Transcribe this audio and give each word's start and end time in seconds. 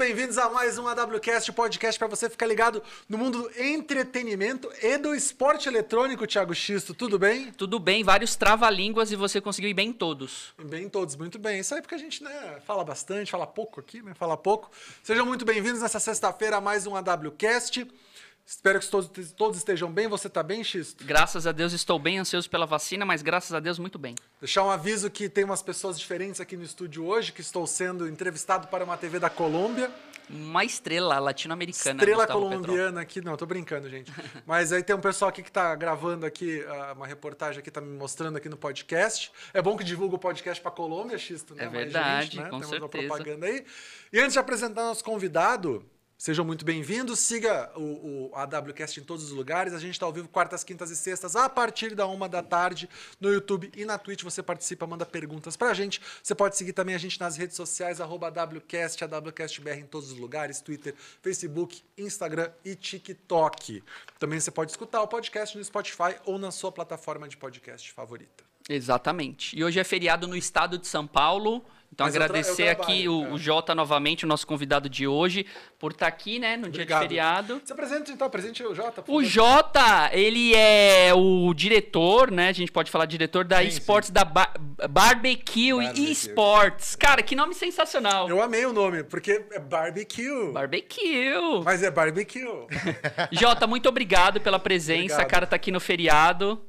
Bem-vindos 0.00 0.38
a 0.38 0.48
mais 0.48 0.78
um 0.78 0.88
AWCast, 0.88 1.52
podcast 1.52 1.98
para 1.98 2.08
você 2.08 2.30
ficar 2.30 2.46
ligado 2.46 2.82
no 3.06 3.18
mundo 3.18 3.42
do 3.42 3.62
entretenimento 3.62 4.72
e 4.82 4.96
do 4.96 5.14
esporte 5.14 5.68
eletrônico, 5.68 6.26
Thiago 6.26 6.54
Xisto. 6.54 6.94
Tudo 6.94 7.18
bem? 7.18 7.52
Tudo 7.52 7.78
bem, 7.78 8.02
vários 8.02 8.34
trava-línguas 8.34 9.12
e 9.12 9.16
você 9.16 9.42
conseguiu 9.42 9.68
ir 9.68 9.74
bem 9.74 9.90
em 9.90 9.92
todos. 9.92 10.54
Bem 10.58 10.88
todos, 10.88 11.16
muito 11.16 11.38
bem. 11.38 11.60
Isso 11.60 11.74
aí 11.74 11.82
porque 11.82 11.94
a 11.94 11.98
gente 11.98 12.24
né, 12.24 12.62
fala 12.66 12.82
bastante, 12.82 13.30
fala 13.30 13.46
pouco 13.46 13.78
aqui, 13.78 14.00
né? 14.00 14.14
Fala 14.14 14.38
pouco. 14.38 14.70
Sejam 15.02 15.26
muito 15.26 15.44
bem-vindos 15.44 15.82
nessa 15.82 16.00
sexta-feira 16.00 16.56
a 16.56 16.60
mais 16.62 16.86
um 16.86 16.96
AWCast. 16.96 17.86
Espero 18.50 18.80
que 18.80 18.88
todos, 18.88 19.30
todos 19.30 19.58
estejam 19.58 19.92
bem. 19.92 20.08
Você 20.08 20.26
está 20.26 20.42
bem, 20.42 20.64
Xisto? 20.64 21.04
Graças 21.04 21.46
a 21.46 21.52
Deus 21.52 21.72
estou 21.72 22.00
bem, 22.00 22.18
ansioso 22.18 22.50
pela 22.50 22.66
vacina, 22.66 23.06
mas 23.06 23.22
graças 23.22 23.54
a 23.54 23.60
Deus 23.60 23.78
muito 23.78 23.96
bem. 23.96 24.16
Deixar 24.40 24.64
um 24.64 24.70
aviso 24.70 25.08
que 25.08 25.28
tem 25.28 25.44
umas 25.44 25.62
pessoas 25.62 25.96
diferentes 25.96 26.40
aqui 26.40 26.56
no 26.56 26.64
estúdio 26.64 27.06
hoje, 27.06 27.30
que 27.30 27.40
estou 27.40 27.64
sendo 27.64 28.08
entrevistado 28.08 28.66
para 28.66 28.82
uma 28.82 28.96
TV 28.96 29.20
da 29.20 29.30
Colômbia. 29.30 29.88
Uma 30.28 30.64
estrela 30.64 31.20
latino-americana. 31.20 32.00
Estrela 32.00 32.26
Gustavo 32.26 32.40
colombiana 32.40 32.84
Petrol. 32.86 33.02
aqui. 33.02 33.20
Não, 33.20 33.36
tô 33.36 33.46
brincando, 33.46 33.88
gente. 33.88 34.12
Mas 34.44 34.72
aí 34.72 34.82
tem 34.82 34.96
um 34.96 35.00
pessoal 35.00 35.28
aqui 35.28 35.44
que 35.44 35.52
tá 35.52 35.72
gravando 35.76 36.26
aqui, 36.26 36.64
ah, 36.66 36.94
uma 36.96 37.06
reportagem 37.06 37.60
aqui, 37.60 37.70
tá 37.70 37.80
me 37.80 37.96
mostrando 37.96 38.36
aqui 38.36 38.48
no 38.48 38.56
podcast. 38.56 39.30
É 39.54 39.62
bom 39.62 39.76
que 39.76 39.84
divulga 39.84 40.16
o 40.16 40.18
podcast 40.18 40.60
pra 40.60 40.72
Colômbia, 40.72 41.16
Xisto, 41.16 41.54
né? 41.54 41.66
É 41.66 41.68
Mais 41.68 41.84
verdade, 41.84 42.24
gente, 42.24 42.36
né? 42.38 42.42
com 42.50 42.58
Temos 42.58 42.66
uma 42.66 42.80
certeza. 42.80 43.06
propaganda 43.06 43.46
aí. 43.46 43.64
E 44.12 44.18
antes 44.18 44.32
de 44.32 44.40
apresentar 44.40 44.82
nosso 44.82 45.04
convidado, 45.04 45.88
sejam 46.20 46.44
muito 46.44 46.66
bem-vindos. 46.66 47.18
Siga 47.18 47.72
o, 47.74 48.28
o 48.30 48.30
AWCast 48.34 49.00
em 49.00 49.02
todos 49.02 49.24
os 49.24 49.30
lugares. 49.30 49.72
A 49.72 49.78
gente 49.78 49.92
está 49.92 50.04
ao 50.04 50.12
vivo 50.12 50.28
quartas, 50.28 50.62
quintas 50.62 50.90
e 50.90 50.96
sextas, 50.96 51.34
a 51.34 51.48
partir 51.48 51.94
da 51.94 52.06
uma 52.06 52.28
da 52.28 52.42
tarde, 52.42 52.90
no 53.18 53.32
YouTube 53.32 53.72
e 53.74 53.86
na 53.86 53.96
Twitch. 53.96 54.22
Você 54.22 54.42
participa, 54.42 54.86
manda 54.86 55.06
perguntas 55.06 55.56
pra 55.56 55.72
gente. 55.72 55.98
Você 56.22 56.34
pode 56.34 56.58
seguir 56.58 56.74
também 56.74 56.94
a 56.94 56.98
gente 56.98 57.18
nas 57.18 57.38
redes 57.38 57.56
sociais, 57.56 58.02
AWCast, 58.02 59.02
AWCastBR 59.02 59.80
em 59.80 59.86
todos 59.86 60.12
os 60.12 60.18
lugares, 60.18 60.60
Twitter, 60.60 60.94
Facebook, 61.22 61.82
Instagram 61.96 62.52
e 62.62 62.74
TikTok. 62.74 63.82
Também 64.18 64.38
você 64.38 64.50
pode 64.50 64.72
escutar 64.72 65.00
o 65.00 65.08
podcast 65.08 65.56
no 65.56 65.64
Spotify 65.64 66.16
ou 66.26 66.38
na 66.38 66.50
sua 66.50 66.70
plataforma 66.70 67.26
de 67.26 67.38
podcast 67.38 67.90
favorita. 67.92 68.44
Exatamente. 68.68 69.58
E 69.58 69.64
hoje 69.64 69.80
é 69.80 69.84
feriado 69.84 70.28
no 70.28 70.36
estado 70.36 70.76
de 70.76 70.86
São 70.86 71.06
Paulo. 71.06 71.64
Então 71.92 72.06
Mas 72.06 72.14
eu 72.14 72.18
tra- 72.20 72.24
agradecer 72.26 72.68
eu 72.68 72.70
aqui 72.70 73.08
o, 73.08 73.24
é. 73.26 73.32
o 73.32 73.36
Jota 73.38 73.74
novamente, 73.74 74.24
o 74.24 74.28
nosso 74.28 74.46
convidado 74.46 74.88
de 74.88 75.06
hoje, 75.08 75.44
por 75.78 75.90
estar 75.90 76.06
aqui, 76.06 76.38
né, 76.38 76.56
no 76.56 76.62
dia 76.62 76.70
de 76.70 76.78
Obrigado. 76.94 77.02
feriado. 77.02 77.62
Se 77.64 77.72
apresente 77.72 78.12
então, 78.12 78.26
apresente 78.26 78.62
o 78.62 78.72
Jota. 78.74 79.04
O. 79.08 79.22
Jota, 79.24 80.08
ele 80.12 80.54
é 80.54 81.12
o 81.12 81.52
diretor, 81.52 82.30
né? 82.30 82.48
A 82.48 82.52
gente 82.52 82.70
pode 82.70 82.90
falar 82.90 83.06
diretor 83.06 83.44
da 83.44 83.58
Sim, 83.60 83.66
esportes 83.68 84.10
da 84.10 84.24
Ba- 84.24 84.54
Barbecue, 84.88 85.72
Barbecue. 85.74 86.10
Esports. 86.12 86.94
Cara, 86.96 87.22
que 87.22 87.34
nome 87.34 87.54
sensacional. 87.54 88.28
Eu 88.28 88.40
amei 88.40 88.64
o 88.64 88.72
nome, 88.72 89.02
porque 89.02 89.44
é 89.50 89.58
barbecue. 89.58 90.52
Barbecue. 90.52 91.62
Mas 91.64 91.82
é 91.82 91.90
barbecue. 91.90 92.44
Jota, 93.32 93.66
muito 93.66 93.88
obrigado 93.88 94.40
pela 94.40 94.58
presença. 94.60 95.14
Obrigado. 95.14 95.28
Cara, 95.30 95.46
tá 95.46 95.56
aqui 95.56 95.70
no 95.72 95.80
feriado. 95.80 96.62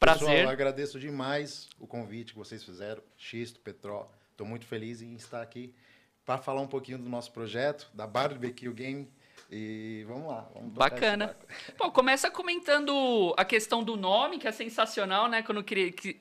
Prazer. 0.00 0.28
Pessoal, 0.28 0.48
agradeço 0.52 0.98
demais 1.00 1.68
o 1.78 1.86
convite 1.86 2.32
que 2.32 2.38
vocês 2.38 2.62
fizeram, 2.62 3.02
Xisto, 3.16 3.58
Petró. 3.60 4.08
Estou 4.38 4.46
muito 4.46 4.66
feliz 4.66 5.02
em 5.02 5.16
estar 5.16 5.42
aqui 5.42 5.74
para 6.24 6.38
falar 6.38 6.60
um 6.60 6.66
pouquinho 6.68 6.96
do 6.96 7.08
nosso 7.08 7.32
projeto, 7.32 7.90
da 7.92 8.06
Barbecue 8.06 8.72
Game. 8.72 9.10
E 9.50 10.04
vamos 10.06 10.28
lá. 10.28 10.48
Vamos 10.54 10.74
Bacana. 10.74 11.36
Pô, 11.76 11.90
começa 11.90 12.30
comentando 12.30 13.34
a 13.36 13.44
questão 13.44 13.82
do 13.82 13.96
nome, 13.96 14.38
que 14.38 14.46
é 14.46 14.52
sensacional, 14.52 15.26
né? 15.28 15.42
Quando, 15.42 15.64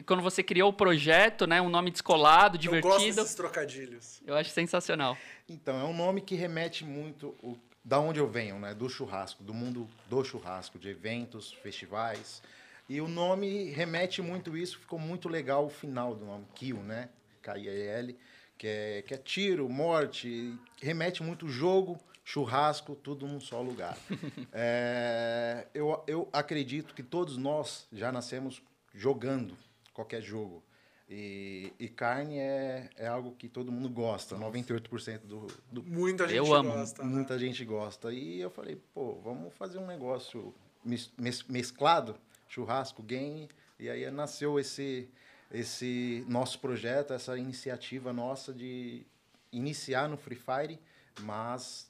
quando 0.04 0.24
você 0.24 0.42
criou 0.42 0.72
o 0.72 0.74
projeto, 0.74 1.46
né? 1.46 1.62
Um 1.62 1.70
nome 1.70 1.92
descolado, 1.92 2.58
Eu 2.58 2.82
gosto 2.82 2.98
divertido. 2.98 3.22
desses 3.22 3.36
trocadilhos. 3.36 4.20
Eu 4.26 4.36
acho 4.36 4.50
sensacional. 4.50 5.16
Então, 5.48 5.80
é 5.80 5.84
um 5.84 5.96
nome 5.96 6.22
que 6.22 6.34
remete 6.34 6.84
muito 6.84 7.36
o, 7.44 7.56
da 7.86 8.00
onde 8.00 8.20
eu 8.20 8.28
venho, 8.28 8.58
né? 8.58 8.74
Do 8.74 8.90
churrasco, 8.90 9.44
do 9.44 9.54
mundo 9.54 9.88
do 10.10 10.24
churrasco, 10.24 10.80
de 10.80 10.90
eventos, 10.90 11.54
festivais. 11.54 12.42
E 12.90 13.00
o 13.00 13.08
nome 13.08 13.66
remete 13.66 14.24
muito 14.24 14.58
isso, 14.58 14.80
ficou 14.80 14.98
muito 14.98 15.30
legal 15.30 15.68
o 15.68 15.70
final 15.70 16.16
do 16.16 16.26
nome, 16.26 16.48
Kill, 16.56 16.78
né? 16.78 17.10
K-I-L, 17.52 18.18
que 18.58 18.68
é, 18.68 19.02
que 19.04 19.14
é 19.14 19.18
tiro, 19.18 19.70
morte, 19.70 20.54
remete 20.82 21.24
muito 21.24 21.48
jogo, 21.48 21.98
churrasco, 22.26 22.94
tudo 22.96 23.26
num 23.28 23.40
só 23.40 23.62
lugar. 23.62 23.98
É, 24.52 25.68
eu, 25.74 26.04
eu 26.08 26.28
acredito 26.34 26.94
que 26.94 27.04
todos 27.04 27.38
nós 27.38 27.88
já 27.94 28.12
nascemos 28.12 28.62
jogando 28.94 29.56
qualquer 29.94 30.22
jogo. 30.22 30.64
E, 31.10 31.72
e 31.80 31.88
carne 31.88 32.38
é, 32.38 32.90
é 32.98 33.08
algo 33.08 33.32
que 33.38 33.48
todo 33.48 33.72
mundo 33.72 33.88
gosta, 33.88 34.36
98% 34.36 35.20
do, 35.20 35.48
do 35.72 35.82
Muita 35.84 36.28
gente 36.28 36.36
Eu 36.38 36.54
amo. 36.54 36.74
gosta. 36.74 37.02
né? 37.04 37.10
Muita 37.10 37.40
gente 37.40 37.64
gosta. 37.64 38.12
E 38.12 38.42
eu 38.42 38.50
falei, 38.50 38.76
pô, 38.94 39.16
vamos 39.24 39.54
fazer 39.54 39.78
um 39.78 39.88
negócio 39.88 40.54
mes- 40.84 41.14
mes- 41.18 41.44
mesclado, 41.44 42.18
churrasco, 42.50 43.02
game. 43.02 43.48
E 43.80 43.90
aí 43.90 44.10
nasceu 44.12 44.60
esse, 44.60 45.08
esse 45.52 46.26
nosso 46.28 46.60
projeto, 46.60 47.14
essa 47.14 47.38
iniciativa 47.38 48.12
nossa 48.14 48.54
de 48.54 49.06
iniciar 49.52 50.08
no 50.10 50.18
Free 50.18 50.36
Fire, 50.38 50.80
mas 51.22 51.88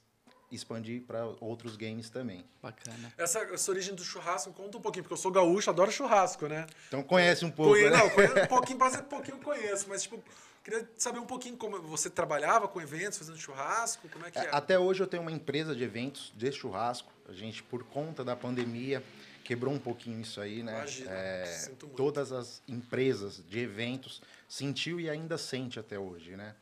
expandir 0.50 1.02
para 1.02 1.26
outros 1.40 1.76
games 1.76 2.08
também. 2.08 2.44
Bacana. 2.62 3.12
Essa, 3.18 3.40
essa 3.40 3.70
origem 3.70 3.94
do 3.94 4.02
churrasco, 4.02 4.50
conta 4.52 4.78
um 4.78 4.80
pouquinho, 4.80 5.02
porque 5.04 5.12
eu 5.12 5.18
sou 5.18 5.30
gaúcho, 5.30 5.68
adoro 5.68 5.90
churrasco, 5.90 6.46
né? 6.46 6.66
Então 6.86 7.02
conhece 7.02 7.44
um 7.44 7.50
pouco, 7.50 7.72
Conhe- 7.72 7.90
né? 7.90 7.96
Não, 7.98 8.08
conheço 8.10 8.38
um 8.40 8.46
pouquinho, 8.46 8.78
quase 8.78 8.98
um 8.98 9.04
pouquinho 9.04 9.36
eu 9.36 9.42
conheço, 9.42 9.86
mas 9.88 10.02
tipo, 10.04 10.22
queria 10.64 10.88
saber 10.96 11.18
um 11.18 11.26
pouquinho 11.26 11.56
como 11.56 11.82
você 11.82 12.08
trabalhava 12.08 12.66
com 12.66 12.80
eventos, 12.80 13.18
fazendo 13.18 13.36
churrasco, 13.38 14.08
como 14.08 14.24
é 14.24 14.30
que 14.30 14.38
é? 14.38 14.48
Até 14.50 14.78
hoje 14.78 15.02
eu 15.02 15.06
tenho 15.06 15.22
uma 15.22 15.32
empresa 15.32 15.74
de 15.74 15.84
eventos 15.84 16.32
de 16.34 16.50
churrasco. 16.50 17.12
A 17.28 17.32
gente, 17.32 17.62
por 17.62 17.84
conta 17.84 18.24
da 18.24 18.34
pandemia, 18.34 19.02
quebrou 19.48 19.72
um 19.72 19.78
pouquinho 19.78 20.20
isso 20.20 20.42
aí, 20.42 20.62
né? 20.62 20.72
Imagino, 20.72 21.10
É, 21.10 21.70
todas 21.96 22.32
as 22.32 22.62
empresas 22.68 23.42
de 23.48 23.58
eventos 23.60 24.20
sentiu 24.46 25.00
e 25.00 25.08
ainda 25.08 25.38
sente 25.38 25.80
até 25.80 25.98
hoje, 25.98 26.36
né? 26.36 26.54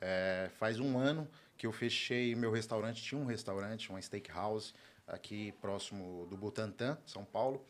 É, 0.00 0.50
faz 0.58 0.80
um 0.80 0.98
ano 0.98 1.28
que 1.56 1.68
eu 1.68 1.70
fechei 1.70 2.34
meu 2.34 2.50
restaurante, 2.50 3.00
tinha 3.00 3.20
um 3.20 3.26
restaurante, 3.26 3.90
uma 3.90 4.02
steakhouse 4.02 4.74
aqui 5.06 5.52
próximo 5.60 6.26
do 6.28 6.36
Butantã, 6.36 6.98
São 7.06 7.24
Paulo. 7.24 7.64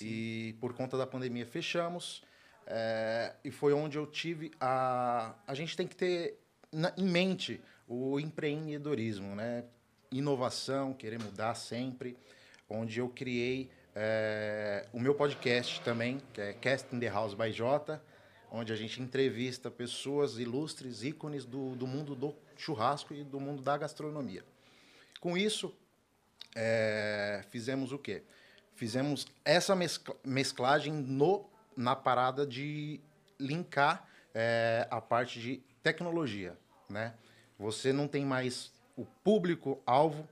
E 0.00 0.54
por 0.60 0.72
conta 0.72 0.96
da 0.96 1.06
pandemia 1.06 1.44
fechamos. 1.44 2.22
é, 2.68 3.34
e 3.44 3.50
foi 3.50 3.72
onde 3.74 3.96
eu 3.98 4.06
tive 4.06 4.50
a. 4.58 5.34
A 5.46 5.54
gente 5.54 5.76
tem 5.76 5.86
que 5.86 5.94
ter 5.94 6.36
na- 6.72 6.92
em 6.96 7.04
mente 7.06 7.60
o 7.86 8.18
empreendedorismo, 8.18 9.36
né? 9.36 9.64
Inovação, 10.10 10.92
querer 10.94 11.20
mudar 11.22 11.54
sempre. 11.54 12.16
Onde 12.68 12.98
eu 12.98 13.08
criei 13.08 13.70
é, 13.98 14.86
o 14.92 15.00
meu 15.00 15.14
podcast 15.14 15.80
também, 15.80 16.20
que 16.34 16.40
é 16.40 16.52
Cast 16.52 16.94
in 16.94 17.00
the 17.00 17.08
House 17.08 17.32
by 17.32 17.50
Jota, 17.50 18.02
onde 18.52 18.70
a 18.70 18.76
gente 18.76 19.00
entrevista 19.00 19.70
pessoas 19.70 20.38
ilustres, 20.38 21.02
ícones 21.02 21.46
do, 21.46 21.74
do 21.74 21.86
mundo 21.86 22.14
do 22.14 22.34
churrasco 22.58 23.14
e 23.14 23.24
do 23.24 23.40
mundo 23.40 23.62
da 23.62 23.78
gastronomia. 23.78 24.44
Com 25.18 25.34
isso, 25.34 25.74
é, 26.54 27.42
fizemos 27.48 27.90
o 27.90 27.98
quê? 27.98 28.22
Fizemos 28.74 29.26
essa 29.42 29.74
mescla- 29.74 30.16
mesclagem 30.22 30.92
no, 30.92 31.48
na 31.74 31.96
parada 31.96 32.46
de 32.46 33.00
linkar 33.40 34.06
é, 34.34 34.86
a 34.90 35.00
parte 35.00 35.40
de 35.40 35.62
tecnologia, 35.82 36.54
né? 36.86 37.14
Você 37.58 37.94
não 37.94 38.06
tem 38.06 38.26
mais 38.26 38.70
o 38.94 39.06
público-alvo, 39.24 40.28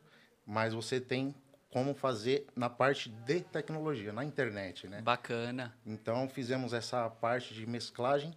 mas 0.47 0.75
você 0.75 1.01
tem 1.01 1.35
como 1.75 1.93
fazer 1.93 2.47
na 2.55 2.71
parte 2.71 3.09
de 3.09 3.41
tecnologia, 3.41 4.13
na 4.13 4.25
internet, 4.25 4.87
né? 4.87 5.03
Bacana. 5.03 5.77
Então 5.85 6.29
fizemos 6.29 6.73
essa 6.73 7.11
parte 7.11 7.53
de 7.53 7.67
mesclagem 7.67 8.33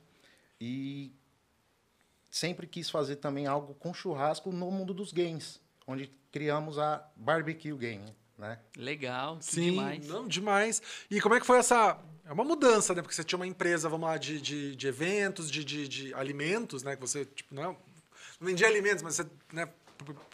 e 0.59 1.13
sempre 2.31 2.65
quis 2.65 2.89
fazer 2.89 3.17
também 3.17 3.45
algo 3.45 3.75
com 3.75 3.93
churrasco 3.93 4.51
no 4.51 4.71
mundo 4.71 4.91
dos 4.91 5.11
games, 5.11 5.61
onde 5.85 6.11
criamos 6.31 6.79
a 6.79 7.07
Barbecue 7.15 7.77
Game, 7.77 8.11
né? 8.39 8.57
Legal. 8.75 9.37
que 9.37 9.45
Sim, 9.45 9.69
demais. 9.69 10.07
não, 10.07 10.27
demais. 10.27 10.81
E 11.07 11.21
como 11.21 11.35
é 11.35 11.39
que 11.39 11.45
foi 11.45 11.59
essa... 11.59 11.95
É 12.25 12.33
uma 12.33 12.43
mudança, 12.43 12.95
né? 12.95 13.03
Porque 13.03 13.13
você 13.13 13.23
tinha 13.23 13.37
uma 13.37 13.45
empresa, 13.45 13.87
vamos 13.87 14.09
lá, 14.09 14.17
de, 14.17 14.41
de, 14.41 14.75
de 14.75 14.87
eventos, 14.87 15.51
de, 15.51 15.63
de, 15.63 15.87
de 15.87 16.13
alimentos, 16.15 16.81
né? 16.81 16.95
Que 16.95 17.01
você, 17.01 17.23
tipo, 17.23 17.53
não, 17.53 17.77
não 18.39 18.47
vendia 18.47 18.65
alimentos, 18.65 19.03
mas 19.03 19.13
você 19.13 19.27
né, 19.53 19.69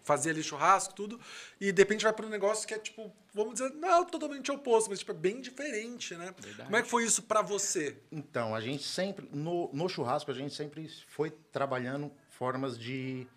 fazia 0.04 0.32
ali 0.32 0.44
churrasco, 0.44 0.94
tudo. 0.94 1.20
E 1.60 1.72
de 1.72 1.82
repente 1.82 2.04
vai 2.04 2.14
para 2.14 2.26
um 2.26 2.30
negócio 2.30 2.68
que 2.68 2.74
é, 2.74 2.80
tipo, 2.80 3.12
vamos 3.34 3.54
dizer, 3.54 3.70
não 3.72 4.06
totalmente 4.06 4.52
oposto, 4.52 4.90
mas 4.90 5.00
tipo, 5.00 5.12
é 5.12 5.16
bem 5.16 5.42
diferente, 5.42 6.16
né? 6.16 6.34
Verdade. 6.38 6.64
Como 6.66 6.76
é 6.76 6.82
que 6.82 6.90
foi 6.90 7.04
isso 7.04 7.24
para 7.24 7.42
você? 7.42 7.98
Então, 8.12 8.54
a 8.54 8.62
gente 8.62 8.84
sempre, 8.84 9.28
no, 9.32 9.70
no 9.74 9.90
churrasco, 9.90 10.32
a 10.32 10.34
gente 10.34 10.54
sempre 10.54 10.90
foi 11.08 11.32
trabalhando 11.52 12.12
formas 12.30 12.78
de, 12.78 13.28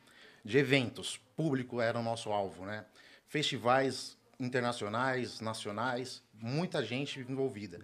de 0.45 0.59
eventos. 0.59 1.21
Público 1.37 1.81
era 1.81 1.99
o 1.99 2.03
nosso 2.03 2.31
alvo, 2.31 2.65
né? 2.65 2.85
Festivais 3.29 4.17
internacionais, 4.39 5.41
nacionais, 5.41 6.23
muita 6.35 6.85
gente 6.85 7.21
envolvida. 7.21 7.81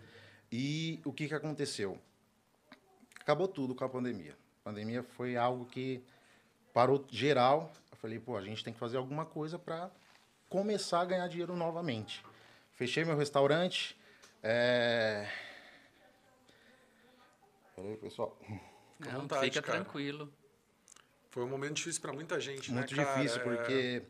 E 0.51 1.01
o 1.05 1.13
que, 1.13 1.29
que 1.29 1.35
aconteceu? 1.35 1.99
Acabou 3.21 3.49
tudo 3.49 3.75
com 3.75 3.85
a 3.85 3.89
pandemia. 3.89 4.37
A 4.61 4.65
pandemia 4.65 5.03
foi 5.03 5.37
algo 5.37 5.65
que 5.65 6.03
parou 6.73 7.05
geral. 7.11 7.73
Falei, 8.03 8.19
pô, 8.19 8.37
a 8.37 8.43
gente 8.43 8.65
tem 8.65 8.73
que 8.75 8.81
fazer 8.81 8.97
alguma 8.97 9.25
coisa 9.25 9.61
para 9.61 9.89
começar 10.49 11.01
a 11.03 11.05
ganhar 11.05 11.29
dinheiro 11.29 11.55
novamente. 11.55 12.21
Fechei 12.73 13.05
meu 13.05 13.17
restaurante. 13.17 13.97
É... 14.43 15.31
Peraí, 17.77 17.97
pessoal. 17.99 18.37
Fica 18.99 19.13
Não, 19.13 19.21
vontade, 19.21 19.45
fica 19.45 19.63
cara. 19.63 19.79
tranquilo. 19.79 20.33
Foi 21.31 21.45
um 21.45 21.49
momento 21.49 21.75
difícil 21.75 22.01
pra 22.03 22.13
muita 22.13 22.39
gente, 22.41 22.71
Muito 22.73 22.95
né, 22.95 23.05
cara? 23.05 23.17
difícil, 23.17 23.41
porque 23.43 24.03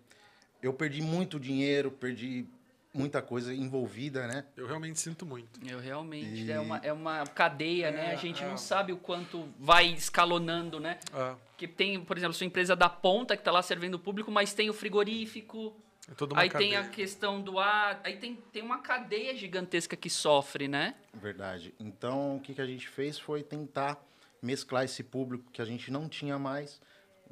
eu 0.63 0.73
perdi 0.75 1.01
muito 1.01 1.39
dinheiro, 1.39 1.91
perdi 1.91 2.47
muita 2.95 3.23
coisa 3.23 3.55
envolvida, 3.55 4.27
né? 4.27 4.45
Eu 4.57 4.67
realmente 4.67 5.01
sinto 5.01 5.25
muito. 5.25 5.59
Eu 5.67 5.79
realmente. 5.81 6.43
E- 6.45 6.51
É, 6.51 6.61
uma, 6.61 6.77
é 6.79 6.93
uma 6.93 7.25
cadeia, 7.27 7.91
né? 7.91 8.11
É, 8.11 8.13
A 8.13 8.17
gente 8.17 8.43
é. 8.43 8.47
não 8.49 8.57
sabe 8.57 8.93
o 8.93 8.97
quanto 8.97 9.49
vai 9.59 9.87
escalonando, 9.87 10.79
né? 10.79 10.99
Ah, 11.13 11.37
Que 11.57 11.67
tem, 11.67 12.03
por 12.05 12.17
exemplo, 12.17 12.35
sua 12.35 12.47
empresa 12.47 12.75
da 12.77 12.89
ponta 12.89 13.37
que 13.37 13.43
tá 13.43 13.51
lá 13.51 13.63
servindo 13.63 13.95
o 13.95 13.99
público, 13.99 14.31
mas 14.31 14.53
tem 14.53 14.69
o 14.69 14.75
frigorífico. 14.75 15.75
é 16.11 16.15
toda 16.15 16.35
uma 16.35 16.43
Aí 16.43 16.51
tem 16.51 16.75
a 16.75 16.83
cadeia. 16.83 16.93
questão 16.95 17.41
do 17.41 17.59
ar. 17.59 18.01
Aí 18.05 18.17
tem, 18.17 18.37
tem 18.53 18.63
uma 18.63 18.79
cadeia 18.81 19.35
gigantesca 19.37 19.97
que 19.97 20.11
sofre, 20.11 20.69
né? 20.69 20.95
Verdade. 21.15 21.73
Então, 21.79 22.37
o 22.37 22.41
que, 22.41 22.55
que 22.55 22.61
a 22.61 22.67
gente 22.67 22.89
fez 22.89 23.19
foi 23.19 23.43
tentar 23.43 23.99
mesclar 24.43 24.85
esse 24.85 25.03
público 25.05 25.51
que 25.53 25.63
a 25.63 25.65
gente 25.65 25.91
não 25.91 26.09
tinha 26.09 26.39
mais 26.39 26.81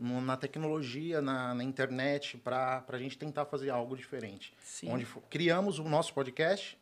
na 0.00 0.36
tecnologia, 0.36 1.20
na, 1.20 1.54
na 1.54 1.62
internet, 1.62 2.38
para 2.38 2.82
a 2.88 2.98
gente 2.98 3.18
tentar 3.18 3.44
fazer 3.44 3.68
algo 3.70 3.96
diferente. 3.96 4.52
Sim. 4.64 4.90
Onde 4.90 5.06
criamos 5.28 5.78
o 5.78 5.84
nosso 5.84 6.14
podcast 6.14 6.78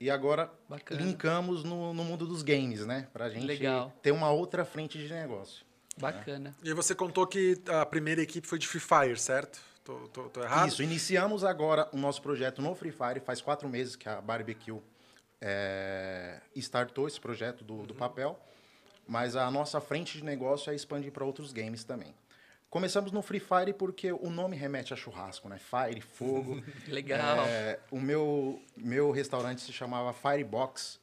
e 0.00 0.10
agora 0.10 0.50
Bacana. 0.68 1.00
linkamos 1.02 1.62
no, 1.62 1.92
no 1.92 2.02
mundo 2.02 2.26
dos 2.26 2.42
games, 2.42 2.86
né? 2.86 3.06
Para 3.12 3.26
a 3.26 3.28
gente 3.30 3.44
Legal. 3.46 3.92
ter 4.02 4.10
uma 4.10 4.30
outra 4.30 4.64
frente 4.64 4.98
de 4.98 5.12
negócio. 5.12 5.64
Bacana. 5.98 6.54
E 6.64 6.72
você 6.72 6.94
contou 6.94 7.26
que 7.26 7.60
a 7.68 7.84
primeira 7.84 8.22
equipe 8.22 8.46
foi 8.48 8.58
de 8.58 8.66
Free 8.66 8.80
Fire, 8.80 9.18
certo? 9.18 9.60
Tô, 9.84 10.08
tô- 10.08 10.28
tô 10.30 10.42
errado? 10.42 10.68
Isso, 10.68 10.82
iniciamos 10.82 11.44
agora 11.44 11.88
o 11.92 11.96
nosso 11.98 12.22
projeto 12.22 12.62
no 12.62 12.74
Free 12.74 12.90
Fire, 12.92 13.20
faz 13.20 13.42
quatro 13.42 13.68
meses 13.68 13.94
que 13.96 14.08
a 14.08 14.20
Barbecue 14.20 14.80
é, 15.40 16.40
startou 16.56 17.06
esse 17.06 17.20
projeto 17.20 17.62
do, 17.64 17.82
do 17.84 17.94
papel, 17.94 18.38
mas 19.06 19.34
a 19.36 19.50
nossa 19.50 19.80
frente 19.80 20.16
de 20.18 20.24
negócio 20.24 20.72
é 20.72 20.74
expandir 20.74 21.12
para 21.12 21.24
outros 21.24 21.52
games 21.52 21.84
também. 21.84 22.14
Começamos 22.72 23.12
no 23.12 23.20
Free 23.20 23.38
Fire 23.38 23.74
porque 23.74 24.10
o 24.10 24.30
nome 24.30 24.56
remete 24.56 24.94
a 24.94 24.96
churrasco, 24.96 25.46
né? 25.46 25.58
Fire, 25.58 26.00
fogo. 26.00 26.64
Legal. 26.88 27.44
É, 27.46 27.78
o 27.90 28.00
meu, 28.00 28.62
meu 28.74 29.10
restaurante 29.10 29.60
se 29.60 29.70
chamava 29.74 30.10
Firebox, 30.14 30.98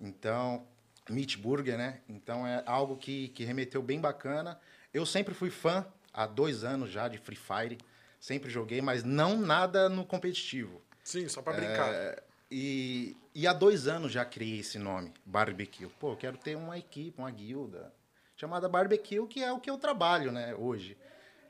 então, 0.00 0.64
Meat 1.10 1.36
Burger, 1.36 1.76
né? 1.76 2.02
Então 2.08 2.46
é 2.46 2.62
algo 2.64 2.96
que, 2.96 3.30
que 3.30 3.42
remeteu 3.42 3.82
bem 3.82 4.00
bacana. 4.00 4.60
Eu 4.94 5.04
sempre 5.04 5.34
fui 5.34 5.50
fã, 5.50 5.84
há 6.14 6.24
dois 6.24 6.62
anos 6.62 6.88
já, 6.88 7.08
de 7.08 7.18
Free 7.18 7.34
Fire. 7.34 7.78
Sempre 8.20 8.48
joguei, 8.48 8.80
mas 8.80 9.02
não 9.02 9.40
nada 9.40 9.88
no 9.88 10.06
competitivo. 10.06 10.80
Sim, 11.02 11.26
só 11.26 11.42
pra 11.42 11.52
brincar. 11.52 11.92
É, 11.92 12.22
e, 12.48 13.16
e 13.34 13.44
há 13.44 13.52
dois 13.52 13.88
anos 13.88 14.12
já 14.12 14.24
criei 14.24 14.60
esse 14.60 14.78
nome, 14.78 15.12
Barbecue. 15.26 15.88
Pô, 15.98 16.12
eu 16.12 16.16
quero 16.16 16.36
ter 16.38 16.56
uma 16.56 16.78
equipe, 16.78 17.18
uma 17.18 17.30
guilda 17.32 17.92
chamada 18.36 18.68
Barbecue, 18.68 19.26
que 19.26 19.42
é 19.42 19.52
o 19.52 19.58
que 19.58 19.68
eu 19.68 19.76
trabalho, 19.76 20.30
né, 20.30 20.54
hoje. 20.54 20.96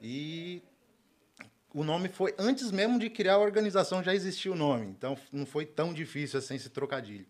E 0.00 0.62
o 1.74 1.84
nome 1.84 2.08
foi, 2.08 2.34
antes 2.38 2.70
mesmo 2.70 2.98
de 2.98 3.10
criar 3.10 3.34
a 3.34 3.38
organização, 3.38 4.02
já 4.02 4.14
existia 4.14 4.50
o 4.50 4.56
nome. 4.56 4.86
Então 4.86 5.16
não 5.32 5.44
foi 5.44 5.66
tão 5.66 5.92
difícil 5.92 6.38
assim 6.38 6.54
esse 6.54 6.70
trocadilho. 6.70 7.26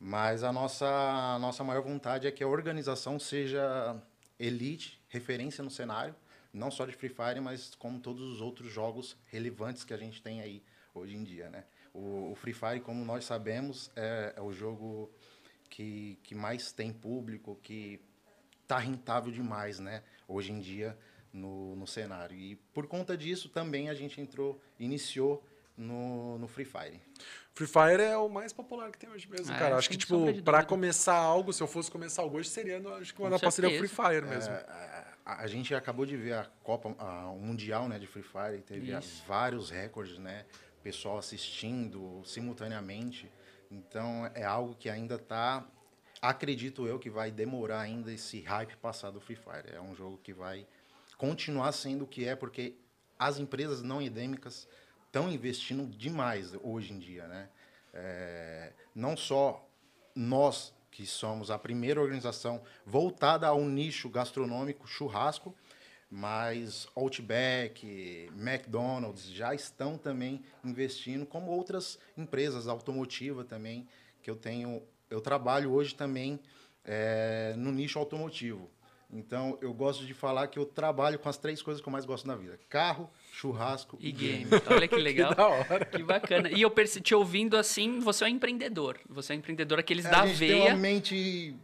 Mas 0.00 0.42
a 0.42 0.52
nossa, 0.52 0.86
a 0.86 1.38
nossa 1.38 1.64
maior 1.64 1.82
vontade 1.82 2.26
é 2.26 2.30
que 2.30 2.42
a 2.42 2.48
organização 2.48 3.18
seja 3.18 4.00
elite, 4.38 5.02
referência 5.08 5.62
no 5.62 5.70
cenário, 5.70 6.14
não 6.52 6.70
só 6.70 6.86
de 6.86 6.92
Free 6.92 7.08
Fire, 7.08 7.40
mas 7.40 7.74
como 7.74 7.98
todos 7.98 8.22
os 8.22 8.40
outros 8.40 8.72
jogos 8.72 9.16
relevantes 9.26 9.84
que 9.84 9.92
a 9.92 9.96
gente 9.96 10.22
tem 10.22 10.40
aí 10.40 10.62
hoje 10.94 11.16
em 11.16 11.24
dia, 11.24 11.50
né? 11.50 11.64
O, 11.92 12.30
o 12.32 12.34
Free 12.36 12.52
Fire, 12.52 12.80
como 12.80 13.04
nós 13.04 13.24
sabemos, 13.24 13.90
é, 13.96 14.34
é 14.36 14.40
o 14.40 14.52
jogo 14.52 15.10
que, 15.68 16.18
que 16.22 16.34
mais 16.34 16.72
tem 16.72 16.92
público, 16.92 17.58
que 17.62 18.00
tá 18.66 18.78
rentável 18.78 19.32
demais, 19.32 19.78
né? 19.78 20.02
Hoje 20.26 20.52
em 20.52 20.60
dia 20.60 20.96
no, 21.32 21.74
no 21.76 21.86
cenário. 21.86 22.36
E 22.36 22.56
por 22.72 22.86
conta 22.86 23.16
disso 23.16 23.48
também 23.48 23.88
a 23.88 23.94
gente 23.94 24.20
entrou, 24.20 24.60
iniciou 24.78 25.44
no, 25.76 26.38
no 26.38 26.48
Free 26.48 26.64
Fire. 26.64 27.00
Free 27.54 27.66
Fire 27.66 28.02
é 28.02 28.16
o 28.16 28.28
mais 28.28 28.52
popular 28.52 28.90
que 28.90 28.98
tem 28.98 29.08
hoje 29.10 29.28
mesmo, 29.28 29.52
É, 29.52 29.58
cara. 29.58 29.76
Acho 29.76 29.88
que, 29.90 29.96
tipo, 29.96 30.16
dúvida. 30.16 30.42
começar 30.64 31.14
algo, 31.16 31.52
se 31.52 31.62
eu 31.62 31.66
fosse 31.66 31.90
começar 31.90 32.22
algo 32.22 32.36
hoje, 32.38 32.48
seria, 32.48 32.78
acho 32.98 33.14
que 33.14 33.20
uma 33.20 33.28
é 33.66 33.68
o 33.68 33.78
Free. 33.78 33.88
Fire 33.88 34.26
mesmo. 34.26 34.52
É, 34.54 35.04
a, 35.24 35.42
a 35.42 35.46
gente 35.46 35.74
acabou 35.74 36.04
de 36.06 36.16
ver 36.16 36.34
a 36.34 36.44
Copa, 36.62 36.94
a- 36.98 37.30
o 37.30 37.38
Mundial 37.38 37.88
né, 37.88 37.98
de 37.98 38.06
Free 38.06 38.22
Fire, 38.22 38.62
teve 38.64 38.90
Isso. 38.96 39.22
vários 39.26 39.70
recordes, 39.70 40.18
né? 40.18 40.44
Pessoal 40.82 41.18
assistindo 41.18 42.22
simultaneamente. 42.24 43.30
Então 43.70 44.30
é 44.34 44.44
algo 44.44 44.74
que 44.74 44.88
ainda 44.88 45.16
está, 45.16 45.66
acredito 46.22 46.86
eu, 46.86 46.98
que 46.98 47.10
vai 47.10 47.30
demorar 47.30 47.80
ainda 47.80 48.12
esse 48.12 48.40
hype 48.40 48.76
passar 48.76 49.10
do 49.10 49.20
Free 49.20 49.36
Fire. 49.36 49.74
É 49.74 49.80
um 49.80 49.94
jogo 49.94 50.18
que 50.22 50.32
vai 50.32 50.66
continuar 51.18 51.72
sendo 51.72 52.04
o 52.04 52.06
que 52.06 52.24
é, 52.24 52.34
porque 52.34 52.76
as 53.18 53.38
empresas 53.38 53.82
não 53.82 54.00
endêmicas 54.00 54.66
estão 55.06 55.30
investindo 55.30 55.84
demais 55.84 56.54
hoje 56.62 56.94
em 56.94 56.98
dia, 56.98 57.26
né? 57.26 57.48
É, 57.92 58.72
não 58.94 59.16
só 59.16 59.68
nós 60.14 60.72
que 60.90 61.04
somos 61.04 61.50
a 61.50 61.58
primeira 61.58 62.00
organização 62.00 62.62
voltada 62.86 63.46
ao 63.48 63.64
nicho 63.64 64.08
gastronômico 64.08 64.86
churrasco, 64.86 65.54
mas 66.10 66.88
Outback, 66.94 68.30
McDonald's 68.34 69.28
já 69.28 69.54
estão 69.54 69.98
também 69.98 70.42
investindo, 70.64 71.26
como 71.26 71.50
outras 71.50 71.98
empresas 72.16 72.66
automotiva 72.66 73.44
também 73.44 73.86
que 74.22 74.30
eu 74.30 74.36
tenho, 74.36 74.82
eu 75.10 75.20
trabalho 75.20 75.72
hoje 75.72 75.94
também 75.94 76.40
é, 76.84 77.54
no 77.56 77.70
nicho 77.70 77.98
automotivo. 77.98 78.70
Então 79.10 79.56
eu 79.62 79.72
gosto 79.72 80.04
de 80.04 80.12
falar 80.12 80.46
que 80.48 80.58
eu 80.58 80.66
trabalho 80.66 81.18
com 81.18 81.28
as 81.28 81.38
três 81.38 81.62
coisas 81.62 81.82
que 81.82 81.88
eu 81.88 81.92
mais 81.92 82.04
gosto 82.04 82.26
na 82.28 82.36
vida: 82.36 82.58
carro, 82.68 83.08
churrasco 83.32 83.96
E 84.00 84.12
game. 84.12 84.46
Olha 84.70 84.86
que 84.86 84.96
legal. 85.00 85.30
Que 85.30 85.36
da 85.36 85.48
hora. 85.48 85.84
Que 85.86 86.02
bacana. 86.02 86.50
E 86.50 86.60
eu 86.60 86.70
te 87.00 87.14
ouvindo 87.14 87.56
assim, 87.56 88.00
você 88.00 88.24
é 88.24 88.26
um 88.26 88.30
empreendedor. 88.30 88.98
Você 89.08 89.32
é 89.32 89.36
um 89.36 89.38
empreendedor 89.38 89.78
aqueles 89.78 90.04
É, 90.04 90.10
da 90.10 90.22
a 90.22 90.26
gente 90.26 90.38
tem 90.38 90.48
veia. 90.48 90.70
uma 90.74 90.76
mente 90.76 91.54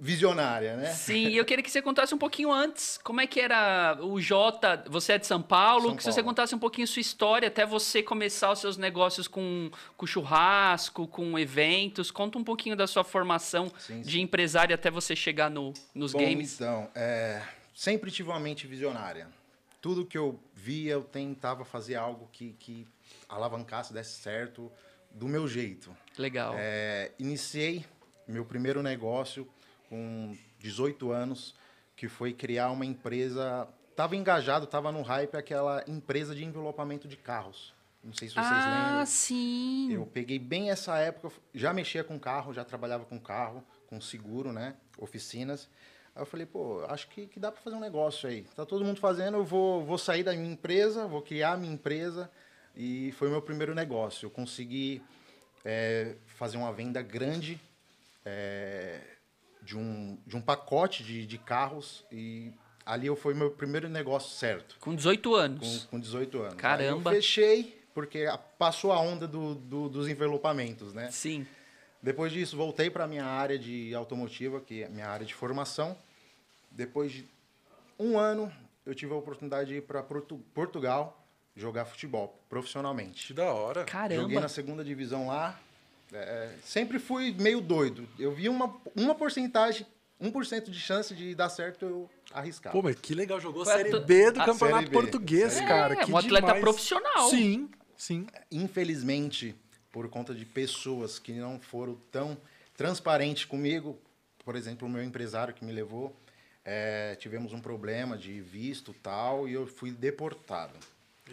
visionária, 0.00 0.78
né? 0.78 0.92
Sim, 0.94 1.28
e 1.28 1.36
eu 1.36 1.44
queria 1.44 1.62
que 1.62 1.70
você 1.70 1.82
contasse 1.82 2.14
um 2.14 2.18
pouquinho 2.18 2.50
antes. 2.50 2.98
Como 3.04 3.20
é 3.20 3.26
que 3.26 3.38
era 3.38 3.98
o 4.00 4.18
Jota? 4.18 4.82
Você 4.88 5.12
é 5.12 5.18
de 5.18 5.26
São 5.26 5.42
Paulo? 5.42 5.88
São 5.88 5.96
que 5.96 6.02
se 6.02 6.10
você 6.10 6.22
Paulo. 6.22 6.30
contasse 6.30 6.54
um 6.54 6.58
pouquinho 6.58 6.86
sua 6.88 7.00
história 7.00 7.48
até 7.48 7.66
você 7.66 8.02
começar 8.02 8.50
os 8.50 8.60
seus 8.60 8.78
negócios 8.78 9.28
com, 9.28 9.70
com 9.98 10.06
churrasco, 10.06 11.06
com 11.06 11.38
eventos. 11.38 12.10
Conta 12.10 12.38
um 12.38 12.44
pouquinho 12.44 12.74
da 12.74 12.86
sua 12.86 13.04
formação 13.04 13.70
Sim, 13.78 14.00
de 14.00 14.12
sim. 14.12 14.20
empresário 14.22 14.74
até 14.74 14.90
você 14.90 15.14
chegar 15.14 15.50
no, 15.50 15.74
nos 15.94 16.12
Bom, 16.12 16.20
games. 16.20 16.54
então, 16.54 16.88
é, 16.94 17.42
sempre 17.74 18.10
tive 18.10 18.30
uma 18.30 18.40
mente 18.40 18.66
visionária. 18.66 19.28
Tudo 19.82 20.06
que 20.06 20.16
eu 20.16 20.40
via, 20.54 20.92
eu 20.92 21.04
tentava 21.04 21.62
fazer 21.62 21.96
algo 21.96 22.26
que, 22.32 22.54
que 22.58 22.86
alavancasse, 23.28 23.92
desse 23.92 24.18
certo, 24.18 24.72
do 25.10 25.28
meu 25.28 25.46
jeito. 25.46 25.94
Legal. 26.16 26.54
É, 26.56 27.12
iniciei 27.18 27.84
meu 28.26 28.44
primeiro 28.46 28.82
negócio 28.82 29.46
com 29.90 30.36
18 30.60 31.10
anos, 31.10 31.54
que 31.96 32.08
foi 32.08 32.32
criar 32.32 32.70
uma 32.70 32.86
empresa. 32.86 33.68
Estava 33.90 34.16
engajado, 34.16 34.64
estava 34.64 34.90
no 34.90 35.02
hype 35.02 35.36
aquela 35.36 35.84
empresa 35.86 36.34
de 36.34 36.44
envelopamento 36.44 37.08
de 37.08 37.16
carros. 37.16 37.74
Não 38.02 38.14
sei 38.14 38.28
se 38.28 38.34
vocês 38.34 38.46
ah, 38.46 38.86
lembram. 38.86 39.06
sim. 39.06 39.92
Eu 39.92 40.06
peguei 40.06 40.38
bem 40.38 40.70
essa 40.70 40.96
época, 40.96 41.34
já 41.54 41.74
mexia 41.74 42.02
com 42.02 42.18
carro, 42.18 42.54
já 42.54 42.64
trabalhava 42.64 43.04
com 43.04 43.20
carro, 43.20 43.62
com 43.88 44.00
seguro, 44.00 44.52
né? 44.52 44.74
Oficinas. 44.96 45.68
Aí 46.14 46.22
eu 46.22 46.26
falei, 46.26 46.46
pô, 46.46 46.82
acho 46.88 47.08
que, 47.08 47.26
que 47.26 47.38
dá 47.38 47.52
para 47.52 47.60
fazer 47.60 47.76
um 47.76 47.80
negócio 47.80 48.28
aí. 48.28 48.42
Tá 48.56 48.64
todo 48.64 48.84
mundo 48.84 48.98
fazendo, 48.98 49.36
eu 49.36 49.44
vou, 49.44 49.84
vou 49.84 49.98
sair 49.98 50.22
da 50.22 50.32
minha 50.32 50.52
empresa, 50.52 51.06
vou 51.06 51.20
criar 51.20 51.52
a 51.52 51.56
minha 51.58 51.74
empresa. 51.74 52.30
E 52.74 53.12
foi 53.18 53.28
o 53.28 53.32
meu 53.32 53.42
primeiro 53.42 53.74
negócio. 53.74 54.26
Eu 54.26 54.30
consegui 54.30 55.02
é, 55.62 56.14
fazer 56.26 56.56
uma 56.56 56.72
venda 56.72 57.02
grande 57.02 57.60
é, 58.24 59.00
de, 59.62 59.76
um, 59.76 60.18
de 60.26 60.36
um 60.36 60.40
pacote 60.40 61.02
de, 61.04 61.26
de 61.26 61.38
carros. 61.38 62.04
E 62.10 62.52
ali 62.84 63.06
eu 63.06 63.16
foi 63.16 63.34
meu 63.34 63.50
primeiro 63.50 63.88
negócio 63.88 64.30
certo 64.36 64.76
Com 64.80 64.94
18 64.94 65.34
anos. 65.34 65.84
com, 65.84 65.90
com 65.96 66.00
18 66.00 66.42
anos. 66.42 66.54
Caramba. 66.54 67.10
Aí 67.10 67.16
eu 67.16 67.22
fechei, 67.22 67.80
porque 67.94 68.26
passou 68.58 68.92
a 68.92 69.00
onda 69.00 69.26
do, 69.28 69.54
do- 69.54 69.88
dos 69.88 70.08
envelopamentos, 70.08 70.92
né? 70.94 71.10
Sim. 71.10 71.46
Depois 72.02 72.32
disso, 72.32 72.56
voltei 72.56 72.88
para 72.88 73.04
a 73.04 73.06
minha 73.06 73.24
área 73.26 73.58
de 73.58 73.94
automotiva, 73.94 74.60
que 74.60 74.82
é 74.82 74.86
a 74.86 74.88
minha 74.88 75.06
área 75.06 75.26
de 75.26 75.34
formação. 75.34 75.96
Depois 76.70 77.12
de 77.12 77.28
um 77.98 78.18
ano, 78.18 78.50
eu 78.86 78.94
tive 78.94 79.12
a 79.12 79.16
oportunidade 79.16 79.68
de 79.68 79.76
ir 79.76 79.82
para 79.82 80.02
Portugal 80.02 81.22
jogar 81.54 81.84
futebol 81.84 82.40
profissionalmente. 82.48 83.26
Que 83.26 83.34
da 83.34 83.52
hora. 83.52 83.80
Joguei 83.80 83.92
Caramba. 83.92 84.40
na 84.40 84.48
segunda 84.48 84.82
divisão 84.82 85.26
lá. 85.26 85.60
É, 86.12 86.50
sempre 86.64 86.98
fui 86.98 87.32
meio 87.32 87.60
doido. 87.60 88.08
Eu 88.18 88.32
vi 88.32 88.48
uma, 88.48 88.74
uma 88.96 89.14
porcentagem 89.14 89.86
1% 90.20 90.70
de 90.70 90.78
chance 90.78 91.14
de 91.14 91.34
dar 91.34 91.48
certo, 91.48 91.84
eu 91.86 92.10
arriscava. 92.32 92.74
Pô, 92.74 92.82
mas 92.82 92.96
que 92.96 93.14
legal, 93.14 93.40
jogou 93.40 93.62
a 93.62 93.64
Foi 93.64 93.74
a 93.74 93.76
Série 93.78 94.00
B 94.00 94.30
do 94.30 94.42
a 94.42 94.44
Campeonato 94.44 94.90
B, 94.90 94.92
Português, 94.92 95.58
B. 95.58 95.66
cara. 95.66 95.94
É, 95.94 96.04
que 96.04 96.12
um 96.12 96.16
atleta 96.16 96.46
demais. 96.46 96.60
profissional. 96.60 97.30
Sim, 97.30 97.70
sim. 97.96 98.26
Infelizmente, 98.50 99.54
por 99.90 100.08
conta 100.08 100.34
de 100.34 100.44
pessoas 100.44 101.18
que 101.18 101.32
não 101.32 101.58
foram 101.58 101.96
tão 102.10 102.36
transparentes 102.76 103.44
comigo, 103.44 103.98
por 104.44 104.56
exemplo, 104.56 104.86
o 104.86 104.90
meu 104.90 105.02
empresário 105.02 105.54
que 105.54 105.64
me 105.64 105.72
levou, 105.72 106.14
eh, 106.64 107.16
tivemos 107.18 107.52
um 107.52 107.60
problema 107.60 108.16
de 108.16 108.40
visto 108.40 108.94
tal 109.02 109.48
e 109.48 109.54
eu 109.54 109.66
fui 109.66 109.90
deportado. 109.90 110.78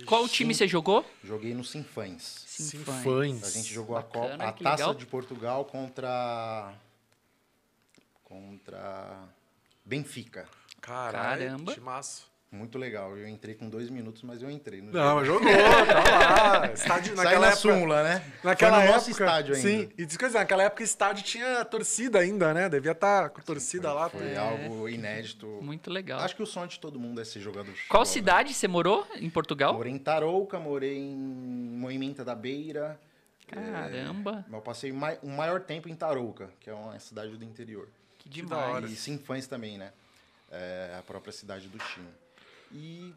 Qual 0.06 0.28
time 0.28 0.54
você 0.54 0.68
jogou? 0.68 1.06
Joguei 1.24 1.54
no 1.54 1.64
Sinfãs. 1.64 2.44
Sinfãs. 2.48 3.44
A 3.44 3.50
gente 3.50 3.74
jogou 3.74 3.98
a, 3.98 4.02
Bacana, 4.02 4.30
Copa, 4.30 4.44
a 4.50 4.54
que 4.54 4.64
Taça 4.64 4.84
legal. 4.84 4.96
de 4.96 5.06
Portugal 5.06 5.66
contra 5.66 6.74
contra 8.24 9.24
Benfica. 9.86 10.48
Caralho, 10.82 11.46
Caramba. 11.46 11.74
timaço. 11.74 12.28
Muito 12.50 12.78
legal. 12.78 13.18
Eu 13.18 13.28
entrei 13.28 13.56
com 13.56 13.70
dois 13.70 13.90
minutos, 13.90 14.24
mas 14.24 14.42
eu 14.42 14.50
entrei. 14.50 14.82
No 14.82 14.92
Não, 14.94 15.24
jogo. 15.26 15.44
mas 15.44 15.54
jogou, 15.54 15.70
tá 15.86 16.60
lá. 16.60 16.72
Estádio, 16.74 17.16
Sai 17.16 17.26
naquela 17.26 17.46
na 17.48 17.52
época, 17.52 17.62
súmula, 17.62 18.04
né? 18.04 18.34
Naquela 18.42 18.72
Foi 18.72 18.80
no 18.80 18.84
época, 18.86 18.94
nosso 18.98 19.12
estádio 19.12 19.56
ainda. 19.56 19.68
Sim, 19.68 19.90
e 19.98 20.06
diz 20.06 20.16
coisa, 20.16 20.40
naquela 20.40 20.64
época 20.64 20.82
o 20.82 20.86
estádio 20.86 21.24
tinha 21.26 21.66
torcida 21.66 22.20
ainda, 22.20 22.54
né? 22.54 22.70
Devia 22.70 22.94
estar 22.94 23.30
com 23.32 23.42
torcida 23.42 23.92
lá. 23.92 24.10
Foi 24.10 24.32
É. 24.32 24.38
algo 24.38 24.88
inédito. 24.88 25.46
Muito 25.62 25.92
legal. 25.92 26.22
Acho 26.22 26.38
que 26.38 26.42
o 26.44 26.46
sonho 26.48 26.70
de 26.70 26.80
todo 26.80 26.98
mundo 26.98 27.20
é 27.20 27.26
ser 27.26 27.42
jogador 27.42 27.66
de 27.74 27.82
Qual 27.90 28.06
futebol, 28.06 28.06
cidade 28.06 28.54
você 28.54 28.68
morou 28.68 29.06
em 29.18 29.24
Né? 29.26 29.30
Portugal? 29.30 29.74
Morei 29.74 29.92
em 29.92 30.00
Tarouca, 30.00 30.58
morei 30.58 30.98
em 30.98 31.16
Moimenta 31.18 32.24
da 32.24 32.34
Beira. 32.34 32.98
Caramba, 33.46 34.46
Eu 34.52 34.62
passei 34.62 34.92
mai- 34.92 35.20
um 35.24 35.36
maior 35.36 35.62
tempo 35.62 35.88
em 35.90 35.96
Tarouca, 35.96 36.50
que 36.60 36.70
é 36.70 36.74
uma 36.74 36.98
cidade 37.00 37.36
do 37.36 37.44
interior. 37.44 37.88
que 38.20 38.30
demais. 38.30 38.90
E 38.92 38.96
Sinfãs 38.96 39.48
também, 39.48 39.78
né? 39.78 39.92
É 40.52 40.96
a 40.98 41.02
própria 41.02 41.32
cidade 41.32 41.68
do 41.68 41.78
time. 41.78 42.08
E 42.72 43.14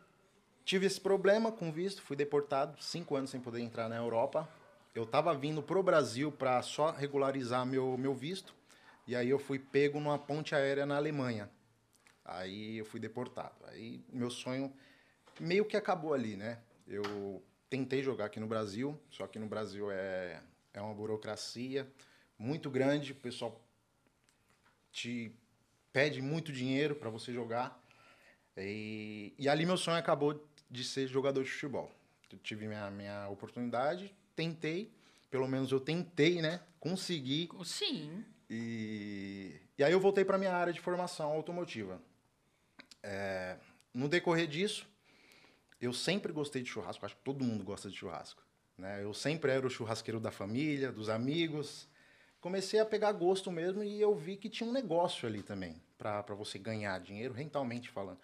tive 0.65 0.87
esse 0.87 1.01
problema 1.01 1.51
com 1.51 1.73
visto, 1.73 2.03
fui 2.03 2.17
deportado, 2.17 2.81
cinco 2.83 3.17
anos 3.17 3.31
sem 3.31 3.41
poder 3.41 3.61
entrar 3.61 3.89
na 3.89 3.97
Europa. 3.97 4.49
Eu 4.95 5.07
tava 5.07 5.35
vindo 5.35 5.63
pro 5.63 5.83
Brasil 5.83 6.33
para 6.33 6.61
só 6.63 6.91
regularizar 6.91 7.65
meu, 7.65 7.97
meu 7.97 8.15
visto. 8.15 8.55
E 9.07 9.17
aí 9.17 9.29
eu 9.29 9.39
fui 9.39 9.59
pego 9.59 9.99
numa 9.99 10.19
ponte 10.19 10.55
aérea 10.55 10.87
na 10.87 10.97
Alemanha. 10.97 11.51
Aí 12.25 12.79
eu 12.79 12.85
fui 12.85 13.01
deportado. 13.01 13.57
Aí 13.67 14.05
meu 14.13 14.31
sonho 14.31 14.73
meio 15.39 15.65
que 15.65 15.77
acabou 15.77 16.15
ali, 16.15 16.37
né? 16.37 16.59
Eu 16.87 17.43
tentei 17.69 18.03
jogar 18.03 18.27
aqui 18.27 18.39
no 18.39 18.47
Brasil, 18.47 18.99
só 19.11 19.27
que 19.27 19.39
no 19.39 19.47
Brasil 19.47 19.91
é, 19.91 20.43
é 20.75 20.81
uma 20.81 20.95
burocracia 20.95 21.89
muito 22.39 22.71
grande, 22.71 23.13
o 23.13 23.17
pessoal 23.17 23.61
te 24.91 25.33
pede 25.93 26.21
muito 26.21 26.53
dinheiro 26.53 26.95
para 26.95 27.11
você 27.11 27.33
jogar. 27.33 27.80
E, 28.57 29.33
e 29.39 29.49
ali 29.49 29.65
meu 29.65 29.77
sonho 29.77 29.99
acabou 29.99 30.45
de 30.71 30.85
ser 30.85 31.07
jogador 31.07 31.45
de 31.45 31.51
futebol. 31.51 31.91
Eu 32.31 32.39
tive 32.39 32.67
minha, 32.67 32.91
minha 32.91 33.29
oportunidade, 33.29 34.15
tentei, 34.37 34.93
pelo 35.31 35.49
menos 35.49 35.73
eu 35.73 35.81
tentei, 35.81 36.41
né? 36.41 36.61
Consegui. 36.79 37.49
Sim. 37.65 38.25
E, 38.49 39.61
e 39.79 39.85
aí 39.85 39.93
eu 39.93 40.01
voltei 40.01 40.25
para 40.25 40.39
minha 40.39 40.53
área 40.53 40.73
de 40.73 40.81
formação 40.81 41.31
automotiva. 41.31 42.01
É, 43.03 43.57
no 43.93 44.09
decorrer 44.09 44.47
disso, 44.47 44.87
eu 45.81 45.93
sempre 45.93 46.33
gostei 46.33 46.63
de 46.63 46.69
churrasco. 46.69 47.05
Acho 47.05 47.17
que 47.17 47.23
todo 47.23 47.45
mundo 47.45 47.65
gosta 47.65 47.89
de 47.89 47.97
churrasco. 47.97 48.43
Né? 48.77 49.03
Eu 49.03 49.13
sempre 49.15 49.51
era 49.51 49.67
o 49.67 49.71
churrasqueiro 49.71 50.21
da 50.21 50.31
família, 50.31 50.93
dos 50.93 51.09
amigos. 51.09 51.89
Comecei 52.41 52.81
a 52.81 52.87
pegar 52.87 53.13
gosto 53.13 53.51
mesmo 53.53 53.83
e 53.83 54.01
eu 54.01 54.15
vi 54.15 54.37
que 54.37 54.49
tinha 54.49 54.69
um 54.69 54.73
negócio 54.73 55.29
ali 55.29 55.43
também 55.43 55.81
para 55.99 56.23
você 56.35 56.59
ganhar 56.59 56.99
dinheiro, 57.01 57.35
rentalmente 57.35 57.91
falando. 57.91 58.19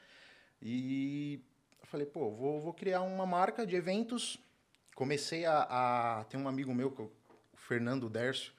E 0.61 1.41
eu 1.81 1.87
falei, 1.87 2.07
pô, 2.07 2.31
vou, 2.31 2.61
vou 2.61 2.73
criar 2.75 3.03
uma 3.03 3.27
marca 3.27 3.67
de 3.67 3.77
eventos. 3.77 4.39
Comecei 4.95 5.45
a, 5.45 6.21
a 6.21 6.25
tem 6.25 6.41
um 6.41 6.49
amigo 6.49 6.75
meu, 6.75 6.91
que 6.91 7.01
eu- 7.01 7.13
o 7.53 7.57
Fernando 7.57 8.09
Dercio, 8.09 8.53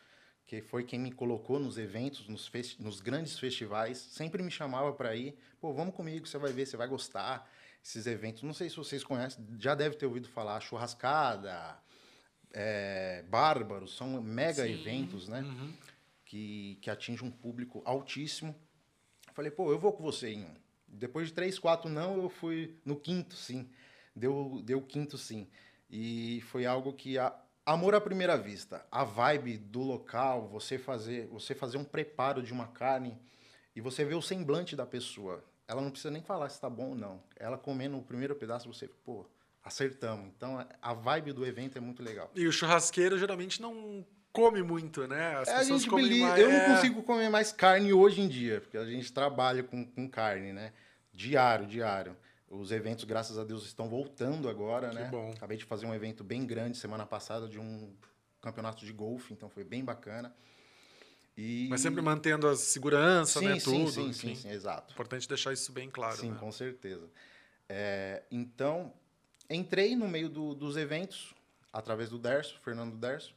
que 0.45 0.61
foi 0.61 0.83
quem 0.83 0.99
me 0.99 1.11
colocou 1.11 1.59
nos 1.59 1.77
eventos, 1.77 2.27
nos, 2.27 2.47
festi- 2.47 2.81
nos 2.81 3.01
grandes 3.01 3.37
festivais, 3.37 3.97
sempre 3.97 4.41
me 4.43 4.51
chamava 4.51 4.93
para 4.93 5.15
ir. 5.15 5.37
Pô, 5.59 5.73
vamos 5.73 5.95
comigo, 5.95 6.25
você 6.27 6.37
vai 6.37 6.51
ver, 6.53 6.65
você 6.65 6.77
vai 6.77 6.87
gostar. 6.87 7.49
Esses 7.83 8.05
eventos, 8.05 8.43
não 8.43 8.53
sei 8.53 8.69
se 8.69 8.75
vocês 8.75 9.03
conhecem, 9.03 9.45
já 9.59 9.73
deve 9.73 9.95
ter 9.95 10.05
ouvido 10.05 10.27
falar, 10.27 10.59
churrascada, 10.59 11.77
é, 12.53 13.23
bárbaros, 13.29 13.95
são 13.95 14.21
mega 14.21 14.63
Sim. 14.65 14.73
eventos, 14.73 15.27
né? 15.27 15.43
Que, 16.25 16.77
que 16.81 16.89
atingem 16.89 17.27
um 17.27 17.31
público 17.31 17.81
altíssimo. 17.85 18.53
Falei, 19.33 19.49
pô, 19.51 19.71
eu 19.71 19.79
vou 19.79 19.93
com 19.93 20.03
você 20.03 20.29
em 20.33 20.43
um. 20.43 20.53
Depois 20.87 21.27
de 21.27 21.33
três, 21.33 21.59
quatro 21.59 21.89
não, 21.89 22.21
eu 22.21 22.29
fui 22.29 22.75
no 22.85 22.95
quinto, 22.95 23.35
sim. 23.35 23.69
Deu, 24.15 24.61
deu 24.63 24.81
quinto, 24.81 25.17
sim. 25.17 25.47
E 25.89 26.41
foi 26.47 26.65
algo 26.65 26.93
que 26.93 27.17
a, 27.17 27.33
amor 27.65 27.93
à 27.93 28.01
primeira 28.01 28.37
vista, 28.37 28.85
a 28.91 29.03
vibe 29.03 29.57
do 29.57 29.81
local, 29.81 30.47
você 30.47 30.77
fazer, 30.77 31.27
você 31.27 31.53
fazer 31.53 31.77
um 31.77 31.83
preparo 31.83 32.41
de 32.41 32.53
uma 32.53 32.67
carne 32.67 33.17
e 33.75 33.81
você 33.81 34.03
vê 34.03 34.15
o 34.15 34.21
semblante 34.21 34.75
da 34.75 34.85
pessoa. 34.85 35.43
Ela 35.67 35.81
não 35.81 35.91
precisa 35.91 36.11
nem 36.11 36.21
falar 36.21 36.49
se 36.49 36.59
tá 36.59 36.69
bom 36.69 36.89
ou 36.89 36.95
não. 36.95 37.21
Ela 37.35 37.57
comendo 37.57 37.97
o 37.97 38.01
primeiro 38.01 38.35
pedaço, 38.35 38.71
você, 38.71 38.87
pô, 38.87 39.25
acertamos. 39.63 40.27
Então 40.35 40.65
a 40.81 40.93
vibe 40.93 41.33
do 41.33 41.45
evento 41.45 41.77
é 41.77 41.81
muito 41.81 42.01
legal. 42.01 42.31
E 42.33 42.47
o 42.47 42.51
churrasqueiro 42.51 43.19
geralmente 43.19 43.61
não 43.61 44.05
come 44.41 44.61
muito, 44.63 45.07
né? 45.07 45.35
As 45.37 45.47
É, 45.47 45.55
a 45.55 45.57
pessoas 45.59 45.81
gente 45.81 45.89
comem 45.89 46.19
mais. 46.21 46.39
Eu 46.41 46.49
é. 46.49 46.67
não 46.67 46.75
consigo 46.75 47.03
comer 47.03 47.29
mais 47.29 47.51
carne 47.51 47.91
hoje 47.91 48.21
em 48.21 48.27
dia, 48.27 48.61
porque 48.61 48.77
a 48.77 48.85
gente 48.85 49.11
trabalha 49.11 49.63
com, 49.63 49.85
com 49.85 50.07
carne, 50.09 50.53
né? 50.53 50.71
Diário, 51.13 51.65
diário. 51.65 52.15
Os 52.49 52.71
eventos, 52.71 53.03
graças 53.03 53.37
a 53.37 53.43
Deus, 53.43 53.65
estão 53.65 53.89
voltando 53.89 54.47
agora, 54.47 54.89
Que 54.89 54.95
né? 54.95 55.07
bom. 55.11 55.31
Acabei 55.35 55.57
de 55.57 55.65
fazer 55.65 55.85
um 55.85 55.93
evento 55.93 56.23
bem 56.23 56.45
grande 56.45 56.77
semana 56.77 57.05
passada 57.05 57.47
de 57.47 57.59
um 57.59 57.93
campeonato 58.41 58.85
de 58.85 58.93
golfe, 58.93 59.33
então 59.33 59.49
foi 59.49 59.63
bem 59.63 59.83
bacana. 59.83 60.33
E... 61.35 61.67
Mas 61.69 61.81
sempre 61.81 62.01
mantendo 62.01 62.47
a 62.47 62.55
segurança, 62.55 63.39
sim, 63.39 63.47
né? 63.47 63.59
sim, 63.59 63.65
Tudo. 63.85 63.91
sim, 63.91 64.13
sim, 64.13 64.35
sim, 64.35 64.49
exato. 64.49 64.93
Importante 64.93 65.27
deixar 65.27 65.53
isso 65.53 65.71
bem 65.71 65.89
claro. 65.89 66.15
Sim, 66.17 66.31
né? 66.31 66.37
com 66.39 66.51
certeza. 66.51 67.07
É, 67.69 68.23
então, 68.31 68.93
entrei 69.49 69.95
no 69.95 70.07
meio 70.07 70.29
do- 70.29 70.55
dos 70.55 70.77
eventos, 70.77 71.33
através 71.71 72.09
do 72.09 72.17
Derso, 72.17 72.57
Fernando 72.63 72.95
Derso, 72.95 73.35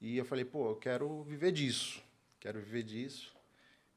e 0.00 0.16
eu 0.16 0.24
falei, 0.24 0.44
pô, 0.44 0.70
eu 0.70 0.76
quero 0.76 1.22
viver 1.24 1.52
disso, 1.52 2.02
quero 2.38 2.60
viver 2.60 2.82
disso. 2.82 3.34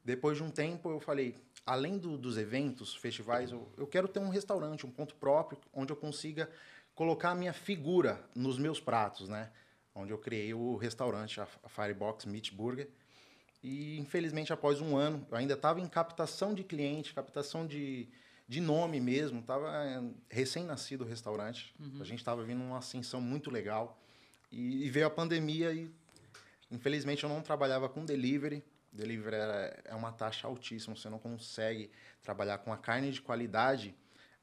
Depois 0.04 0.36
de 0.36 0.42
um 0.42 0.50
tempo, 0.50 0.90
eu 0.90 0.98
falei, 1.00 1.36
além 1.64 1.96
do- 1.98 2.18
dos 2.18 2.36
eventos, 2.36 2.94
festivais, 2.94 3.52
eu, 3.52 3.68
eu 3.76 3.86
quero 3.86 4.08
ter 4.08 4.18
um 4.18 4.28
restaurante, 4.28 4.84
um 4.84 4.90
ponto 4.90 5.14
próprio, 5.14 5.58
onde 5.72 5.92
eu 5.92 5.96
consiga 5.96 6.50
colocar 6.94 7.30
a 7.30 7.34
minha 7.34 7.52
figura 7.52 8.20
nos 8.34 8.58
meus 8.58 8.80
pratos, 8.80 9.28
né? 9.28 9.50
Onde 9.94 10.12
eu 10.12 10.18
criei 10.18 10.52
o 10.54 10.76
restaurante, 10.76 11.40
a 11.40 11.46
Firebox 11.46 12.24
Meat 12.24 12.52
Burger, 12.52 12.88
e 13.62 13.96
infelizmente 13.98 14.52
após 14.52 14.80
um 14.80 14.96
ano, 14.96 15.24
eu 15.30 15.36
ainda 15.36 15.54
estava 15.54 15.80
em 15.80 15.86
captação 15.86 16.52
de 16.52 16.64
cliente, 16.64 17.14
captação 17.14 17.64
de, 17.66 18.08
de 18.48 18.60
nome 18.60 19.00
mesmo, 19.00 19.38
estava 19.38 19.70
recém-nascido 20.28 21.04
o 21.04 21.06
restaurante. 21.06 21.72
A 22.00 22.04
gente 22.04 22.18
estava 22.18 22.42
vindo 22.42 22.60
uma 22.60 22.78
ascensão 22.78 23.20
muito 23.20 23.50
legal. 23.50 24.01
E, 24.52 24.86
e 24.86 24.90
veio 24.90 25.06
a 25.06 25.10
pandemia 25.10 25.72
e 25.72 25.90
infelizmente 26.70 27.24
eu 27.24 27.30
não 27.30 27.40
trabalhava 27.40 27.88
com 27.88 28.04
delivery. 28.04 28.62
Delivery 28.92 29.36
é, 29.36 29.80
é 29.86 29.94
uma 29.94 30.12
taxa 30.12 30.46
altíssima, 30.46 30.94
você 30.94 31.08
não 31.08 31.18
consegue 31.18 31.90
trabalhar 32.22 32.58
com 32.58 32.72
a 32.72 32.76
carne 32.76 33.10
de 33.10 33.22
qualidade 33.22 33.94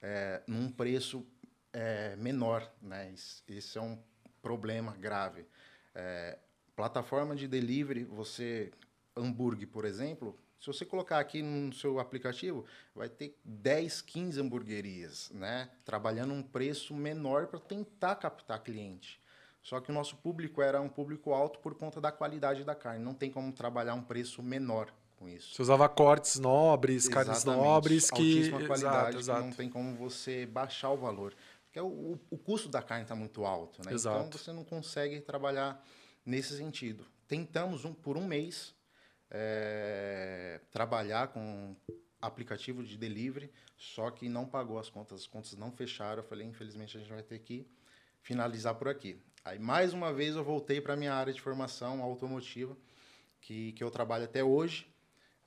é, 0.02 0.42
num 0.48 0.72
preço 0.72 1.26
é, 1.72 2.16
menor. 2.16 2.70
Né? 2.82 3.14
Isso 3.48 3.78
é 3.78 3.82
um 3.82 3.98
problema 4.42 4.96
grave. 4.98 5.46
É, 5.94 6.38
plataforma 6.76 7.36
de 7.36 7.48
delivery, 7.48 8.04
você 8.04 8.72
hambúrguer, 9.16 9.68
por 9.68 9.86
exemplo, 9.86 10.38
se 10.60 10.68
você 10.68 10.86
colocar 10.86 11.20
aqui 11.20 11.42
no 11.42 11.72
seu 11.74 12.00
aplicativo, 12.00 12.66
vai 12.94 13.08
ter 13.08 13.38
10, 13.46 14.02
15 14.02 14.42
hamburguerias, 14.42 15.30
né? 15.32 15.70
Trabalhando 15.86 16.34
um 16.34 16.44
preço 16.44 16.94
menor 16.94 17.48
para 17.48 17.60
tentar 17.60 18.16
captar 18.16 18.62
cliente. 18.62 19.22
Só 19.62 19.80
que 19.80 19.92
o 19.92 19.94
nosso 19.94 20.16
público 20.18 20.62
era 20.62 20.80
um 20.82 20.90
público 20.90 21.34
alto 21.34 21.60
por 21.60 21.76
conta 21.76 22.00
da 22.00 22.12
qualidade 22.12 22.64
da 22.64 22.74
carne. 22.74 23.04
Não 23.04 23.14
tem 23.14 23.30
como 23.30 23.52
trabalhar 23.52 23.94
um 23.94 24.02
preço 24.02 24.42
menor 24.42 24.92
com 25.18 25.28
isso. 25.28 25.54
Você 25.54 25.62
usava 25.62 25.88
cortes 25.90 26.40
nobres, 26.40 27.08
carnes 27.08 27.38
Exatamente. 27.38 27.66
nobres 27.66 28.10
que. 28.10 28.22
Altíssima 28.22 28.66
qualidade, 28.66 29.18
Exato, 29.18 29.38
que 29.38 29.44
não 29.44 29.50
exato. 29.50 29.58
tem 29.58 29.70
como 29.70 29.96
você 29.96 30.46
baixar 30.46 30.92
o 30.92 30.98
valor. 30.98 31.36
Porque 31.66 31.80
o, 31.80 31.86
o, 31.86 32.20
o 32.32 32.38
custo 32.38 32.70
da 32.70 32.82
carne 32.82 33.04
está 33.04 33.16
muito 33.16 33.46
alto, 33.46 33.86
né? 33.86 33.94
Exato. 33.94 34.26
Então 34.26 34.40
você 34.40 34.52
não 34.52 34.64
consegue 34.64 35.20
trabalhar 35.22 35.84
nesse 36.26 36.56
sentido. 36.58 37.06
Tentamos 37.28 37.86
um, 37.86 37.94
por 37.94 38.18
um 38.18 38.26
mês 38.26 38.74
é, 39.30 40.62
trabalhar 40.72 41.28
com 41.28 41.76
aplicativo 42.22 42.84
de 42.84 42.98
delivery, 42.98 43.52
só 43.78 44.10
que 44.10 44.28
não 44.28 44.46
pagou 44.46 44.80
as 44.80 44.90
contas, 44.90 45.22
as 45.22 45.28
contas 45.28 45.54
não 45.56 45.72
fecharam. 45.72 46.24
Eu 46.24 46.28
falei, 46.28 46.48
infelizmente 46.48 46.98
a 46.98 47.00
gente 47.00 47.10
vai 47.10 47.24
ter 47.24 47.40
que 47.40 47.68
finalizar 48.22 48.76
por 48.76 48.88
aqui. 48.88 49.22
Aí 49.50 49.58
mais 49.58 49.94
uma 49.94 50.14
vez 50.14 50.36
eu 50.36 50.44
voltei 50.44 50.80
para 50.80 50.96
minha 50.96 51.12
área 51.12 51.34
de 51.34 51.42
formação 51.42 52.04
automotiva, 52.04 52.78
que, 53.42 53.72
que 53.72 53.84
eu 53.84 53.90
trabalho 53.90 54.26
até 54.26 54.44
hoje. 54.44 54.88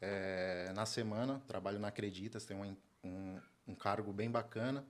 é, 0.00 0.72
na 0.74 0.84
semana, 0.84 1.40
trabalho 1.46 1.78
na 1.78 1.86
Acreditas, 1.86 2.44
tem 2.44 2.56
um, 2.56 2.76
um, 3.04 3.40
um 3.68 3.74
cargo 3.76 4.12
bem 4.12 4.28
bacana 4.28 4.84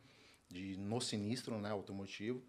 de, 0.49 0.79
no 0.79 0.99
sinistro 0.99 1.59
né, 1.59 1.69
automotivo. 1.69 2.43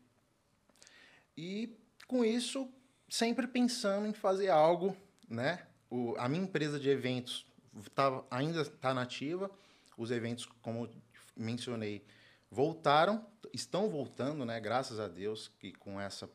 E 1.36 1.78
com 2.08 2.24
isso, 2.24 2.72
sempre 3.10 3.46
pensando 3.46 4.08
em 4.08 4.14
fazer 4.14 4.48
algo, 4.48 4.96
né? 5.28 5.68
O, 5.90 6.16
a 6.18 6.30
minha 6.30 6.44
empresa 6.44 6.80
de 6.80 6.90
eventos 6.90 7.46
tá, 7.94 8.24
ainda 8.32 8.62
está 8.62 8.94
nativa, 8.94 9.52
os 9.98 10.12
eventos, 10.12 10.46
como 10.62 10.90
mencionei, 11.36 12.06
voltaram, 12.50 13.26
estão 13.52 13.90
voltando, 13.90 14.46
né? 14.46 14.62
Graças 14.62 14.98
a 14.98 15.10
Deus 15.10 15.52
que 15.60 15.74
com 15.74 16.00
essa 16.00 16.30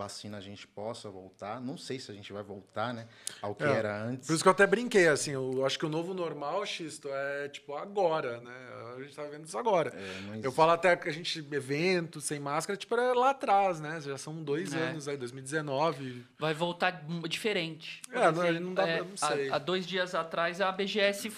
vacina 0.00 0.38
a 0.38 0.40
gente 0.40 0.66
possa 0.66 1.10
voltar. 1.10 1.60
Não 1.60 1.76
sei 1.76 1.98
se 1.98 2.10
a 2.10 2.14
gente 2.14 2.32
vai 2.32 2.42
voltar, 2.42 2.94
né? 2.94 3.06
Ao 3.42 3.54
que 3.54 3.62
É, 3.64 3.68
era 3.70 4.02
antes. 4.04 4.26
Por 4.26 4.32
isso 4.34 4.42
que 4.42 4.48
eu 4.48 4.52
até 4.52 4.66
brinquei, 4.66 5.06
assim, 5.08 5.32
eu 5.32 5.64
acho 5.66 5.78
que 5.78 5.84
o 5.84 5.88
novo 5.90 6.14
normal, 6.14 6.64
Xisto, 6.64 7.08
é 7.10 7.48
tipo 7.48 7.74
agora, 7.74 8.40
né? 8.40 8.94
A 8.96 9.02
gente 9.02 9.14
tá 9.14 9.22
vendo 9.24 9.46
isso 9.46 9.58
agora. 9.58 9.90
É, 9.94 10.20
não 10.22 10.34
Eu 10.42 10.50
falo 10.52 10.70
até 10.72 10.96
que 10.96 11.08
a 11.08 11.12
gente, 11.12 11.38
evento 11.52 12.20
sem 12.20 12.40
máscara, 12.40 12.76
tipo, 12.76 12.94
era 12.94 13.12
lá 13.12 13.30
atrás, 13.30 13.78
né? 13.80 14.00
Já 14.00 14.16
são 14.16 14.42
dois 14.42 14.72
É. 14.72 14.78
anos 14.88 15.06
aí, 15.06 15.16
2019. 15.16 16.24
Vai 16.38 16.54
voltar 16.54 17.04
diferente. 17.28 18.00
É, 18.10 18.30
não, 18.30 18.52
não 18.60 18.74
dá 18.74 18.82
pra- 18.84 18.92
é, 18.92 19.02
não 19.02 19.16
sei. 19.16 19.48
Há, 19.50 19.56
há 19.56 19.58
dois 19.58 19.86
dias 19.86 20.14
atrás, 20.14 20.60
a 20.60 20.72
BGS 20.72 21.30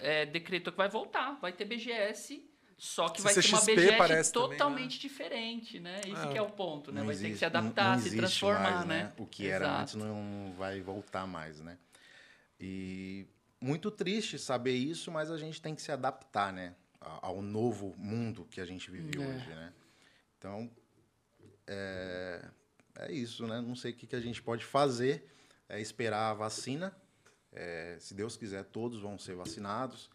é, 0.00 0.24
decretou 0.26 0.72
que 0.72 0.76
vai 0.78 0.88
voltar. 0.88 1.38
Vai 1.40 1.52
ter 1.52 1.64
BGS, 1.64 2.42
só 2.78 3.08
que 3.08 3.22
vai 3.22 3.32
ser 3.32 3.48
uma 3.48 3.60
BGS 3.64 3.96
parece 3.96 4.32
também, 4.32 4.50
totalmente 4.50 4.98
diferente, 4.98 5.80
né? 5.80 6.00
Isso 6.06 6.16
É. 6.22 6.32
que 6.32 6.38
é 6.38 6.42
o 6.42 6.50
ponto, 6.50 6.92
né? 6.92 7.00
Não 7.00 7.06
vai 7.06 7.14
ter 7.16 7.22
que 7.22 7.26
existe- 7.28 7.44
se 7.46 7.50
não- 7.50 7.60
adaptar, 7.60 7.92
não 7.94 8.02
se 8.02 8.08
existe 8.08 8.18
transformar, 8.18 8.70
mais, 8.70 8.86
né? 8.86 9.12
O 9.16 9.26
que 9.26 9.46
era 9.48 9.64
Exato. 9.64 9.82
antes 9.82 9.94
não 9.94 10.54
vai 10.58 10.80
voltar 10.80 11.26
mais, 11.26 11.60
né? 11.60 11.78
E 12.60 13.26
muito 13.60 13.90
triste 13.90 14.38
saber 14.38 14.74
isso, 14.74 15.10
mas 15.10 15.30
a 15.30 15.38
gente 15.38 15.60
tem 15.60 15.74
que 15.74 15.80
se 15.82 15.90
adaptar, 15.90 16.52
né? 16.52 16.74
Ao 17.00 17.40
novo 17.40 17.94
mundo 17.96 18.46
que 18.50 18.60
a 18.60 18.64
gente 18.66 18.90
vive 18.90 19.16
É. 19.16 19.26
hoje, 19.26 19.46
né? 19.48 19.72
Então, 20.38 20.70
é, 21.66 22.44
é 22.98 23.12
isso, 23.12 23.46
né? 23.46 23.60
Não 23.60 23.74
sei 23.76 23.92
o 23.92 23.94
que, 23.94 24.06
que 24.06 24.16
a 24.16 24.20
gente 24.20 24.42
pode 24.42 24.64
fazer. 24.64 25.26
É 25.68 25.80
esperar 25.80 26.30
a 26.30 26.34
vacina. 26.34 26.94
É, 27.52 27.96
se 27.98 28.14
Deus 28.14 28.36
quiser, 28.36 28.64
todos 28.64 29.00
vão 29.00 29.18
ser 29.18 29.34
vacinados. 29.34 30.10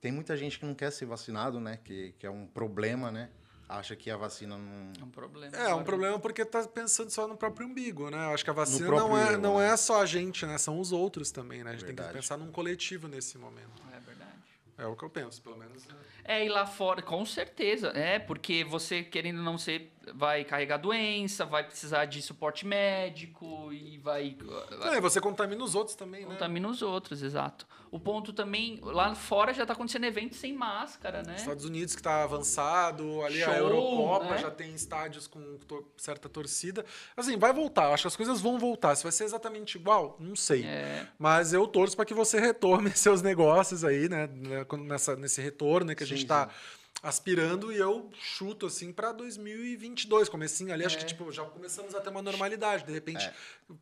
Tem 0.00 0.12
muita 0.12 0.36
gente 0.36 0.58
que 0.58 0.64
não 0.64 0.74
quer 0.74 0.90
ser 0.90 1.06
vacinado, 1.06 1.60
né? 1.60 1.78
Que, 1.82 2.14
que 2.18 2.26
é 2.26 2.30
um 2.30 2.46
problema, 2.46 3.10
né? 3.10 3.30
Acha 3.68 3.94
que 3.94 4.10
a 4.10 4.16
vacina 4.16 4.56
não, 4.56 4.92
É 4.98 5.04
um 5.04 5.10
problema. 5.10 5.54
É, 5.54 5.64
um 5.64 5.66
Agora, 5.66 5.84
problema 5.84 6.18
porque 6.18 6.42
tá 6.42 6.66
pensando 6.66 7.10
só 7.10 7.28
no 7.28 7.36
próprio 7.36 7.66
umbigo, 7.66 8.08
né? 8.08 8.24
Eu 8.24 8.30
acho 8.30 8.42
que 8.42 8.48
a 8.48 8.54
vacina 8.54 8.86
próprio 8.86 9.08
não, 9.08 9.18
é, 9.18 9.34
eu, 9.34 9.38
não 9.38 9.58
né? 9.58 9.68
é 9.68 9.76
só 9.76 10.00
a 10.00 10.06
gente, 10.06 10.46
né? 10.46 10.56
São 10.56 10.80
os 10.80 10.90
outros 10.90 11.30
também, 11.30 11.62
né? 11.62 11.70
A 11.70 11.72
gente 11.74 11.84
tem 11.84 11.88
Verdade. 11.88 12.08
que 12.08 12.14
pensar 12.14 12.38
num 12.38 12.50
coletivo 12.50 13.08
nesse 13.08 13.36
momento. 13.36 13.82
É 13.94 14.00
verdade. 14.00 14.32
É 14.78 14.86
o 14.86 14.96
que 14.96 15.04
eu 15.04 15.10
penso, 15.10 15.42
pelo 15.42 15.58
menos. 15.58 15.86
É, 16.24 16.46
e 16.46 16.48
lá 16.48 16.64
fora, 16.64 17.02
com 17.02 17.26
certeza. 17.26 17.88
É, 17.88 18.18
porque 18.18 18.64
você, 18.64 19.02
querendo 19.02 19.42
não 19.42 19.58
ser, 19.58 19.92
vai 20.14 20.44
carregar 20.44 20.76
doença, 20.76 21.44
vai 21.44 21.64
precisar 21.64 22.04
de 22.04 22.20
suporte 22.22 22.66
médico 22.66 23.72
e 23.72 23.98
vai. 23.98 24.36
E 24.94 25.00
você 25.00 25.20
contamina 25.20 25.62
os 25.62 25.74
outros 25.74 25.96
também, 25.96 26.22
né? 26.22 26.32
Contamina 26.32 26.68
os 26.68 26.82
outros, 26.82 27.22
exato. 27.22 27.66
O 27.90 27.98
ponto 27.98 28.32
também, 28.32 28.78
lá 28.82 29.14
fora 29.14 29.54
já 29.54 29.64
tá 29.64 29.72
acontecendo 29.72 30.04
evento 30.04 30.34
sem 30.34 30.52
máscara, 30.52 31.22
né? 31.22 31.36
Estados 31.36 31.64
Unidos 31.64 31.94
que 31.94 32.00
está 32.00 32.22
avançado, 32.22 33.22
ali 33.24 33.42
a 33.42 33.46
Show, 33.46 33.54
Eurocopa 33.54 34.34
né? 34.34 34.38
já 34.38 34.50
tem 34.50 34.74
estádios 34.74 35.26
com 35.26 35.58
certa 35.96 36.28
torcida. 36.28 36.84
Assim, 37.16 37.38
vai 37.38 37.52
voltar, 37.52 37.92
acho 37.92 38.02
que 38.02 38.08
as 38.08 38.16
coisas 38.16 38.40
vão 38.40 38.58
voltar. 38.58 38.94
Se 38.94 39.02
vai 39.02 39.12
ser 39.12 39.24
exatamente 39.24 39.76
igual, 39.76 40.16
não 40.20 40.36
sei. 40.36 40.64
É, 40.64 41.06
Mas 41.18 41.52
eu 41.52 41.66
torço 41.66 41.96
para 41.96 42.04
que 42.04 42.14
você 42.14 42.38
retome 42.38 42.90
seus 42.94 43.22
negócios 43.22 43.84
aí, 43.84 44.08
né? 44.08 44.28
Nessa, 44.80 45.16
nesse 45.16 45.40
retorno 45.40 45.88
né, 45.88 45.94
que 45.94 46.02
a 46.02 46.06
Sim, 46.06 46.14
gente 46.14 46.24
está 46.24 46.50
aspirando 47.02 47.72
e 47.72 47.76
eu 47.76 48.10
chuto 48.20 48.66
assim 48.66 48.92
para 48.92 49.12
2022, 49.12 50.28
comecinho 50.28 50.72
ali, 50.72 50.84
acho 50.84 50.96
É. 50.96 50.98
que 51.00 51.06
tipo, 51.06 51.30
já 51.32 51.44
começamos 51.44 51.94
a 51.94 52.00
ter 52.00 52.10
uma 52.10 52.22
normalidade, 52.22 52.84
de 52.84 52.92
repente, 52.92 53.30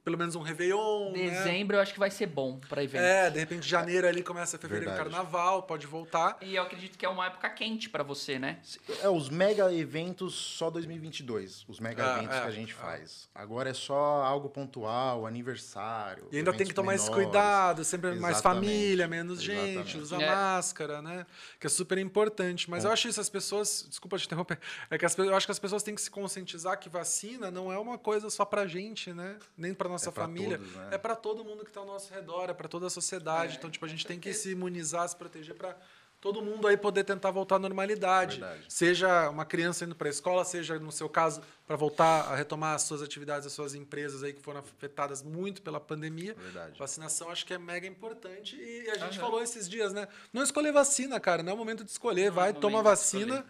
pelo 0.04 0.18
menos 0.18 0.34
um 0.34 0.40
Réveillon, 0.42 1.12
né? 1.12 1.30
dezembro 1.30 1.76
eu 1.76 1.80
acho 1.80 1.92
que 1.92 1.98
vai 1.98 2.10
ser 2.10 2.26
bom 2.26 2.58
pra 2.68 2.82
evento. 2.84 3.02
É, 3.02 3.30
de 3.30 3.38
repente 3.38 3.66
janeiro 3.66 4.06
ali 4.06 4.22
começa 4.22 4.58
fevereiro, 4.58 4.90
Verdade. 4.90 5.10
carnaval, 5.10 5.62
pode 5.62 5.86
voltar. 5.86 6.36
E 6.42 6.54
eu 6.56 6.62
acredito 6.62 6.98
que 6.98 7.06
é 7.06 7.08
uma 7.08 7.26
época 7.26 7.48
quente 7.50 7.88
pra 7.88 8.02
você, 8.02 8.38
né? 8.38 8.58
É, 9.02 9.08
os 9.08 9.28
mega 9.30 9.72
eventos 9.72 10.34
só 10.34 10.70
2022, 10.70 11.64
os 11.68 11.80
mega 11.80 12.02
É, 12.04 12.12
eventos 12.18 12.36
é, 12.36 12.40
que 12.42 12.46
a 12.46 12.50
gente 12.50 12.72
é. 12.72 12.76
faz. 12.76 13.28
Agora 13.34 13.70
é 13.70 13.74
só 13.74 14.22
algo 14.24 14.48
pontual, 14.50 15.26
aniversário. 15.26 16.28
E 16.30 16.36
ainda 16.38 16.50
tem 16.50 16.56
eventos 16.56 16.68
que 16.68 16.74
tomar 16.74 16.94
esse 16.94 17.04
menores. 17.06 17.24
cuidado, 17.26 17.84
sempre 17.84 18.10
mais 18.16 18.36
Exatamente, 18.38 18.66
família, 18.66 19.08
menos 19.08 19.42
gente, 19.42 19.58
exatamente. 19.70 19.98
usa 19.98 20.16
É. 20.22 20.26
máscara, 20.34 21.00
né? 21.00 21.26
Que 21.58 21.66
é 21.66 21.70
super 21.70 21.98
importante. 21.98 22.68
Mas 22.70 22.84
eu 22.84 22.90
acho 22.90 23.05
isso, 23.06 23.20
as 23.20 23.28
pessoas. 23.28 23.86
Desculpa 23.88 24.18
te 24.18 24.26
interromper. 24.26 24.58
É 24.90 24.98
que 24.98 25.04
as, 25.06 25.16
eu 25.18 25.34
acho 25.34 25.46
que 25.46 25.52
as 25.52 25.58
pessoas 25.58 25.82
têm 25.82 25.94
que 25.94 26.00
se 26.00 26.10
conscientizar 26.10 26.78
que 26.78 26.88
vacina 26.88 27.50
não 27.50 27.72
é 27.72 27.78
uma 27.78 27.96
coisa 27.98 28.28
só 28.30 28.44
pra 28.44 28.66
gente, 28.66 29.12
né? 29.12 29.38
Nem 29.56 29.72
pra 29.74 29.88
nossa 29.88 30.08
É 30.08 30.12
pra 30.12 30.24
família. 30.24 30.58
todos, 30.58 30.74
né? 30.74 30.88
É 30.92 30.98
pra 30.98 31.16
todo 31.16 31.44
mundo 31.44 31.64
que 31.64 31.70
tá 31.70 31.80
ao 31.80 31.86
nosso 31.86 32.12
redor, 32.12 32.50
é 32.50 32.54
pra 32.54 32.68
toda 32.68 32.86
a 32.86 32.90
sociedade. 32.90 33.54
É. 33.54 33.56
Então, 33.58 33.70
tipo, 33.70 33.84
a 33.84 33.88
gente 33.88 34.06
tem 34.06 34.18
que 34.18 34.32
se 34.32 34.50
imunizar, 34.50 35.08
se 35.08 35.16
proteger 35.16 35.54
pra 35.54 35.76
todo 36.20 36.42
mundo 36.42 36.66
aí 36.66 36.76
poder 36.76 37.04
tentar 37.04 37.30
voltar 37.30 37.56
à 37.56 37.58
normalidade. 37.58 38.40
Verdade. 38.40 38.64
Seja 38.68 39.28
uma 39.30 39.44
criança 39.44 39.84
indo 39.84 39.94
para 39.94 40.08
a 40.08 40.10
escola, 40.10 40.44
seja, 40.44 40.78
no 40.78 40.90
seu 40.90 41.08
caso, 41.08 41.42
para 41.66 41.76
voltar 41.76 42.22
a 42.32 42.34
retomar 42.34 42.74
as 42.74 42.82
suas 42.82 43.02
atividades, 43.02 43.46
as 43.46 43.52
suas 43.52 43.74
empresas 43.74 44.22
aí 44.22 44.32
que 44.32 44.40
foram 44.40 44.60
afetadas 44.60 45.22
muito 45.22 45.62
pela 45.62 45.80
pandemia. 45.80 46.34
Verdade. 46.34 46.78
Vacinação 46.78 47.30
acho 47.30 47.44
que 47.46 47.54
é 47.54 47.58
mega 47.58 47.86
importante. 47.86 48.56
E 48.56 48.90
a 48.90 48.94
gente 48.98 49.18
Aham. 49.18 49.26
falou 49.26 49.42
esses 49.42 49.68
dias, 49.68 49.92
né? 49.92 50.08
Não 50.32 50.42
escolher 50.42 50.72
vacina, 50.72 51.20
cara. 51.20 51.42
Não 51.42 51.52
é 51.52 51.54
o 51.54 51.58
momento 51.58 51.84
de 51.84 51.90
escolher. 51.90 52.26
Não 52.26 52.34
Vai, 52.34 52.52
toma 52.52 52.82
vacina. 52.82 53.44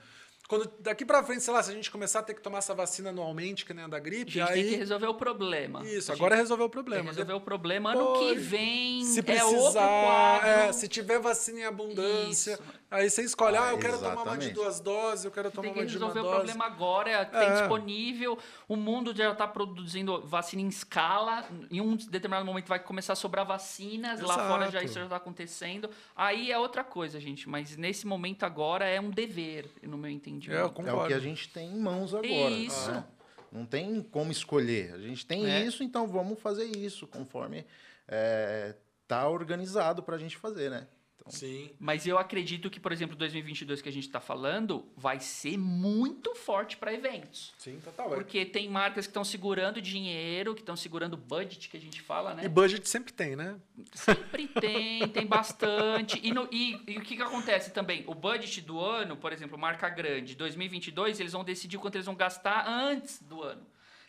Quando 0.49 0.71
daqui 0.79 1.05
pra 1.05 1.23
frente, 1.25 1.43
sei 1.43 1.53
lá, 1.53 1.63
se 1.63 1.71
a 1.71 1.75
gente 1.75 1.91
começar 1.91 2.21
a 2.21 2.23
ter 2.23 2.35
que 2.35 2.41
tomar 2.41 2.59
essa 2.59 2.73
vacina 2.75 3.11
anualmente, 3.11 3.65
que 3.65 3.75
nem 3.75 3.85
a 3.85 3.89
da 3.89 3.97
A 3.97 4.01
gripe, 4.01 4.31
gente 4.31 4.49
aí. 4.49 4.63
tem 4.63 4.71
que 4.73 4.77
resolver 4.77 5.07
o 5.07 5.15
problema. 5.15 5.85
Isso, 5.85 6.13
A 6.13 6.15
agora 6.15 6.37
é 6.37 6.39
resolver 6.39 6.63
o 6.63 6.67
tem 6.67 6.73
problema. 6.73 7.05
resolver 7.11 7.33
o 7.33 7.41
problema. 7.41 7.93
Ano 7.93 8.19
que 8.21 8.35
vem 8.37 9.05
Se 9.05 9.19
é 9.21 9.23
precisar, 9.23 10.47
é, 10.47 10.73
se 10.73 10.87
tiver 10.89 11.19
vacina 11.19 11.61
em 11.61 11.65
abundância, 11.65 12.53
Isso. 12.53 12.63
Aí 12.91 13.09
você 13.11 13.23
escolhe, 13.23 13.57
ah, 13.57 13.69
Ah, 13.69 13.71
eu 13.73 13.79
quero 13.79 13.99
tomar 13.99 14.13
uma 14.15 14.15
de 14.15 14.29
exatamente. 14.47 14.55
duas 14.55 14.81
doses, 14.81 15.25
eu 15.25 15.31
quero 15.31 15.51
tomar 15.51 15.63
Tem 15.65 15.73
que 15.75 15.81
uma 15.81 15.87
de 15.87 15.97
uma 15.99 16.07
resolver 16.09 16.21
o 16.21 16.23
dose. 16.23 16.37
problema 16.37 16.65
agora, 16.67 17.25
tem 17.25 17.41
É. 17.49 17.61
disponível. 17.61 18.39
O 18.69 18.77
mundo 18.77 19.15
já 19.15 19.33
está 19.33 19.47
produzindo 19.49 20.21
vacina 20.27 20.63
em 20.63 20.69
escala. 20.69 21.45
Em 21.71 21.81
um 21.81 21.97
determinado 21.97 22.45
momento 22.47 22.69
vai 22.69 22.79
começar 22.79 23.13
a 23.15 23.17
sobrar 23.17 23.45
vacinas. 23.47 24.21
Lá 24.21 24.35
fora 24.35 24.65
já 24.65 24.79
Exato. 24.79 24.85
isso 24.85 24.95
já 24.95 25.05
está 25.05 25.17
acontecendo. 25.17 25.91
Aí 26.15 26.51
é 26.53 26.59
outra 26.59 26.83
coisa, 26.85 27.19
gente. 27.21 27.49
Mas 27.49 27.77
nesse 27.77 28.07
momento 28.07 28.45
agora 28.45 28.87
é 28.87 29.01
um 29.01 29.11
dever, 29.11 29.69
no 29.83 29.97
meu 29.97 30.09
É, 30.09 30.13
eu 30.13 30.17
entendimento. 30.17 30.61
É 30.61 30.65
o 30.65 30.71
concordo. 30.71 31.09
que 31.09 31.15
a 31.15 31.19
gente 31.19 31.49
tem 31.49 31.69
em 31.71 31.79
mãos 31.79 32.15
agora. 32.15 32.29
Isso. 32.31 32.91
né? 32.91 33.05
Não 33.53 33.65
tem 33.65 34.03
como 34.03 34.31
escolher. 34.33 34.93
A 34.95 34.99
gente 34.99 35.25
tem 35.25 35.47
É. 35.49 35.61
isso, 35.65 35.83
então 35.83 36.07
vamos 36.07 36.39
fazer 36.41 36.65
isso 36.65 37.07
conforme 37.07 37.65
é, 38.09 38.75
tá 39.09 39.29
organizado 39.29 40.03
para 40.03 40.17
a 40.17 40.19
gente 40.19 40.37
fazer, 40.37 40.71
né? 40.71 40.87
Então, 41.19 41.33
Sim. 41.33 41.71
Mas 41.81 42.07
eu 42.07 42.19
acredito 42.19 42.71
que, 42.71 42.79
por 42.79 42.93
exemplo, 42.93 43.17
2022 43.17 43.83
que 43.83 43.89
a 43.89 43.93
gente 43.93 44.07
está 44.07 44.21
falando 44.21 44.87
vai 44.97 45.19
ser 45.19 45.57
muito 45.59 46.35
forte 46.35 46.77
para 46.77 46.93
eventos. 46.93 47.53
Sim, 47.59 47.81
total. 47.83 48.13
é. 48.13 48.15
Porque 48.17 48.45
tem 48.45 48.69
marcas 48.69 49.07
que 49.07 49.11
estão 49.11 49.25
segurando 49.25 49.81
dinheiro, 49.83 50.55
que 50.55 50.61
estão 50.61 50.77
segurando 50.77 51.17
budget, 51.17 51.69
que 51.69 51.77
a 51.77 51.81
gente 51.81 52.01
fala, 52.01 52.33
né? 52.35 52.45
E 52.45 52.49
budget 52.49 52.89
sempre 52.89 53.13
tem, 53.13 53.35
né? 53.35 53.57
Sempre 53.93 54.47
tem, 54.47 55.09
tem 55.11 55.27
bastante. 55.27 56.21
E, 56.23 56.33
no- 56.33 56.49
e- 56.53 56.81
e 56.87 56.99
o 56.99 57.01
que, 57.03 57.17
que 57.17 57.23
acontece 57.23 57.73
também? 57.73 58.05
O 58.07 58.15
budget 58.15 58.61
do 58.61 58.79
ano, 58.81 59.17
por 59.17 59.33
exemplo, 59.33 59.59
marca 59.59 59.89
grande, 59.89 60.35
2022, 60.37 61.19
eles 61.19 61.33
vão 61.33 61.43
decidir 61.43 61.79
quanto 61.79 61.97
eles 61.97 62.07
vão 62.07 62.15
gastar 62.15 62.69
antes 62.69 63.21
do 63.23 63.43
ano. 63.43 63.67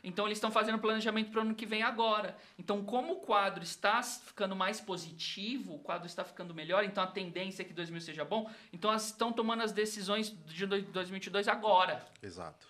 Então, 0.08 0.26
eles 0.26 0.38
estão 0.38 0.50
fazendo 0.50 0.80
planejamento 0.80 1.30
para 1.32 1.40
o 1.40 1.42
ano 1.42 1.54
que 1.54 1.66
vem 1.66 1.84
agora. 1.84 2.38
Então, 2.58 2.82
como 2.82 3.14
o 3.14 3.16
quadro 3.18 3.62
está 3.62 4.02
ficando 4.02 4.56
mais 4.56 4.80
positivo, 4.80 5.76
o 5.76 5.80
quadro 5.80 6.08
está 6.08 6.24
ficando 6.24 6.54
melhor, 6.54 6.86
então 6.86 7.04
a 7.04 7.08
tendência 7.08 7.62
é 7.62 7.66
que 7.66 7.74
2000 7.74 8.00
seja 8.00 8.24
bom, 8.24 8.50
então 8.72 8.90
elas 8.90 9.08
estão 9.08 9.34
tomando 9.34 9.64
as 9.64 9.74
decisões 9.74 10.34
de 10.46 10.66
dois- 10.66 10.86
2022 10.86 11.48
agora. 11.50 12.06
exato. 12.24 12.66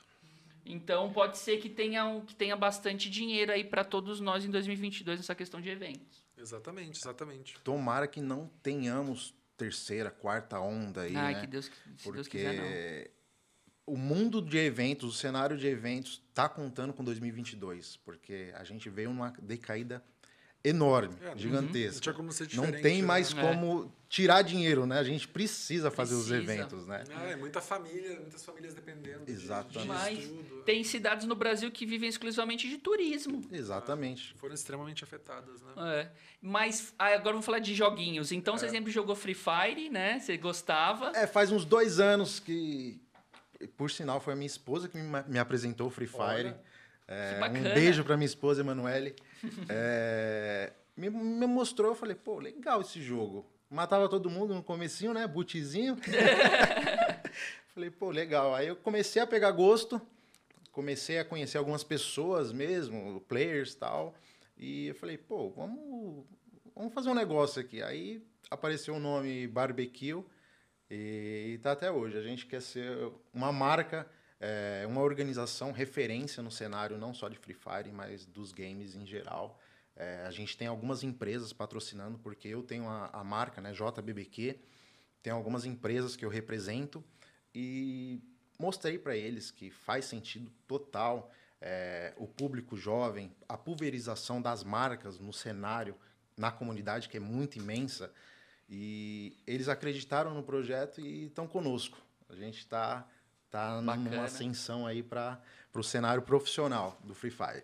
Então, 0.65 1.13
pode 1.13 1.37
ser 1.37 1.59
que 1.61 1.69
tenha, 1.69 2.05
um- 2.05 2.21
que 2.25 2.35
tenha 2.35 2.55
bastante 2.55 3.09
dinheiro 3.09 3.51
aí 3.53 3.63
para 3.63 3.83
todos 3.85 4.19
nós 4.19 4.43
em 4.43 4.49
2022 4.51 5.19
nessa 5.19 5.33
questão 5.35 5.61
de 5.61 5.69
eventos. 5.69 6.25
Exatamente, 6.37 6.99
exatamente. 6.99 7.57
Tomara 7.63 8.05
que 8.07 8.19
não 8.19 8.49
tenhamos 8.63 9.33
terceira, 9.55 10.09
quarta 10.11 10.59
onda 10.59 11.01
aí, 11.03 11.15
Ai, 11.15 11.33
né? 11.35 11.41
que 11.41 11.47
Deus, 11.47 11.65
se 11.65 11.71
Deus 11.85 12.01
Porque 12.03 12.29
quiser, 12.37 12.53
não. 12.53 13.16
O 13.87 13.97
mundo 13.97 14.41
de 14.41 14.57
eventos, 14.57 15.15
o 15.15 15.17
cenário 15.17 15.57
de 15.57 15.65
eventos 15.65 16.21
está 16.29 16.47
contando 16.49 16.93
com 16.93 17.03
2022, 17.03 17.97
porque 18.05 18.51
a 18.55 18.63
gente 18.63 18.89
veio 18.89 19.09
numa 19.09 19.33
decaída 19.41 20.03
enorme, 20.63 21.15
É, 21.21 21.29
Não 21.29 21.37
gigantesca. 21.37 22.01
tinha 22.01 22.13
como 22.13 22.29
ser 22.31 22.43
Não 22.43 22.49
diferente. 22.65 22.81
tem 22.81 23.01
né? 23.01 23.07
mais 23.07 23.31
É. 23.33 23.39
como 23.41 23.93
tirar 24.09 24.41
dinheiro, 24.41 24.85
né? 24.85 24.99
A 24.99 25.03
gente 25.03 25.25
precisa 25.27 25.89
fazer 25.89 26.15
os 26.15 26.27
Precisa. 26.27 26.51
eventos, 26.53 26.85
né? 26.85 27.03
Ah, 27.15 27.23
é 27.27 27.35
muita 27.37 27.61
família, 27.61 28.19
muitas 28.19 28.43
famílias 28.43 28.73
dependendo. 28.73 29.23
de- 29.25 29.31
Exatamente. 29.31 30.27
tudo. 30.27 30.63
Tem 30.63 30.83
cidades 30.83 31.25
no 31.25 31.35
Brasil 31.35 31.71
que 31.71 31.85
vivem 31.85 32.09
exclusivamente 32.09 32.67
de 32.67 32.77
turismo. 32.79 33.41
Exatamente. 33.51 34.33
Foram 34.35 34.55
extremamente 34.55 35.03
afetadas, 35.05 35.61
né? 35.61 35.71
É. 35.77 36.11
Mas 36.41 36.93
ah, 36.99 37.07
agora 37.13 37.33
vamos 37.33 37.45
falar 37.45 37.59
de 37.59 37.73
joguinhos. 37.73 38.31
Então 38.33 38.55
É. 38.55 38.57
você 38.57 38.67
sempre 38.69 38.91
jogou 38.91 39.15
Free 39.15 39.35
Fire, 39.35 39.89
né? 39.89 40.19
Você 40.19 40.35
gostava. 40.37 41.11
É, 41.15 41.25
faz 41.27 41.49
uns 41.51 41.63
dois 41.63 41.99
anos 41.99 42.39
que, 42.41 42.99
por 43.77 43.89
sinal, 43.89 44.19
foi 44.19 44.33
a 44.33 44.35
minha 44.35 44.47
esposa 44.47 44.87
que 44.87 44.97
me, 44.97 45.23
me 45.27 45.39
apresentou 45.39 45.87
o 45.87 45.89
Free 45.89 46.07
Fire. 46.07 46.53
É, 47.07 47.39
um 47.49 47.73
beijo 47.73 48.03
pra 48.03 48.17
minha 48.17 48.25
esposa, 48.25 48.61
Emanuele. 48.61 49.15
É, 49.69 50.73
me, 50.95 51.11
me 51.11 51.45
mostrou, 51.45 51.91
eu 51.91 51.95
falei, 51.95 52.15
pô, 52.15 52.39
legal 52.39 52.81
esse 52.81 52.99
jogo. 52.99 53.45
Matava 53.69 54.09
todo 54.09 54.29
mundo 54.31 54.55
no 54.55 54.63
comecinho, 54.63 55.13
né? 55.13 55.27
Bootzinho. 55.27 55.95
falei, 57.73 57.91
pô, 57.91 58.09
legal. 58.09 58.55
Aí 58.55 58.67
eu 58.67 58.75
comecei 58.75 59.21
a 59.21 59.27
pegar 59.27 59.51
gosto, 59.51 60.01
comecei 60.71 61.19
a 61.19 61.25
conhecer 61.25 61.59
algumas 61.59 61.83
pessoas 61.83 62.51
mesmo, 62.51 63.21
players 63.27 63.73
e 63.73 63.77
tal. 63.77 64.15
E 64.57 64.87
eu 64.87 64.95
falei, 64.95 65.17
pô, 65.17 65.49
vamos, 65.49 66.25
vamos 66.75 66.93
fazer 66.93 67.09
um 67.09 67.13
negócio 67.13 67.61
aqui. 67.61 67.83
Aí 67.83 68.23
apareceu 68.49 68.95
o 68.95 68.99
nome 68.99 69.47
Barbecue 69.47 70.23
e 70.89 71.59
tá 71.61 71.71
até 71.71 71.91
hoje. 71.91 72.17
A 72.17 72.21
gente 72.21 72.45
quer 72.45 72.61
ser 72.61 73.11
uma 73.33 73.51
marca, 73.51 74.07
é, 74.39 74.85
uma 74.87 75.01
organização 75.01 75.71
referência 75.71 76.41
no 76.41 76.51
cenário 76.51 76.97
não 76.97 77.13
só 77.13 77.27
de 77.27 77.37
Free 77.37 77.53
Fire, 77.53 77.91
mas 77.91 78.25
dos 78.25 78.51
games 78.51 78.95
em 78.95 79.05
geral. 79.05 79.59
É, 79.95 80.23
a 80.27 80.31
gente 80.31 80.55
tem 80.55 80.67
algumas 80.67 81.03
empresas 81.03 81.51
patrocinando, 81.51 82.19
porque 82.19 82.47
eu 82.47 82.61
tenho 82.61 82.87
a, 82.87 83.09
a 83.11 83.23
marca, 83.23 83.59
né, 83.59 83.73
JBBQ, 83.73 84.59
tem 85.23 85.33
algumas 85.33 85.65
empresas 85.65 86.15
que 86.15 86.23
eu 86.23 86.29
represento 86.29 87.03
e 87.53 88.21
mostrei 88.59 88.99
para 88.99 89.15
eles 89.15 89.49
que 89.49 89.71
faz 89.71 90.05
sentido 90.05 90.51
total 90.67 91.31
é, 91.59 92.13
o 92.17 92.27
público 92.27 92.77
jovem, 92.77 93.35
a 93.49 93.57
pulverização 93.57 94.41
das 94.41 94.63
marcas 94.63 95.19
no 95.19 95.33
cenário, 95.33 95.95
na 96.37 96.51
comunidade, 96.51 97.09
que 97.09 97.17
é 97.17 97.19
muito 97.19 97.57
imensa. 97.57 98.11
E 98.69 99.37
eles 99.47 99.67
acreditaram 99.69 100.33
no 100.33 100.43
projeto 100.43 100.99
e 101.01 101.25
estão 101.27 101.47
conosco. 101.47 101.97
A 102.29 102.35
gente 102.35 102.59
está 102.59 103.07
tá 103.49 103.79
numa 103.81 104.23
ascensão 104.25 104.85
aí 104.85 105.01
para 105.01 105.39
o 105.73 105.83
cenário 105.83 106.21
profissional 106.21 106.97
do 107.03 107.15
Free 107.15 107.31
Fire. 107.31 107.63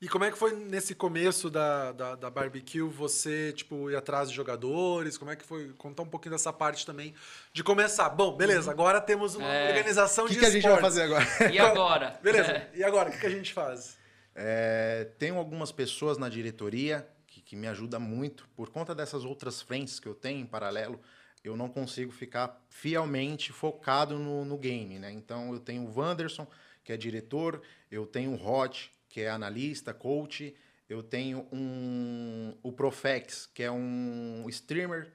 E 0.00 0.08
como 0.08 0.24
é 0.24 0.32
que 0.32 0.36
foi 0.36 0.52
nesse 0.56 0.96
começo 0.96 1.48
da, 1.48 1.92
da, 1.92 2.16
da 2.16 2.28
barbecue 2.28 2.80
você, 2.82 3.52
tipo, 3.52 3.88
ir 3.88 3.94
atrás 3.94 4.28
de 4.28 4.34
jogadores? 4.34 5.16
Como 5.16 5.30
é 5.30 5.36
que 5.36 5.44
foi? 5.44 5.68
Contar 5.78 6.02
um 6.02 6.08
pouquinho 6.08 6.32
dessa 6.32 6.52
parte 6.52 6.84
também 6.84 7.14
de 7.52 7.62
começar. 7.62 8.08
Bom, 8.10 8.36
beleza, 8.36 8.68
agora 8.70 9.00
temos 9.00 9.36
uma 9.36 9.46
É. 9.46 9.68
organização 9.68 10.24
O 10.24 10.28
que, 10.28 10.34
de 10.34 10.40
que 10.40 10.46
a 10.46 10.50
gente 10.50 10.64
vai 10.64 10.72
esportes. 10.72 10.98
fazer 10.98 11.02
agora? 11.04 11.24
E 11.54 11.58
agora? 11.58 12.18
Beleza, 12.20 12.68
e 12.74 12.82
agora, 12.82 13.08
o 13.08 13.12
que, 13.12 13.20
que 13.20 13.26
a 13.26 13.30
gente 13.30 13.52
faz? 13.52 13.96
É, 14.34 15.08
tenho 15.20 15.36
algumas 15.38 15.70
pessoas 15.70 16.18
na 16.18 16.28
diretoria 16.28 17.06
que, 17.52 17.56
me 17.56 17.68
ajudam 17.68 18.00
muito. 18.00 18.48
Por 18.56 18.70
conta 18.70 18.94
dessas 18.94 19.26
outras 19.26 19.60
frentes 19.60 20.00
que 20.00 20.08
eu 20.08 20.14
tenho 20.14 20.40
em 20.40 20.46
paralelo, 20.46 20.98
eu 21.44 21.54
não 21.54 21.68
consigo 21.68 22.10
ficar 22.10 22.64
fielmente 22.70 23.52
focado 23.52 24.18
no, 24.18 24.42
no 24.42 24.56
game. 24.56 24.98
Né? 24.98 25.12
Então, 25.12 25.52
eu 25.52 25.60
tenho 25.60 25.82
o 25.82 25.98
Wanderson, 25.98 26.46
que 26.82 26.94
é 26.94 26.96
diretor, 26.96 27.60
eu 27.90 28.06
tenho 28.06 28.32
o 28.32 28.42
Hot, 28.42 28.90
que 29.06 29.20
é 29.20 29.28
analista, 29.28 29.92
coach, 29.92 30.54
eu 30.88 31.02
tenho 31.02 31.46
um, 31.52 32.56
o 32.62 32.72
Profex, 32.72 33.46
que 33.52 33.62
é 33.62 33.70
um 33.70 34.46
streamer. 34.48 35.12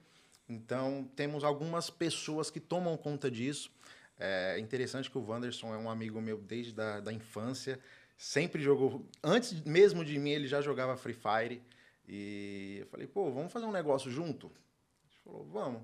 Então, 0.48 1.10
temos 1.16 1.44
algumas 1.44 1.90
pessoas 1.90 2.52
que 2.52 2.60
tomam 2.60 2.96
conta 2.96 3.32
disso. 3.32 3.72
É 4.20 4.60
interessante 4.60 5.10
que 5.10 5.18
o 5.18 5.26
Wanderson 5.26 5.74
é 5.74 5.78
um 5.78 5.90
amigo 5.90 6.22
meu 6.22 6.38
desde 6.38 6.72
da, 6.72 7.00
da 7.00 7.12
infância. 7.12 7.80
Sempre 8.16 8.62
jogou. 8.62 9.08
Antes 9.24 9.60
mesmo 9.64 10.06
de 10.06 10.20
mim, 10.20 10.30
ele 10.30 10.48
já 10.48 10.62
jogava 10.62 10.96
Free 10.96 11.16
Fire. 11.16 11.62
E 12.08 12.78
eu 12.82 12.88
falei, 12.88 13.06
pô, 13.06 13.32
vamos 13.32 13.52
fazer 13.52 13.66
um 13.66 13.72
negócio 13.72 14.10
junto? 14.10 14.48
Ele 14.48 15.16
falou, 15.24 15.46
vamos. 15.46 15.82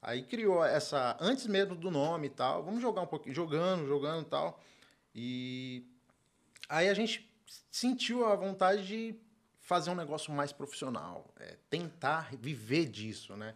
Aí 0.00 0.22
criou 0.22 0.64
essa. 0.64 1.16
Antes 1.20 1.46
mesmo 1.46 1.74
do 1.74 1.90
nome 1.90 2.28
e 2.28 2.30
tal, 2.30 2.62
vamos 2.62 2.80
jogar 2.80 3.02
um 3.02 3.06
pouquinho, 3.06 3.34
jogando, 3.34 3.86
jogando 3.86 4.22
e 4.22 4.30
tal. 4.30 4.62
E 5.14 5.86
aí 6.68 6.88
a 6.88 6.94
gente 6.94 7.28
sentiu 7.70 8.24
a 8.24 8.36
vontade 8.36 8.86
de 8.86 9.16
fazer 9.60 9.90
um 9.90 9.94
negócio 9.94 10.32
mais 10.32 10.52
profissional, 10.52 11.26
é, 11.38 11.56
tentar 11.68 12.34
viver 12.36 12.86
disso, 12.86 13.36
né? 13.36 13.54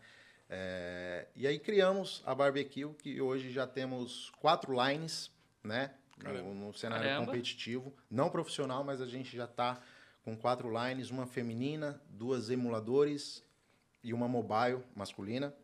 É, 0.49 1.27
e 1.35 1.47
aí 1.47 1.59
criamos 1.59 2.23
a 2.27 2.35
Barbecue, 2.35 2.93
que 2.95 3.21
hoje 3.21 3.51
já 3.51 3.67
temos 3.67 4.31
quatro 4.38 4.75
lines, 4.75 5.31
né? 5.62 5.95
No, 6.23 6.55
no 6.55 6.75
cenário 6.75 7.05
Caramba. 7.05 7.27
competitivo. 7.27 7.95
Não 8.11 8.29
profissional, 8.29 8.85
mas 8.85 9.01
a 9.01 9.07
gente 9.07 9.35
já 9.35 9.45
está 9.45 9.81
com 10.23 10.37
quatro 10.37 10.71
lines, 10.73 11.11
uma 11.11 11.27
feminina, 11.27 12.01
duas 12.09 12.51
emuladores 12.51 13.43
e 14.03 14.13
uma 14.13 14.29
mobile 14.29 14.83
masculina. 14.95 15.55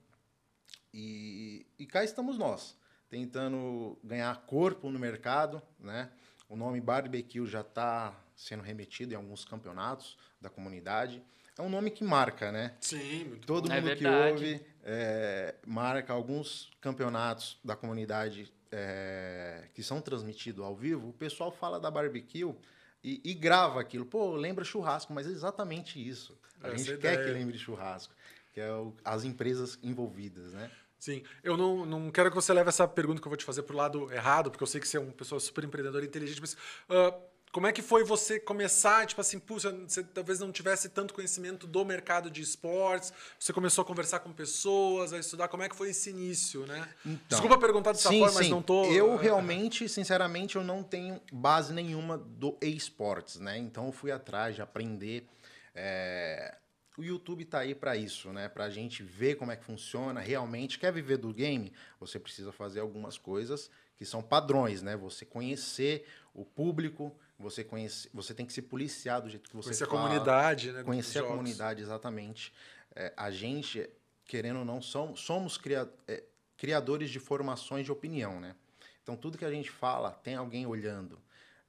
E, 0.92 1.66
e 1.78 1.86
cá 1.86 2.02
estamos 2.02 2.38
nós, 2.38 2.76
tentando 3.08 3.98
ganhar 4.02 4.34
corpo 4.46 4.90
no 4.90 4.98
mercado, 4.98 5.62
né? 5.78 6.10
O 6.48 6.56
nome 6.56 6.80
Barbecue 6.80 7.46
já 7.46 7.60
está 7.60 8.18
sendo 8.34 8.62
remetido 8.62 9.12
em 9.12 9.16
alguns 9.16 9.44
campeonatos 9.44 10.16
da 10.40 10.48
comunidade. 10.48 11.22
É 11.58 11.62
um 11.62 11.68
nome 11.68 11.90
que 11.90 12.02
marca, 12.02 12.50
né? 12.50 12.74
Sim, 12.80 13.24
muito 13.24 13.46
Todo 13.46 13.70
É 13.70 13.80
mundo 13.80 13.94
que 13.96 14.02
verdade. 14.04 14.32
ouve 14.32 14.66
é, 14.82 15.56
marca 15.66 16.12
alguns 16.12 16.70
campeonatos 16.80 17.58
da 17.62 17.76
comunidade 17.76 18.50
é, 18.72 19.68
que 19.74 19.82
são 19.82 20.00
transmitidos 20.00 20.64
ao 20.64 20.74
vivo. 20.74 21.10
O 21.10 21.12
pessoal 21.12 21.50
fala 21.50 21.78
da 21.78 21.90
barbecue 21.90 22.54
e, 23.02 23.20
e 23.24 23.34
grava 23.34 23.80
aquilo. 23.80 24.04
Pô, 24.04 24.34
lembra 24.36 24.64
churrasco, 24.64 25.12
mas 25.12 25.26
é 25.26 25.30
exatamente 25.30 25.98
isso. 26.06 26.36
A 26.62 26.68
Essa 26.68 26.76
gente 26.78 26.90
é 26.90 26.94
a 26.94 26.98
quer 26.98 27.12
ideia. 27.14 27.24
que 27.24 27.30
lembre 27.30 27.58
churrasco, 27.58 28.14
que 28.52 28.60
é 28.60 28.72
o- 28.72 28.94
as 29.04 29.24
empresas 29.24 29.78
envolvidas, 29.82 30.52
né? 30.52 30.70
Sim, 30.98 31.22
eu 31.44 31.56
não, 31.56 31.86
não 31.86 32.10
quero 32.10 32.28
que 32.28 32.34
você 32.34 32.52
leve 32.52 32.68
essa 32.70 32.86
pergunta 32.88 33.20
que 33.20 33.26
eu 33.26 33.30
vou 33.30 33.36
te 33.36 33.44
fazer 33.44 33.62
pro 33.62 33.76
lado 33.76 34.12
errado, 34.12 34.50
porque 34.50 34.62
eu 34.62 34.66
sei 34.66 34.80
que 34.80 34.88
você 34.88 34.96
é 34.96 35.00
uma 35.00 35.12
pessoa 35.12 35.38
super 35.40 35.62
empreendedora 35.62 36.04
e 36.04 36.08
inteligente, 36.08 36.40
mas 36.40 36.56
ah, 36.88 37.14
como 37.52 37.66
é 37.66 37.72
que 37.72 37.82
foi 37.82 38.04
você 38.04 38.38
começar, 38.38 39.06
tipo 39.06 39.20
assim, 39.20 39.38
puxa, 39.38 39.72
você 39.72 40.02
talvez 40.02 40.38
não 40.40 40.52
tivesse 40.52 40.88
tanto 40.88 41.14
conhecimento 41.14 41.66
do 41.66 41.84
mercado 41.84 42.30
de 42.30 42.42
esportes, 42.42 43.12
você 43.38 43.52
começou 43.52 43.82
a 43.82 43.84
conversar 43.84 44.20
com 44.20 44.32
pessoas, 44.32 45.12
a 45.12 45.18
estudar, 45.18 45.48
como 45.48 45.62
é 45.62 45.68
que 45.68 45.76
foi 45.76 45.90
esse 45.90 46.10
início, 46.10 46.66
né? 46.66 46.88
Então, 47.04 47.20
Desculpa 47.28 47.58
perguntar 47.58 47.92
dessa 47.92 48.08
sim, 48.08 48.18
forma, 48.20 48.34
mas 48.34 48.46
sim. 48.46 48.50
não 48.50 48.62
tô... 48.62 48.84
Eu 48.86 49.14
ah, 49.14 49.20
realmente, 49.20 49.88
sinceramente, 49.88 50.56
eu 50.56 50.64
não 50.64 50.82
tenho 50.82 51.20
base 51.32 51.72
nenhuma 51.72 52.18
do 52.18 52.56
esportes, 52.60 53.40
né? 53.40 53.56
Então 53.58 53.86
eu 53.86 53.92
fui 53.92 54.10
atrás 54.12 54.54
de 54.54 54.62
aprender. 54.62 55.26
é, 55.74 56.56
O 56.96 57.02
YouTube 57.02 57.44
tá 57.44 57.60
aí 57.60 57.74
para 57.74 57.96
isso, 57.96 58.32
né? 58.32 58.48
Pra 58.48 58.68
gente 58.68 59.02
ver 59.02 59.36
como 59.36 59.52
é 59.52 59.56
que 59.56 59.64
funciona 59.64 60.20
realmente. 60.20 60.78
Quer 60.78 60.92
viver 60.92 61.16
do 61.16 61.32
game? 61.32 61.72
Você 62.00 62.18
precisa 62.18 62.52
fazer 62.52 62.80
algumas 62.80 63.16
coisas 63.16 63.70
que 63.96 64.04
são 64.04 64.22
padrões, 64.22 64.82
né? 64.82 64.96
Você 64.96 65.24
conhecer 65.24 66.06
o 66.32 66.44
público, 66.44 67.16
você 67.38 67.62
conhece, 67.62 68.08
você 68.12 68.34
tem 68.34 68.44
que 68.44 68.52
se 68.52 68.60
policiar 68.62 69.20
do 69.22 69.28
jeito 69.30 69.48
que 69.48 69.54
você 69.56 69.68
Conhecer 69.68 69.84
a 69.84 69.86
fala, 69.86 70.00
comunidade, 70.02 70.72
né? 70.72 70.82
Conhecer 70.82 71.18
a 71.18 71.22
jogos. 71.22 71.36
comunidade, 71.36 71.80
exatamente. 71.82 72.52
É, 72.96 73.12
a 73.16 73.30
gente, 73.30 73.88
querendo 74.24 74.58
ou 74.60 74.64
não, 74.64 74.82
somos, 74.82 75.20
somos 75.20 75.56
cria- 75.56 75.88
é, 76.08 76.24
criadores 76.56 77.10
de 77.10 77.20
formações 77.20 77.84
de 77.84 77.92
opinião, 77.92 78.40
né? 78.40 78.54
Então, 79.02 79.16
tudo 79.16 79.38
que 79.38 79.44
a 79.44 79.50
gente 79.50 79.70
fala 79.70 80.10
tem 80.10 80.34
alguém 80.34 80.66
olhando. 80.66 81.18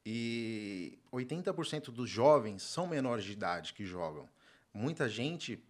E 0.06 0.98
80% 1.12 1.92
dos 1.92 2.10
jovens 2.10 2.64
são 2.64 2.88
menores 2.88 3.24
de 3.24 3.32
idade 3.32 3.74
que 3.74 3.86
jogam. 3.86 4.28
Muita 4.74 5.08
gente, 5.08 5.64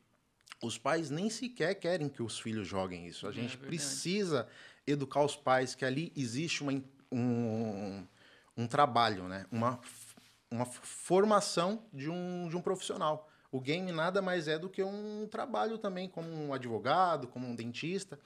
os 0.62 0.78
pais 0.78 1.10
nem 1.10 1.30
sequer 1.30 1.76
querem 1.76 2.08
que 2.08 2.24
os 2.24 2.40
filhos 2.40 2.68
joguem 2.68 3.06
isso. 3.08 3.28
A 3.28 3.32
É 3.32 3.34
gente 3.34 3.50
verdade. 3.58 3.68
precisa 3.68 4.48
educar 4.88 5.24
os 5.24 5.36
pais 5.36 5.76
que 5.76 5.84
ali 5.84 6.12
existe 6.16 6.64
uma, 6.64 6.72
um, 7.12 8.08
um 8.60 8.68
trabalho, 8.68 9.28
né? 9.30 9.46
Uma, 9.50 9.80
uma 10.52 10.66
formação 10.66 11.86
de 11.94 12.10
um, 12.10 12.50
de 12.50 12.58
um 12.58 12.62
profissional. 12.62 13.30
O 13.50 13.62
game 13.62 13.90
nada 13.92 14.22
mais 14.22 14.48
é 14.48 14.60
do 14.60 14.70
que 14.70 14.84
um 14.84 15.26
trabalho 15.28 15.78
também, 15.78 16.10
como 16.10 16.30
um 16.30 16.54
advogado, 16.54 17.28
como 17.28 17.48
um 17.48 17.56
dentista. 17.56 18.20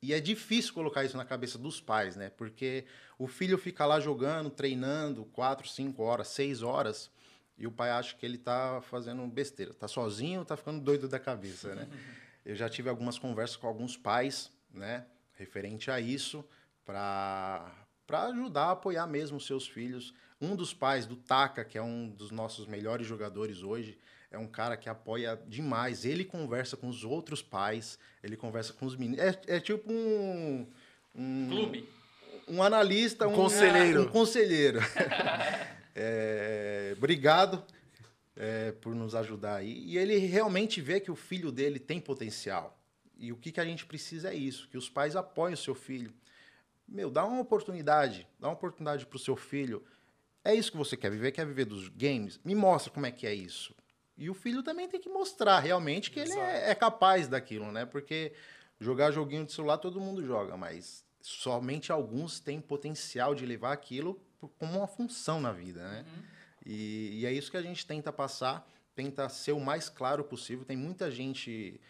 E 0.00 0.14
é 0.14 0.20
difícil 0.20 0.72
colocar 0.72 1.04
isso 1.04 1.16
na 1.16 1.24
cabeça 1.24 1.58
dos 1.58 1.80
pais, 1.80 2.16
né? 2.16 2.30
Porque 2.30 2.86
o 3.18 3.26
filho 3.26 3.58
fica 3.58 3.84
lá 3.84 4.00
jogando, 4.00 4.48
treinando, 4.48 5.26
quatro, 5.26 5.68
cinco 5.68 6.02
horas, 6.02 6.28
seis 6.28 6.62
horas, 6.62 7.10
e 7.58 7.66
o 7.66 7.70
pai 7.70 7.90
acha 7.90 8.16
que 8.16 8.24
ele 8.24 8.38
tá 8.38 8.80
fazendo 8.82 9.26
besteira. 9.26 9.74
Tá 9.74 9.86
sozinho, 9.86 10.44
tá 10.44 10.56
ficando 10.56 10.80
doido 10.80 11.06
da 11.06 11.18
cabeça, 11.18 11.74
né? 11.74 11.86
Eu 12.44 12.54
já 12.54 12.68
tive 12.68 12.88
algumas 12.88 13.18
conversas 13.18 13.56
com 13.56 13.66
alguns 13.66 13.96
pais, 13.96 14.50
né? 14.72 15.04
Referente 15.34 15.90
a 15.90 16.00
isso, 16.00 16.44
para 16.84 17.85
para 18.06 18.24
ajudar 18.24 18.66
a 18.66 18.70
apoiar 18.72 19.06
mesmo 19.06 19.36
os 19.36 19.46
seus 19.46 19.66
filhos. 19.66 20.14
Um 20.40 20.54
dos 20.54 20.72
pais 20.72 21.06
do 21.06 21.16
Taka, 21.16 21.64
que 21.64 21.78
é 21.78 21.82
um 21.82 22.08
dos 22.08 22.30
nossos 22.30 22.66
melhores 22.66 23.06
jogadores 23.06 23.62
hoje, 23.62 23.98
é 24.30 24.38
um 24.38 24.46
cara 24.46 24.76
que 24.76 24.88
apoia 24.88 25.40
demais. 25.46 26.04
Ele 26.04 26.24
conversa 26.24 26.76
com 26.76 26.88
os 26.88 27.04
outros 27.04 27.42
pais, 27.42 27.98
ele 28.22 28.36
conversa 28.36 28.72
com 28.72 28.86
os 28.86 28.96
meninos. 28.96 29.24
É, 29.24 29.56
é 29.56 29.60
tipo 29.60 29.90
um, 29.90 30.66
um- 31.14 31.48
Clube. 31.48 31.88
um 32.48 32.62
analista, 32.62 33.26
um, 33.26 33.34
conselheiro. 33.34 34.02
Um 34.02 34.08
conselheiro. 34.08 34.80
É, 35.98 36.92
obrigado 36.94 37.64
é, 38.36 38.70
por 38.72 38.94
nos 38.94 39.14
ajudar 39.14 39.56
aí. 39.56 39.82
E 39.86 39.96
ele 39.96 40.18
realmente 40.18 40.78
vê 40.78 41.00
que 41.00 41.10
o 41.10 41.16
filho 41.16 41.50
dele 41.50 41.78
tem 41.78 41.98
potencial. 41.98 42.78
E 43.16 43.32
o 43.32 43.36
que, 43.36 43.50
que 43.50 43.60
a 43.60 43.64
gente 43.64 43.86
precisa 43.86 44.28
é 44.30 44.34
isso, 44.34 44.68
que 44.68 44.76
os 44.76 44.90
pais 44.90 45.16
apoiem 45.16 45.54
o 45.54 45.56
seu 45.56 45.74
filho. 45.74 46.12
Meu, 46.88 47.10
dá 47.10 47.24
uma 47.24 47.40
oportunidade, 47.40 48.28
dá 48.38 48.48
uma 48.48 48.54
oportunidade 48.54 49.06
para 49.06 49.16
o 49.16 49.20
seu 49.20 49.36
filho. 49.36 49.84
É 50.44 50.54
isso 50.54 50.70
que 50.70 50.76
você 50.76 50.96
quer 50.96 51.10
viver? 51.10 51.32
Quer 51.32 51.46
viver 51.46 51.64
dos 51.64 51.88
games? 51.88 52.38
Me 52.44 52.54
mostra 52.54 52.92
como 52.92 53.06
é 53.06 53.10
que 53.10 53.26
é 53.26 53.34
isso. 53.34 53.74
E 54.16 54.30
o 54.30 54.34
filho 54.34 54.62
também 54.62 54.88
tem 54.88 55.00
que 55.00 55.08
mostrar 55.08 55.58
realmente 55.58 56.10
que 56.10 56.20
Exato. 56.20 56.38
ele 56.38 56.48
é, 56.48 56.70
é 56.70 56.74
capaz 56.74 57.28
daquilo, 57.28 57.70
né? 57.70 57.84
Porque 57.84 58.32
jogar 58.80 59.10
joguinho 59.10 59.44
de 59.44 59.52
celular 59.52 59.78
todo 59.78 60.00
mundo 60.00 60.24
joga, 60.24 60.56
mas 60.56 61.04
somente 61.20 61.90
alguns 61.90 62.40
têm 62.40 62.60
potencial 62.60 63.34
de 63.34 63.44
levar 63.44 63.72
aquilo 63.72 64.20
como 64.58 64.78
uma 64.78 64.86
função 64.86 65.40
na 65.40 65.52
vida, 65.52 65.82
né? 65.82 66.04
Uhum. 66.06 66.22
E, 66.64 67.20
e, 67.20 67.26
é 67.26 67.32
isso 67.32 67.50
que 67.50 67.56
a 67.56 67.62
gente 67.62 67.86
tenta 67.86 68.12
passar, 68.12 68.68
tenta 68.94 69.28
ser 69.28 69.52
o 69.52 69.60
mais 69.60 69.88
claro 69.88 70.24
possível. 70.24 70.64
Tem 70.64 70.76
muita 70.76 71.10
gente 71.10 71.80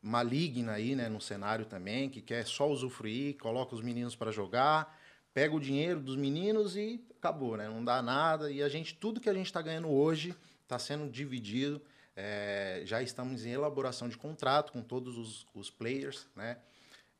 maligna 0.00 0.72
aí, 0.72 0.94
né, 0.94 1.08
no 1.08 1.20
cenário 1.20 1.66
também, 1.66 2.08
que 2.08 2.20
quer 2.20 2.46
só 2.46 2.68
usufruir, 2.68 3.36
coloca 3.38 3.74
os 3.74 3.82
meninos 3.82 4.14
para 4.14 4.30
jogar, 4.30 4.96
pega 5.34 5.54
o 5.54 5.60
dinheiro 5.60 6.00
dos 6.00 6.16
meninos 6.16 6.76
e 6.76 7.04
acabou, 7.16 7.56
né? 7.56 7.68
Não 7.68 7.84
dá 7.84 8.00
nada. 8.02 8.50
E 8.50 8.62
a 8.62 8.68
gente, 8.68 8.94
tudo 8.94 9.20
que 9.20 9.28
a 9.28 9.34
gente 9.34 9.46
está 9.46 9.60
ganhando 9.60 9.88
hoje 9.88 10.34
está 10.62 10.78
sendo 10.78 11.10
dividido. 11.10 11.80
É, 12.16 12.82
já 12.84 13.00
estamos 13.00 13.44
em 13.44 13.50
elaboração 13.50 14.08
de 14.08 14.16
contrato 14.16 14.72
com 14.72 14.82
todos 14.82 15.16
os, 15.16 15.46
os 15.54 15.70
players, 15.70 16.26
né? 16.34 16.58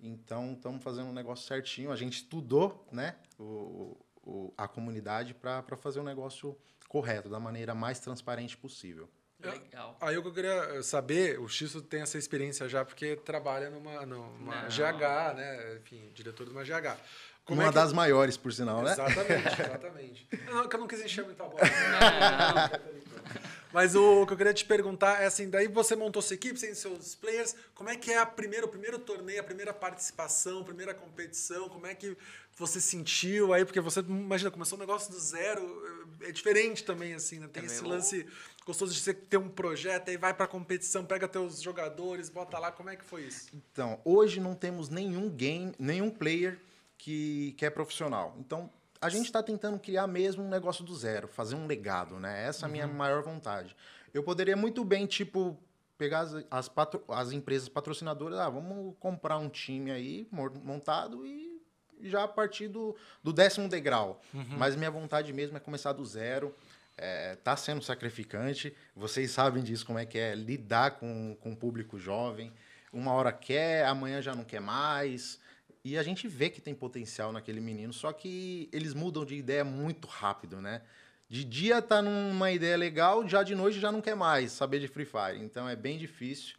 Então, 0.00 0.52
estamos 0.52 0.82
fazendo 0.82 1.08
um 1.08 1.12
negócio 1.12 1.46
certinho. 1.46 1.92
A 1.92 1.96
gente 1.96 2.14
estudou, 2.14 2.86
né? 2.90 3.16
O, 3.38 3.96
o 4.22 4.54
a 4.56 4.68
comunidade 4.68 5.34
para 5.34 5.76
fazer 5.76 6.00
um 6.00 6.04
negócio 6.04 6.56
correto, 6.88 7.28
da 7.28 7.38
maneira 7.38 7.74
mais 7.74 8.00
transparente 8.00 8.56
possível. 8.56 9.08
Legal. 9.40 9.96
Aí 10.00 10.16
o 10.16 10.22
que 10.22 10.28
eu 10.28 10.34
queria 10.34 10.82
saber, 10.82 11.38
o 11.38 11.48
Xisto 11.48 11.80
tem 11.80 12.02
essa 12.02 12.18
experiência 12.18 12.68
já, 12.68 12.84
porque 12.84 13.14
trabalha 13.16 13.70
numa, 13.70 14.04
numa 14.04 14.68
GH, 14.68 15.36
né? 15.36 15.76
Enfim, 15.76 16.10
diretor 16.12 16.44
de 16.44 16.50
uma 16.50 16.64
GH. 16.64 16.98
Como 17.44 17.60
uma 17.60 17.68
é 17.68 17.70
que... 17.70 17.74
das 17.76 17.92
maiores, 17.92 18.36
por 18.36 18.52
sinal, 18.52 18.82
né? 18.82 18.92
Exatamente, 18.92 19.62
exatamente. 19.62 20.28
não, 20.50 20.68
que 20.68 20.76
eu 20.76 20.80
não 20.80 20.86
quis 20.86 21.00
encher 21.04 21.24
muito 21.24 21.42
a 21.42 21.46
bola. 21.46 21.60
Não. 21.62 22.98
Mas 23.72 23.94
o, 23.94 24.26
que 24.26 24.32
eu 24.32 24.36
queria 24.36 24.54
te 24.54 24.64
perguntar 24.64 25.22
é 25.22 25.26
assim, 25.26 25.48
daí 25.48 25.68
você 25.68 25.94
montou 25.94 26.22
sua 26.22 26.34
equipe, 26.34 26.58
sem 26.58 26.74
seus 26.74 27.14
players, 27.14 27.54
como 27.74 27.88
é 27.90 27.96
que 27.96 28.10
é 28.10 28.18
a 28.18 28.26
primeira, 28.26 28.66
o 28.66 28.68
primeiro 28.68 28.98
torneio, 28.98 29.40
a 29.40 29.44
primeira 29.44 29.74
participação, 29.74 30.60
a 30.60 30.64
primeira 30.64 30.94
competição, 30.94 31.68
como 31.68 31.86
é 31.86 31.94
que 31.94 32.16
você 32.56 32.80
sentiu 32.80 33.52
aí? 33.52 33.64
Porque 33.64 33.80
você, 33.80 34.00
imagina, 34.00 34.50
começou 34.50 34.76
um 34.76 34.80
negócio 34.80 35.10
do 35.12 35.20
zero, 35.20 36.08
é 36.22 36.32
diferente 36.32 36.82
também, 36.82 37.14
assim, 37.14 37.38
né? 37.38 37.48
Tem 37.52 37.62
é 37.62 37.66
esse 37.66 37.84
lance 37.84 38.26
gostoso 38.68 38.92
de 38.92 39.00
você 39.00 39.14
ter 39.14 39.38
um 39.38 39.48
projeto, 39.48 40.10
aí 40.10 40.18
vai 40.18 40.34
pra 40.34 40.46
competição, 40.46 41.02
pega 41.02 41.26
teus 41.26 41.62
jogadores, 41.62 42.28
bota 42.28 42.58
lá, 42.58 42.70
como 42.70 42.90
é 42.90 42.96
que 42.96 43.04
foi 43.04 43.22
isso? 43.22 43.48
Então, 43.54 43.98
hoje 44.04 44.40
não 44.40 44.54
temos 44.54 44.90
nenhum 44.90 45.30
game, 45.30 45.72
nenhum 45.78 46.10
player 46.10 46.58
que, 46.98 47.54
que 47.56 47.64
é 47.64 47.70
profissional. 47.70 48.36
Então, 48.38 48.70
a 49.00 49.08
gente 49.08 49.24
está 49.24 49.42
tentando 49.42 49.78
criar 49.78 50.06
mesmo 50.06 50.44
um 50.44 50.50
negócio 50.50 50.84
do 50.84 50.94
zero, 50.94 51.26
fazer 51.28 51.54
um 51.54 51.66
legado, 51.66 52.20
né? 52.20 52.46
Essa 52.46 52.66
é 52.66 52.68
a 52.68 52.70
minha 52.70 52.86
uhum. 52.86 52.92
maior 52.92 53.22
vontade. 53.22 53.74
Eu 54.12 54.22
poderia 54.22 54.56
muito 54.56 54.84
bem, 54.84 55.06
tipo, 55.06 55.56
pegar 55.96 56.20
as, 56.20 56.34
as, 56.50 56.68
patro, 56.68 57.02
as 57.08 57.32
empresas 57.32 57.70
patrocinadoras, 57.70 58.38
ah, 58.38 58.50
vamos 58.50 58.94
comprar 59.00 59.38
um 59.38 59.48
time 59.48 59.90
aí 59.90 60.28
montado 60.30 61.26
e 61.26 61.58
já 62.02 62.24
a 62.24 62.28
partir 62.28 62.68
do, 62.68 62.94
do 63.22 63.32
décimo 63.32 63.66
degrau. 63.66 64.20
Uhum. 64.34 64.44
Mas 64.58 64.76
minha 64.76 64.90
vontade 64.90 65.32
mesmo 65.32 65.56
é 65.56 65.60
começar 65.60 65.94
do 65.94 66.04
zero. 66.04 66.54
É, 67.00 67.36
tá 67.36 67.56
sendo 67.56 67.80
sacrificante. 67.80 68.74
Vocês 68.94 69.30
sabem 69.30 69.62
disso, 69.62 69.86
como 69.86 69.98
é 69.98 70.04
que 70.04 70.18
é 70.18 70.34
lidar 70.34 70.98
com, 70.98 71.36
com 71.40 71.52
o 71.52 71.56
público 71.56 71.98
jovem. 71.98 72.52
Uma 72.92 73.12
hora 73.12 73.32
quer, 73.32 73.86
amanhã 73.86 74.20
já 74.20 74.34
não 74.34 74.44
quer 74.44 74.60
mais. 74.60 75.38
E 75.84 75.96
a 75.96 76.02
gente 76.02 76.26
vê 76.26 76.50
que 76.50 76.60
tem 76.60 76.74
potencial 76.74 77.32
naquele 77.32 77.60
menino, 77.60 77.92
só 77.92 78.12
que 78.12 78.68
eles 78.72 78.94
mudam 78.94 79.24
de 79.24 79.36
ideia 79.36 79.64
muito 79.64 80.08
rápido, 80.08 80.60
né? 80.60 80.82
De 81.28 81.44
dia 81.44 81.80
tá 81.80 82.02
numa 82.02 82.50
ideia 82.50 82.76
legal, 82.76 83.26
já 83.28 83.42
de 83.42 83.54
noite 83.54 83.78
já 83.78 83.92
não 83.92 84.00
quer 84.00 84.16
mais 84.16 84.50
saber 84.50 84.80
de 84.80 84.88
Free 84.88 85.04
Fire. 85.04 85.38
Então 85.40 85.68
é 85.68 85.76
bem 85.76 85.98
difícil. 85.98 86.56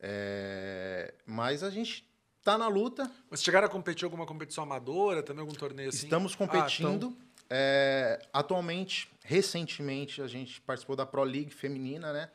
É... 0.00 1.14
Mas 1.24 1.62
a 1.62 1.70
gente 1.70 2.08
tá 2.42 2.58
na 2.58 2.66
luta. 2.66 3.10
Mas 3.30 3.42
chegaram 3.42 3.66
a 3.66 3.70
competir 3.70 4.04
alguma 4.04 4.26
competição 4.26 4.64
amadora, 4.64 5.22
também 5.22 5.42
algum 5.42 5.54
torneio 5.54 5.90
assim? 5.90 6.06
Estamos 6.06 6.34
competindo. 6.34 7.06
Ah, 7.06 7.12
então... 7.12 7.25
é... 7.50 8.20
Atualmente, 8.32 9.10
recentemente, 9.24 10.22
a 10.22 10.26
gente 10.26 10.60
participou 10.60 10.96
da 10.96 11.06
Pro 11.06 11.22
League 11.22 11.50
feminina, 11.50 12.12
né? 12.12 12.30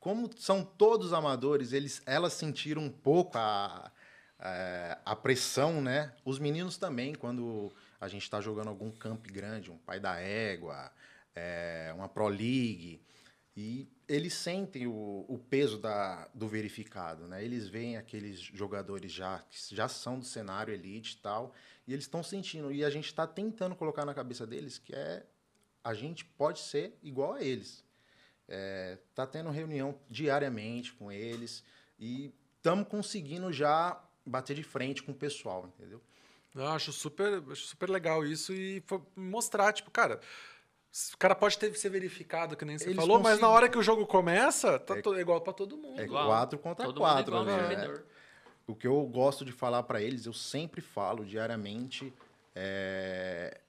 Como 0.00 0.30
são 0.36 0.62
todos 0.62 1.12
amadores, 1.12 1.72
eles, 1.72 2.02
elas 2.04 2.34
sentiram 2.34 2.82
um 2.82 2.90
pouco 2.90 3.38
a, 3.38 3.90
é, 4.38 4.98
a 5.04 5.16
pressão, 5.16 5.80
né? 5.80 6.12
Os 6.24 6.38
meninos 6.38 6.76
também, 6.76 7.14
quando 7.14 7.72
a 7.98 8.06
gente 8.06 8.22
está 8.22 8.38
jogando 8.40 8.68
algum 8.68 8.90
camp 8.90 9.26
grande, 9.28 9.70
um 9.70 9.78
pai 9.78 9.98
da 9.98 10.20
égua, 10.20 10.92
é, 11.34 11.90
uma 11.96 12.06
Pro 12.06 12.28
League, 12.28 13.00
e 13.56 13.88
eles 14.08 14.34
sentem 14.34 14.86
o, 14.86 15.24
o 15.28 15.38
peso 15.38 15.78
da, 15.78 16.28
do 16.34 16.46
verificado, 16.46 17.26
né? 17.26 17.44
Eles 17.44 17.68
veem 17.68 17.96
aqueles 17.96 18.38
jogadores 18.38 19.12
já 19.12 19.38
que 19.50 19.74
já 19.74 19.88
são 19.88 20.18
do 20.18 20.24
cenário 20.24 20.72
elite 20.72 21.14
e 21.14 21.18
tal, 21.18 21.54
e 21.86 21.92
eles 21.92 22.04
estão 22.04 22.22
sentindo. 22.22 22.72
E 22.72 22.84
a 22.84 22.90
gente 22.90 23.06
está 23.06 23.26
tentando 23.26 23.74
colocar 23.74 24.04
na 24.04 24.14
cabeça 24.14 24.46
deles 24.46 24.78
que 24.78 24.94
é 24.94 25.24
a 25.82 25.92
gente 25.92 26.24
pode 26.24 26.60
ser 26.60 26.98
igual 27.02 27.34
a 27.34 27.42
eles. 27.42 27.84
É, 28.48 28.98
tá 29.14 29.26
tendo 29.26 29.50
reunião 29.50 29.98
diariamente 30.08 30.92
com 30.92 31.10
eles 31.12 31.62
e 31.98 32.32
estamos 32.56 32.88
conseguindo 32.88 33.52
já 33.52 34.02
bater 34.24 34.56
de 34.56 34.62
frente 34.62 35.02
com 35.02 35.12
o 35.12 35.14
pessoal, 35.14 35.66
entendeu? 35.66 36.02
Eu 36.54 36.68
acho 36.68 36.92
super, 36.92 37.42
acho 37.50 37.66
super 37.66 37.90
legal 37.90 38.24
isso 38.24 38.52
e 38.54 38.82
mostrar, 39.16 39.72
tipo, 39.72 39.90
cara, 39.90 40.20
o 41.12 41.18
cara 41.18 41.34
pode 41.34 41.58
ter 41.58 41.74
ser 41.76 41.88
verificado, 41.88 42.56
que 42.56 42.64
nem 42.64 42.78
você 42.78 42.84
Eles 42.84 42.96
falou, 42.96 43.18
mas 43.18 43.40
na 43.40 43.48
hora 43.48 43.68
que 43.68 43.76
o 43.76 43.82
jogo 43.82 44.06
começa, 44.06 44.78
tá 44.78 44.94
é, 44.94 45.20
igual 45.20 45.40
para 45.40 45.52
todo 45.52 45.76
mundo. 45.76 46.00
É 46.00 46.06
quatro 46.06 46.58
contra 46.58 46.86
todo 46.86 47.00
quatro, 47.00 47.44
né? 47.44 48.00
O 48.66 48.74
que 48.74 48.86
eu 48.86 49.04
gosto 49.06 49.44
de 49.44 49.50
falar 49.52 49.82
para 49.82 50.00
eles, 50.00 50.24
eu 50.24 50.32
sempre 50.32 50.80
falo 50.80 51.24
diariamente, 51.24 52.14
é... 52.54 53.60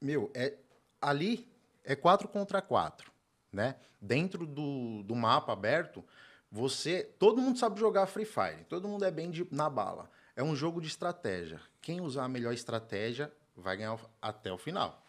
meu, 0.00 0.30
é 0.34 0.54
ali 1.00 1.48
é 1.84 1.94
quatro 1.94 2.28
contra 2.28 2.60
quatro, 2.60 3.10
né? 3.52 3.76
Dentro 4.00 4.46
do, 4.46 5.02
do 5.04 5.14
mapa 5.14 5.52
aberto, 5.52 6.04
você, 6.50 7.04
todo 7.18 7.40
mundo 7.40 7.58
sabe 7.58 7.78
jogar 7.78 8.06
Free 8.06 8.24
Fire, 8.24 8.64
todo 8.68 8.88
mundo 8.88 9.04
é 9.04 9.10
bem 9.10 9.30
de, 9.30 9.46
na 9.50 9.70
bala. 9.70 10.10
É 10.34 10.42
um 10.42 10.56
jogo 10.56 10.80
de 10.80 10.88
estratégia. 10.88 11.60
Quem 11.80 12.00
usar 12.00 12.24
a 12.24 12.28
melhor 12.28 12.52
estratégia 12.52 13.32
vai 13.56 13.76
ganhar 13.76 13.98
até 14.20 14.52
o 14.52 14.58
final. 14.58 15.00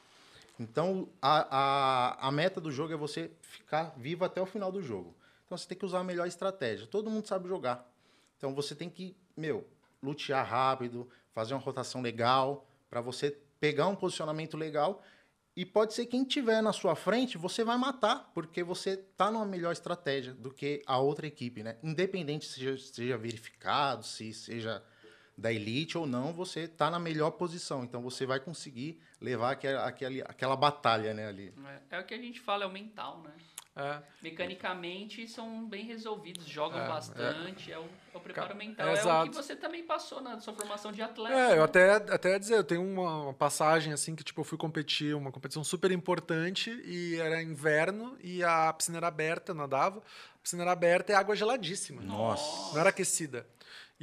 Então, 0.62 1.10
a, 1.20 1.58
a, 1.58 2.28
a 2.28 2.32
meta 2.32 2.62
do 2.62 2.72
jogo 2.72 2.94
é 2.94 2.96
você 2.96 3.32
ficar 3.42 3.96
vivo 3.98 4.24
até 4.24 4.40
o 4.40 4.46
final 4.46 4.72
do 4.72 4.82
jogo. 4.82 5.16
Então, 5.46 5.58
você 5.58 5.68
tem 5.68 5.78
que 5.78 5.86
usar 5.86 6.00
a 6.00 6.04
melhor 6.04 6.28
estratégia. 6.28 6.86
Todo 6.86 7.10
mundo 7.10 7.28
sabe 7.28 7.50
jogar. 7.50 7.92
Então, 8.38 8.54
você 8.54 8.76
tem 8.76 8.88
que, 8.88 9.18
meu, 9.36 9.68
lutear 10.04 10.46
rápido, 10.46 11.10
fazer 11.34 11.56
uma 11.56 11.60
rotação 11.60 12.02
legal, 12.02 12.68
para 12.92 13.02
você 13.02 13.36
pegar 13.60 13.88
um 13.88 13.96
posicionamento 13.96 14.56
legal 14.56 15.02
e 15.56 15.66
pode 15.66 15.94
ser 15.94 16.06
quem 16.06 16.24
tiver 16.24 16.62
na 16.62 16.72
sua 16.72 16.96
frente, 16.96 17.38
você 17.38 17.64
vai 17.64 17.78
matar, 17.78 18.32
porque 18.34 18.64
você 18.64 18.92
está 18.92 19.30
numa 19.30 19.46
melhor 19.46 19.72
estratégia 19.72 20.34
do 20.34 20.52
que 20.52 20.82
a 20.86 21.00
outra 21.00 21.28
equipe, 21.28 21.64
né? 21.64 21.78
Independente 21.84 22.46
se 22.46 22.78
seja 22.78 23.18
verificado, 23.18 24.06
se 24.06 24.32
seja 24.32 24.82
da 25.38 25.52
elite 25.52 25.98
ou 25.98 26.06
não, 26.06 26.34
você 26.34 26.62
está 26.62 26.90
na 26.90 27.00
melhor 27.00 27.32
posição. 27.32 27.84
Então 27.84 28.02
você 28.02 28.26
vai 28.26 28.40
conseguir 28.40 29.02
levar 29.20 29.52
aquela, 29.52 29.86
aquela, 29.86 30.24
aquela 30.24 30.56
batalha 30.56 31.14
né, 31.14 31.28
ali. 31.28 31.54
É, 31.90 31.98
é 31.98 32.00
o 32.00 32.06
que 32.06 32.14
a 32.14 32.18
gente 32.18 32.40
fala, 32.40 32.64
é 32.64 32.68
o 32.68 32.72
mental, 32.72 33.22
né? 33.22 33.32
É. 33.74 34.02
Mecanicamente 34.22 35.26
são 35.30 35.66
bem 35.66 35.86
resolvidos, 35.86 36.46
jogam 36.46 36.82
é, 36.82 36.88
bastante, 36.90 37.72
é. 37.72 37.76
é, 37.76 37.80
o, 37.80 37.84
é 38.14 38.18
o 38.18 38.20
preparo 38.20 38.54
mental. 38.54 38.86
É, 38.90 39.00
é 39.00 39.14
o 39.14 39.30
que 39.30 39.36
você 39.36 39.56
também 39.56 39.84
passou 39.84 40.22
na 40.22 40.38
sua 40.42 40.54
formação 40.54 40.92
de 40.92 41.02
atleta. 41.02 41.34
É, 41.34 41.50
né? 41.52 41.58
eu 41.58 41.64
até, 41.64 41.92
até 41.94 42.38
dizer, 42.38 42.56
eu 42.58 42.66
tenho 42.66 42.84
uma, 42.84 43.24
uma, 43.24 43.34
passagem 43.34 43.94
assim 43.94 44.14
que 44.14 44.26
tipo, 44.26 44.42
eu 44.42 44.46
fui 44.46 44.58
competir, 44.58 45.16
uma 45.16 45.32
competição 45.32 45.64
super 45.64 45.90
importante, 45.90 46.70
e 46.84 47.16
era 47.16 47.42
inverno 47.42 48.18
e 48.22 48.44
a 48.44 48.74
piscina 48.74 48.98
era 48.98 49.08
aberta, 49.08 49.54
nadava. 49.54 50.00
A 50.36 50.40
piscina 50.44 50.64
era 50.64 50.74
aberta 50.74 51.14
e 51.14 51.16
água 51.16 51.34
geladíssima. 51.34 52.02
Nossa. 52.02 52.74
Não 52.74 52.82
era 52.82 52.90
aquecida. 52.90 53.48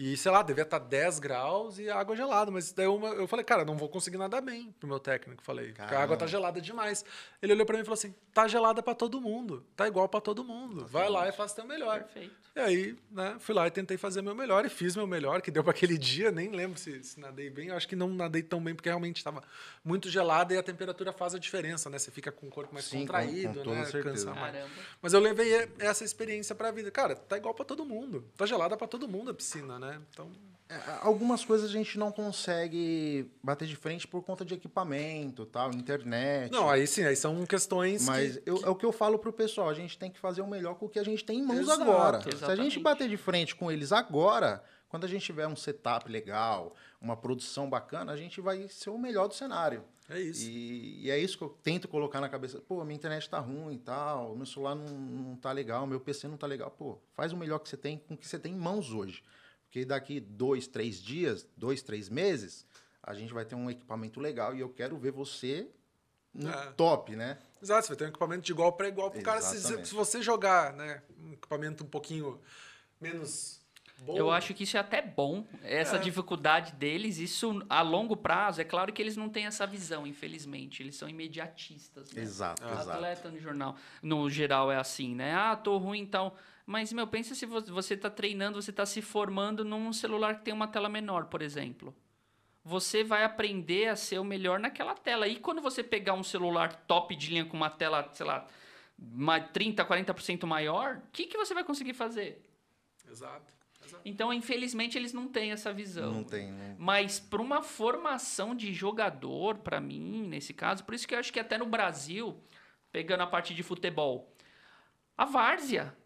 E, 0.01 0.17
sei 0.17 0.31
lá, 0.31 0.43
devia 0.45 0.63
estar 0.63 0.79
10 0.79 1.19
graus 1.19 1.77
e 1.81 1.91
água 1.91 2.15
gelada. 2.15 2.53
Mas 2.53 2.71
daí 2.71 2.87
uma, 2.87 3.09
eu 3.09 3.27
falei, 3.27 3.45
cara, 3.45 3.65
não 3.65 3.77
vou 3.77 3.89
conseguir 3.89 4.17
nadar 4.17 4.41
bem 4.41 4.73
pro 4.79 4.89
meu 4.89 5.01
técnico. 5.01 5.43
Falei, 5.43 5.73
porque 5.73 5.83
a 5.83 5.85
água 6.01 6.17
tá 6.17 6.21
Caramba. 6.21 6.27
gelada 6.29 6.61
demais. 6.61 7.05
Ele 7.43 7.53
olhou 7.53 7.67
pra 7.67 7.75
mim 7.75 7.83
e 7.83 7.85
falou 7.85 7.95
assim: 7.99 8.15
tá 8.33 8.47
gelada 8.47 8.81
pra 8.81 8.95
todo 8.95 9.21
mundo. 9.21 9.67
Tá 9.75 9.89
igual 9.89 10.09
pra 10.09 10.21
todo 10.21 10.45
mundo. 10.45 10.87
Vai 10.87 11.09
lá 11.09 11.29
e 11.29 11.33
faz 11.33 11.53
teu 11.53 11.67
melhor. 11.67 12.05
Perfeito. 12.05 12.33
E 12.55 12.61
aí, 12.61 12.97
né, 13.11 13.37
fui 13.41 13.55
lá 13.55 13.67
e 13.67 13.71
tentei 13.73 13.97
fazer 13.97 14.23
meu 14.23 14.35
melhor 14.37 14.65
e 14.65 14.69
fiz 14.69 14.95
meu 14.95 15.07
melhor, 15.07 15.41
que 15.43 15.51
deu 15.51 15.63
para 15.65 15.73
aquele 15.73 15.99
dia, 15.99 16.31
nem 16.31 16.49
lembro 16.51 16.79
se, 16.79 17.03
se 17.03 17.19
nadei 17.21 17.51
bem, 17.51 17.69
eu 17.69 17.77
acho 17.77 17.87
que 17.89 17.95
não 17.97 18.09
nadei 18.09 18.43
tão 18.43 18.63
bem, 18.63 18.75
porque 18.75 18.89
realmente 18.89 19.17
estava 19.19 19.43
muito 19.85 20.09
gelado 20.09 20.53
e 20.55 20.59
a 20.59 20.63
temperatura 20.63 21.13
faz 21.13 21.35
a 21.35 21.39
diferença, 21.41 21.91
né? 21.91 21.99
Você 21.99 22.11
fica 22.13 22.31
com 22.33 22.47
o 22.47 22.51
corpo 22.51 22.73
mais 22.73 22.87
Sim, 22.87 22.99
com- 23.01 23.07
contraído, 23.07 23.55
com 23.59 23.65
toda 23.65 23.77
né? 23.77 23.91
Cansa 24.03 24.35
mais. 24.35 24.53
Caramba. 24.55 24.71
Mas 25.03 25.13
eu 25.13 25.21
levei 25.21 25.69
essa 25.81 26.05
experiência 26.05 26.55
pra 26.55 26.71
vida. 26.71 26.89
Cara, 26.91 27.17
tá 27.17 27.37
igual 27.37 27.53
para 27.55 27.65
todo 27.65 27.85
mundo. 27.85 28.25
Tá 28.37 28.47
gelada 28.47 28.77
para 28.77 28.87
todo 28.87 29.09
mundo 29.09 29.31
a 29.31 29.35
piscina, 29.35 29.79
né? 29.79 29.88
Então, 30.13 30.31
É, 30.71 30.79
Algumas 31.01 31.43
coisas 31.47 31.71
a 31.71 31.73
gente 31.73 31.99
não 31.99 32.13
consegue 32.13 33.31
bater 33.43 33.67
de 33.67 33.75
frente 33.75 34.07
por 34.07 34.23
conta 34.23 34.45
de 34.45 34.53
equipamento, 34.53 35.47
tal, 35.47 35.71
internet. 35.73 36.53
não, 36.53 36.69
aí 36.69 36.87
sim, 36.87 37.05
aí 37.05 37.17
são 37.17 37.47
questões 37.47 38.05
Mas 38.05 38.37
que, 38.37 38.43
eu- 38.51 38.61
é 38.63 38.69
o 38.69 38.75
que 38.75 38.85
eu 38.85 38.93
falo 38.93 39.19
pro 39.19 39.33
pessoal, 39.33 39.71
a 39.71 39.75
gente 39.75 39.99
tem 39.99 40.11
que 40.11 40.19
fazer 40.19 40.43
o 40.43 40.47
melhor 40.47 40.75
com 40.75 40.85
o 40.85 40.89
que 40.91 40.99
a 40.99 41.03
gente 41.05 41.25
tem 41.25 41.39
em 41.39 41.43
mãos 41.43 41.61
Exato, 41.61 41.81
agora. 41.83 42.21
Se 42.21 42.29
a 42.29 42.33
exatamente. 42.33 42.63
gente 42.65 42.81
bater 42.81 43.09
de 43.09 43.17
frente 43.17 43.57
com 43.57 43.73
eles 43.73 43.93
agora, 43.93 44.63
quando 44.91 45.05
a 45.05 45.09
gente 45.09 45.25
tiver 45.25 45.47
um 45.47 45.57
setup 45.57 46.07
legal, 46.11 46.75
uma 47.01 47.17
produção 47.17 47.69
bacana, 47.71 48.13
a 48.13 48.17
gente 48.19 48.39
vai 48.41 48.69
ser 48.69 48.91
o 48.91 48.99
melhor 48.99 49.27
do 49.27 49.33
cenário. 49.35 49.83
é 50.11 50.21
isso. 50.21 50.47
E, 50.51 51.07
e 51.07 51.11
é 51.11 51.19
isso 51.19 51.39
que 51.39 51.45
eu 51.45 51.49
tento 51.63 51.89
colocar 51.89 52.21
na 52.21 52.29
cabeça. 52.29 52.61
Pô, 52.61 52.85
minha 52.85 52.97
internet 52.97 53.29
tá 53.31 53.39
ruim 53.39 53.75
e 53.77 53.79
tal, 53.79 54.37
meu 54.37 54.45
celular 54.45 54.75
não, 54.75 54.85
não 54.87 55.37
tá 55.37 55.51
legal, 55.51 55.87
meu 55.87 55.99
PC 56.01 56.29
não 56.29 56.37
tá 56.37 56.47
legal. 56.47 56.71
Pô, 56.71 56.99
faz 57.15 57.33
o 57.33 57.39
melhor 57.39 57.59
que 57.59 57.71
você 57.71 57.77
tem 57.79 57.97
com 58.07 58.13
o 58.13 58.17
que 58.19 58.27
você 58.29 58.39
tem 58.39 58.53
em 58.53 58.57
mãos 58.59 58.93
hoje. 58.93 59.23
Porque 59.69 59.85
daqui 59.85 60.19
dois, 60.19 60.67
três 60.67 60.97
dias, 61.01 61.47
dois, 61.55 61.83
três 61.83 62.09
meses, 62.09 62.65
a 63.03 63.13
gente 63.13 63.35
vai 63.35 63.45
ter 63.45 63.55
um 63.55 63.71
equipamento 63.71 64.19
legal 64.19 64.57
e 64.57 64.61
eu 64.61 64.71
quero 64.71 64.97
ver 64.97 65.13
você 65.13 65.69
no 66.33 66.49
É. 66.49 66.73
top, 66.73 67.15
né? 67.15 67.39
Exato, 67.63 67.83
você 67.83 67.89
vai 67.89 67.97
ter 67.99 68.05
um 68.07 68.09
equipamento 68.09 68.43
de 68.47 68.53
igual 68.53 68.73
para 68.73 68.89
igual 68.89 69.11
pro 69.11 69.23
cara. 69.23 69.43
Se, 69.43 69.61
se 69.85 69.95
você 69.95 70.23
jogar, 70.23 70.73
né, 70.73 71.03
um 71.21 71.33
equipamento 71.35 71.85
um 71.85 71.87
pouquinho 71.87 72.41
menos 72.99 73.58
Eu 74.07 74.31
acho 74.31 74.55
que 74.55 74.63
isso 74.65 74.77
é 74.77 74.81
até 74.81 75.03
bom, 75.03 75.45
essa 75.63 75.97
É. 75.97 75.99
dificuldade 75.99 76.73
deles. 76.75 77.19
Isso 77.19 77.65
a 77.69 77.83
longo 77.83 78.17
prazo, 78.17 78.61
é 78.61 78.65
claro 78.65 78.93
que 78.93 79.03
eles 79.03 79.17
não 79.17 79.29
têm 79.29 79.47
essa 79.47 79.67
visão, 79.67 80.07
infelizmente. 80.07 80.83
Eles 80.83 80.97
são 80.97 81.09
imediatistas. 81.09 82.13
Né? 82.13 82.23
Exato, 82.23 82.63
Ah. 82.65 82.73
exato. 82.73 82.91
Atleta 82.91 83.31
no 83.31 83.39
jornal, 83.41 83.77
no 84.03 84.31
geral 84.31 84.71
é 84.71 84.77
assim, 84.77 85.15
né? 85.15 85.35
Ah, 85.35 85.57
tô 85.57 85.77
ruim 85.79 86.01
então. 86.01 86.33
Mas, 86.65 86.93
meu, 86.93 87.07
pensa 87.07 87.35
se 87.35 87.45
vo- 87.47 87.61
você 87.63 87.97
tá 87.97 88.09
treinando, 88.11 88.61
você 88.63 88.73
tá 88.73 88.85
se 88.87 89.03
formando 89.03 89.65
num 89.65 89.93
celular 89.93 90.37
que 90.39 90.45
tem 90.45 90.55
uma 90.55 90.69
tela 90.69 90.89
menor, 90.89 91.25
por 91.27 91.43
exemplo. 91.43 91.95
Você 92.65 93.03
vai 93.03 93.25
aprender 93.25 93.89
a 93.89 93.97
ser 93.97 94.19
o 94.19 94.25
melhor 94.25 94.61
naquela 94.61 94.95
tela. 94.95 95.27
E 95.27 95.37
quando 95.37 95.61
você 95.63 95.83
pegar 95.83 96.13
um 96.13 96.23
celular 96.23 96.75
top 96.87 97.17
de 97.17 97.31
linha 97.31 97.45
com 97.47 97.57
uma 97.57 97.71
tela, 97.71 98.09
sei 98.13 98.27
lá, 98.27 98.47
ma- 98.99 99.41
30, 99.41 99.85
40% 99.85 100.47
maior, 100.47 100.97
o 100.99 101.11
que, 101.11 101.27
que 101.27 101.37
você 101.39 101.55
vai 101.55 101.65
conseguir 101.65 101.95
fazer? 101.95 102.45
Exato. 103.11 103.58
Então, 104.05 104.33
infelizmente, 104.33 104.97
eles 104.99 105.13
não 105.13 105.29
têm 105.29 105.53
essa 105.53 105.73
visão. 105.73 106.13
Não 106.13 106.25
tem. 106.25 106.51
Não... 106.51 106.77
Mas 106.79 107.19
para 107.21 107.43
uma 107.43 107.63
formação 107.63 108.55
de 108.55 108.73
jogador, 108.73 109.59
para 109.59 109.81
mim, 109.81 110.27
nesse 110.29 110.53
caso, 110.55 110.85
por 110.85 110.95
isso 110.95 111.07
que 111.07 111.15
eu 111.15 111.19
acho 111.19 111.33
que 111.33 111.41
até 111.41 111.57
no 111.59 111.67
Brasil, 111.67 112.37
pegando 112.93 113.23
a 113.23 113.27
parte 113.27 113.55
de 113.55 113.63
futebol, 113.63 114.33
a 115.17 115.25
várzea. 115.25 115.97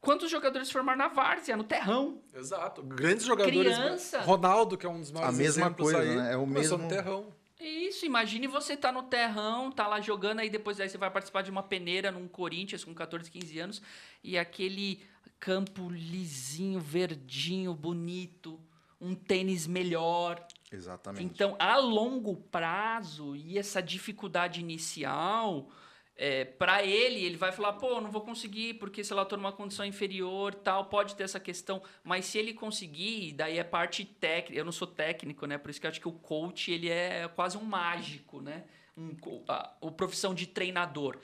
Quantos 0.00 0.30
jogadores 0.30 0.70
formaram 0.70 0.98
na 0.98 1.08
várzea, 1.08 1.56
no 1.56 1.64
terrão? 1.64 2.22
Exato. 2.32 2.82
Grandes 2.84 3.26
jogadores. 3.26 3.76
Criança. 3.76 4.20
Ronaldo, 4.20 4.78
que 4.78 4.86
é 4.86 4.88
um 4.88 5.00
dos 5.00 5.10
A 5.10 5.14
maiores 5.14 5.38
mesma 5.38 5.62
exemplos 5.66 5.92
coisa, 5.92 6.08
aí, 6.08 6.16
né? 6.16 6.32
É 6.32 6.36
o 6.36 6.46
mesmo- 6.46 6.78
no 6.78 6.88
terrão. 6.88 7.34
Isso, 7.60 8.06
imagine 8.06 8.46
você 8.46 8.76
tá 8.76 8.92
no 8.92 9.02
terrão, 9.02 9.72
tá 9.72 9.88
lá 9.88 10.00
jogando, 10.00 10.38
aí 10.38 10.48
depois 10.48 10.78
aí 10.78 10.88
você 10.88 10.96
vai 10.96 11.10
participar 11.10 11.42
de 11.42 11.50
uma 11.50 11.64
peneira 11.64 12.12
num 12.12 12.28
Corinthians 12.28 12.84
com 12.84 12.94
14, 12.94 13.28
15 13.28 13.58
anos, 13.58 13.82
e 14.22 14.38
aquele 14.38 15.02
campo 15.40 15.88
lisinho, 15.88 16.80
verdinho, 16.80 17.74
bonito, 17.74 18.60
um 19.00 19.14
tênis 19.14 19.66
melhor, 19.66 20.44
Exatamente. 20.72 21.24
Então, 21.24 21.56
a 21.58 21.76
longo 21.76 22.36
prazo 22.36 23.34
e 23.34 23.58
essa 23.58 23.82
dificuldade 23.82 24.60
inicial, 24.60 25.70
é, 26.14 26.44
para 26.44 26.84
ele, 26.84 27.24
ele 27.24 27.36
vai 27.36 27.52
falar, 27.52 27.74
pô, 27.74 28.00
não 28.00 28.10
vou 28.10 28.20
conseguir 28.20 28.74
porque, 28.74 29.02
sei 29.02 29.16
lá, 29.16 29.24
tô 29.24 29.36
numa 29.36 29.52
condição 29.52 29.84
inferior, 29.84 30.54
tal, 30.54 30.86
pode 30.86 31.14
ter 31.16 31.24
essa 31.24 31.40
questão. 31.40 31.82
Mas 32.04 32.26
se 32.26 32.38
ele 32.38 32.52
conseguir, 32.52 33.32
daí 33.32 33.58
é 33.58 33.64
parte 33.64 34.04
técnica. 34.04 34.60
Eu 34.60 34.64
não 34.64 34.72
sou 34.72 34.86
técnico, 34.86 35.46
né? 35.46 35.56
Por 35.56 35.70
isso 35.70 35.80
que 35.80 35.86
eu 35.86 35.90
acho 35.90 36.00
que 36.00 36.08
o 36.08 36.12
coach, 36.12 36.70
ele 36.70 36.88
é 36.88 37.26
quase 37.28 37.56
um 37.56 37.64
mágico, 37.64 38.40
né? 38.40 38.64
Um, 38.96 39.16
a, 39.48 39.74
o 39.80 39.90
profissão 39.90 40.34
de 40.34 40.46
treinador. 40.46 41.18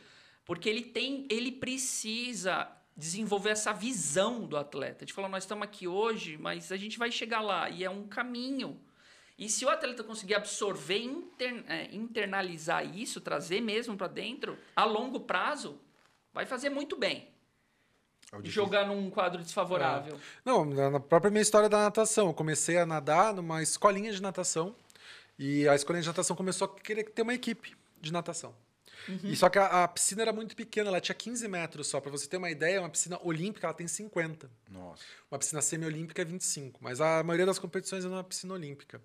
Porque 0.44 0.68
ele 0.68 0.82
tem, 0.82 1.26
ele 1.30 1.50
precisa 1.50 2.70
desenvolver 2.96 3.50
essa 3.50 3.72
visão 3.72 4.46
do 4.46 4.56
atleta. 4.56 5.04
De 5.04 5.12
falar, 5.12 5.28
nós 5.28 5.44
estamos 5.44 5.64
aqui 5.64 5.86
hoje, 5.88 6.36
mas 6.38 6.70
a 6.70 6.76
gente 6.76 6.98
vai 6.98 7.10
chegar 7.10 7.40
lá. 7.40 7.68
E 7.68 7.82
é 7.84 7.90
um 7.90 8.06
caminho. 8.06 8.80
E 9.36 9.48
se 9.48 9.64
o 9.64 9.68
atleta 9.68 10.04
conseguir 10.04 10.34
absorver, 10.36 10.98
inter- 11.02 11.64
é, 11.66 11.92
internalizar 11.92 12.84
isso, 12.96 13.20
trazer 13.20 13.60
mesmo 13.60 13.96
para 13.96 14.06
dentro, 14.06 14.56
a 14.76 14.84
longo 14.84 15.20
prazo, 15.20 15.80
vai 16.32 16.46
fazer 16.46 16.70
muito 16.70 16.96
bem. 16.96 17.28
É. 18.32 18.38
Jogar 18.44 18.86
num 18.86 19.10
quadro 19.10 19.42
desfavorável. 19.42 20.18
Não, 20.44 20.64
na 20.64 20.90
na 20.90 21.00
própria 21.00 21.30
minha 21.30 21.42
história 21.42 21.68
da 21.68 21.78
natação. 21.82 22.28
Eu 22.28 22.34
comecei 22.34 22.78
a 22.78 22.86
nadar 22.86 23.34
numa 23.34 23.62
escolinha 23.62 24.12
de 24.12 24.22
natação. 24.22 24.74
E 25.36 25.68
a 25.68 25.74
escolinha 25.74 26.02
de 26.02 26.08
natação 26.08 26.36
começou 26.36 26.66
a 26.66 26.80
querer 26.80 27.04
ter 27.10 27.22
uma 27.22 27.34
equipe 27.34 27.76
de 28.00 28.12
natação. 28.12 28.54
E 29.22 29.36
só 29.36 29.48
que 29.48 29.58
a, 29.58 29.84
a 29.84 29.88
piscina 29.88 30.22
era 30.22 30.32
muito 30.32 30.54
pequena, 30.56 30.88
ela 30.88 31.00
tinha 31.00 31.14
15 31.14 31.46
metros 31.48 31.86
só. 31.88 32.00
Para 32.00 32.10
você 32.10 32.26
ter 32.26 32.36
uma 32.36 32.50
ideia, 32.50 32.80
uma 32.80 32.90
piscina 32.90 33.18
olímpica 33.22 33.66
ela 33.66 33.74
tem 33.74 33.86
50. 33.86 34.50
Nossa. 34.70 35.02
Uma 35.30 35.38
piscina 35.38 35.62
semi-olímpica 35.62 36.22
é 36.22 36.24
25, 36.24 36.80
mas 36.82 37.00
a 37.00 37.22
maioria 37.22 37.46
das 37.46 37.58
competições 37.58 38.04
é 38.04 38.08
numa 38.08 38.24
piscina 38.24 38.54
olímpica. 38.54 39.00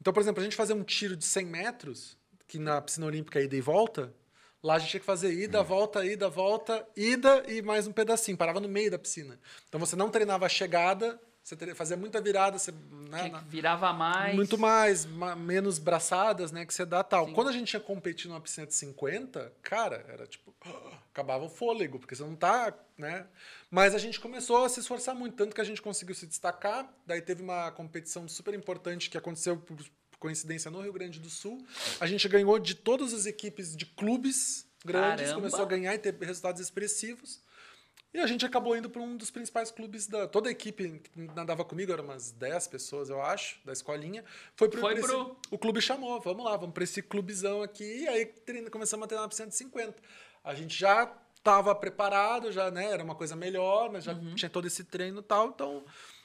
Então, 0.00 0.12
por 0.12 0.20
exemplo, 0.20 0.40
a 0.40 0.44
gente 0.44 0.56
fazer 0.56 0.72
um 0.72 0.82
tiro 0.82 1.16
de 1.16 1.24
100 1.24 1.46
metros, 1.46 2.16
que 2.46 2.58
na 2.58 2.80
piscina 2.80 3.06
olímpica 3.06 3.38
é 3.38 3.44
ida 3.44 3.56
e 3.56 3.60
volta, 3.60 4.14
lá 4.62 4.74
a 4.74 4.78
gente 4.78 4.90
tinha 4.90 5.00
que 5.00 5.06
fazer 5.06 5.32
ida, 5.32 5.62
volta, 5.62 6.04
ida, 6.04 6.28
volta, 6.28 6.86
ida 6.96 7.44
e 7.48 7.62
mais 7.62 7.86
um 7.86 7.92
pedacinho. 7.92 8.36
Parava 8.36 8.60
no 8.60 8.68
meio 8.68 8.90
da 8.90 8.98
piscina. 8.98 9.38
Então 9.68 9.78
você 9.78 9.96
não 9.96 10.10
treinava 10.10 10.46
a 10.46 10.48
chegada, 10.48 11.20
você 11.44 11.54
teria- 11.54 11.74
fazia 11.74 11.94
muita 11.96 12.20
virada, 12.22 12.58
você, 12.58 12.72
né, 13.10 13.28
na- 13.28 13.40
virava 13.40 13.92
mais. 13.92 14.34
muito 14.34 14.56
mais, 14.56 15.04
ma- 15.04 15.36
menos 15.36 15.78
braçadas, 15.78 16.50
né, 16.50 16.64
que 16.64 16.72
você 16.72 16.86
dá 16.86 17.04
tal. 17.04 17.26
Sim. 17.26 17.34
Quando 17.34 17.48
a 17.48 17.52
gente 17.52 17.74
ia 17.74 17.80
competir 17.80 18.28
numa 18.28 18.40
piscina 18.40 18.66
de 18.66 18.74
50, 18.74 19.52
cara, 19.62 20.04
era 20.08 20.26
tipo, 20.26 20.54
acabava 21.12 21.44
o 21.44 21.48
fôlego, 21.50 21.98
porque 21.98 22.14
você 22.16 22.22
não 22.22 22.34
tá, 22.34 22.72
né? 22.96 23.26
Mas 23.70 23.94
a 23.94 23.98
gente 23.98 24.18
começou 24.18 24.64
a 24.64 24.68
se 24.70 24.80
esforçar 24.80 25.14
muito, 25.14 25.36
tanto 25.36 25.54
que 25.54 25.60
a 25.60 25.64
gente 25.64 25.82
conseguiu 25.82 26.14
se 26.14 26.26
destacar. 26.26 26.90
Daí 27.06 27.20
teve 27.20 27.42
uma 27.42 27.70
competição 27.72 28.26
super 28.26 28.54
importante 28.54 29.10
que 29.10 29.18
aconteceu 29.18 29.56
por 29.58 29.76
coincidência 30.18 30.70
no 30.70 30.80
Rio 30.80 30.92
Grande 30.94 31.20
do 31.20 31.28
Sul. 31.28 31.62
A 32.00 32.06
gente 32.06 32.26
ganhou 32.26 32.58
de 32.58 32.74
todas 32.74 33.12
as 33.12 33.26
equipes 33.26 33.76
de 33.76 33.84
clubes 33.84 34.66
grandes, 34.82 35.26
Caramba! 35.26 35.34
começou 35.34 35.60
a 35.62 35.68
ganhar 35.68 35.94
e 35.94 35.98
ter 35.98 36.14
resultados 36.14 36.60
expressivos. 36.62 37.42
E 38.14 38.20
a 38.20 38.26
gente 38.28 38.46
acabou 38.46 38.76
indo 38.76 38.88
para 38.88 39.02
um 39.02 39.16
dos 39.16 39.28
principais 39.30 39.72
clubes 39.72 40.06
da. 40.06 40.28
Toda 40.28 40.48
a 40.48 40.52
equipe 40.52 41.00
que 41.12 41.20
nadava 41.34 41.64
comigo, 41.64 41.92
eram 41.92 42.04
umas 42.04 42.30
10 42.30 42.68
pessoas, 42.68 43.10
eu 43.10 43.20
acho, 43.20 43.58
da 43.64 43.72
escolinha. 43.72 44.24
Foi 44.54 44.68
pro. 44.68 44.80
Foi 44.80 44.92
pra 44.94 45.00
esse- 45.02 45.08
pro- 45.12 45.36
O 45.50 45.58
clube 45.58 45.80
chamou, 45.80 46.20
vamos 46.20 46.44
lá, 46.44 46.56
vamos 46.56 46.72
para 46.72 46.84
esse 46.84 47.02
clubezão 47.02 47.60
aqui. 47.60 47.82
E 48.02 48.06
aí 48.08 48.26
começamos 48.70 49.04
a 49.04 49.08
treinar 49.08 49.28
para 49.28 49.36
150. 49.36 49.96
A 50.44 50.54
gente 50.54 50.78
já 50.78 51.12
estava 51.36 51.74
preparado, 51.74 52.52
já, 52.52 52.70
né? 52.70 52.86
Era 52.92 53.02
uma 53.02 53.16
coisa 53.16 53.34
melhor, 53.34 53.90
mas 53.90 54.04
já 54.04 54.12
Uhum. 54.12 54.34
tinha 54.36 54.48
todo 54.48 54.66
esse 54.68 54.84
treino 54.84 55.18
e 55.18 55.22
tal. 55.24 55.48
Então. 55.48 55.84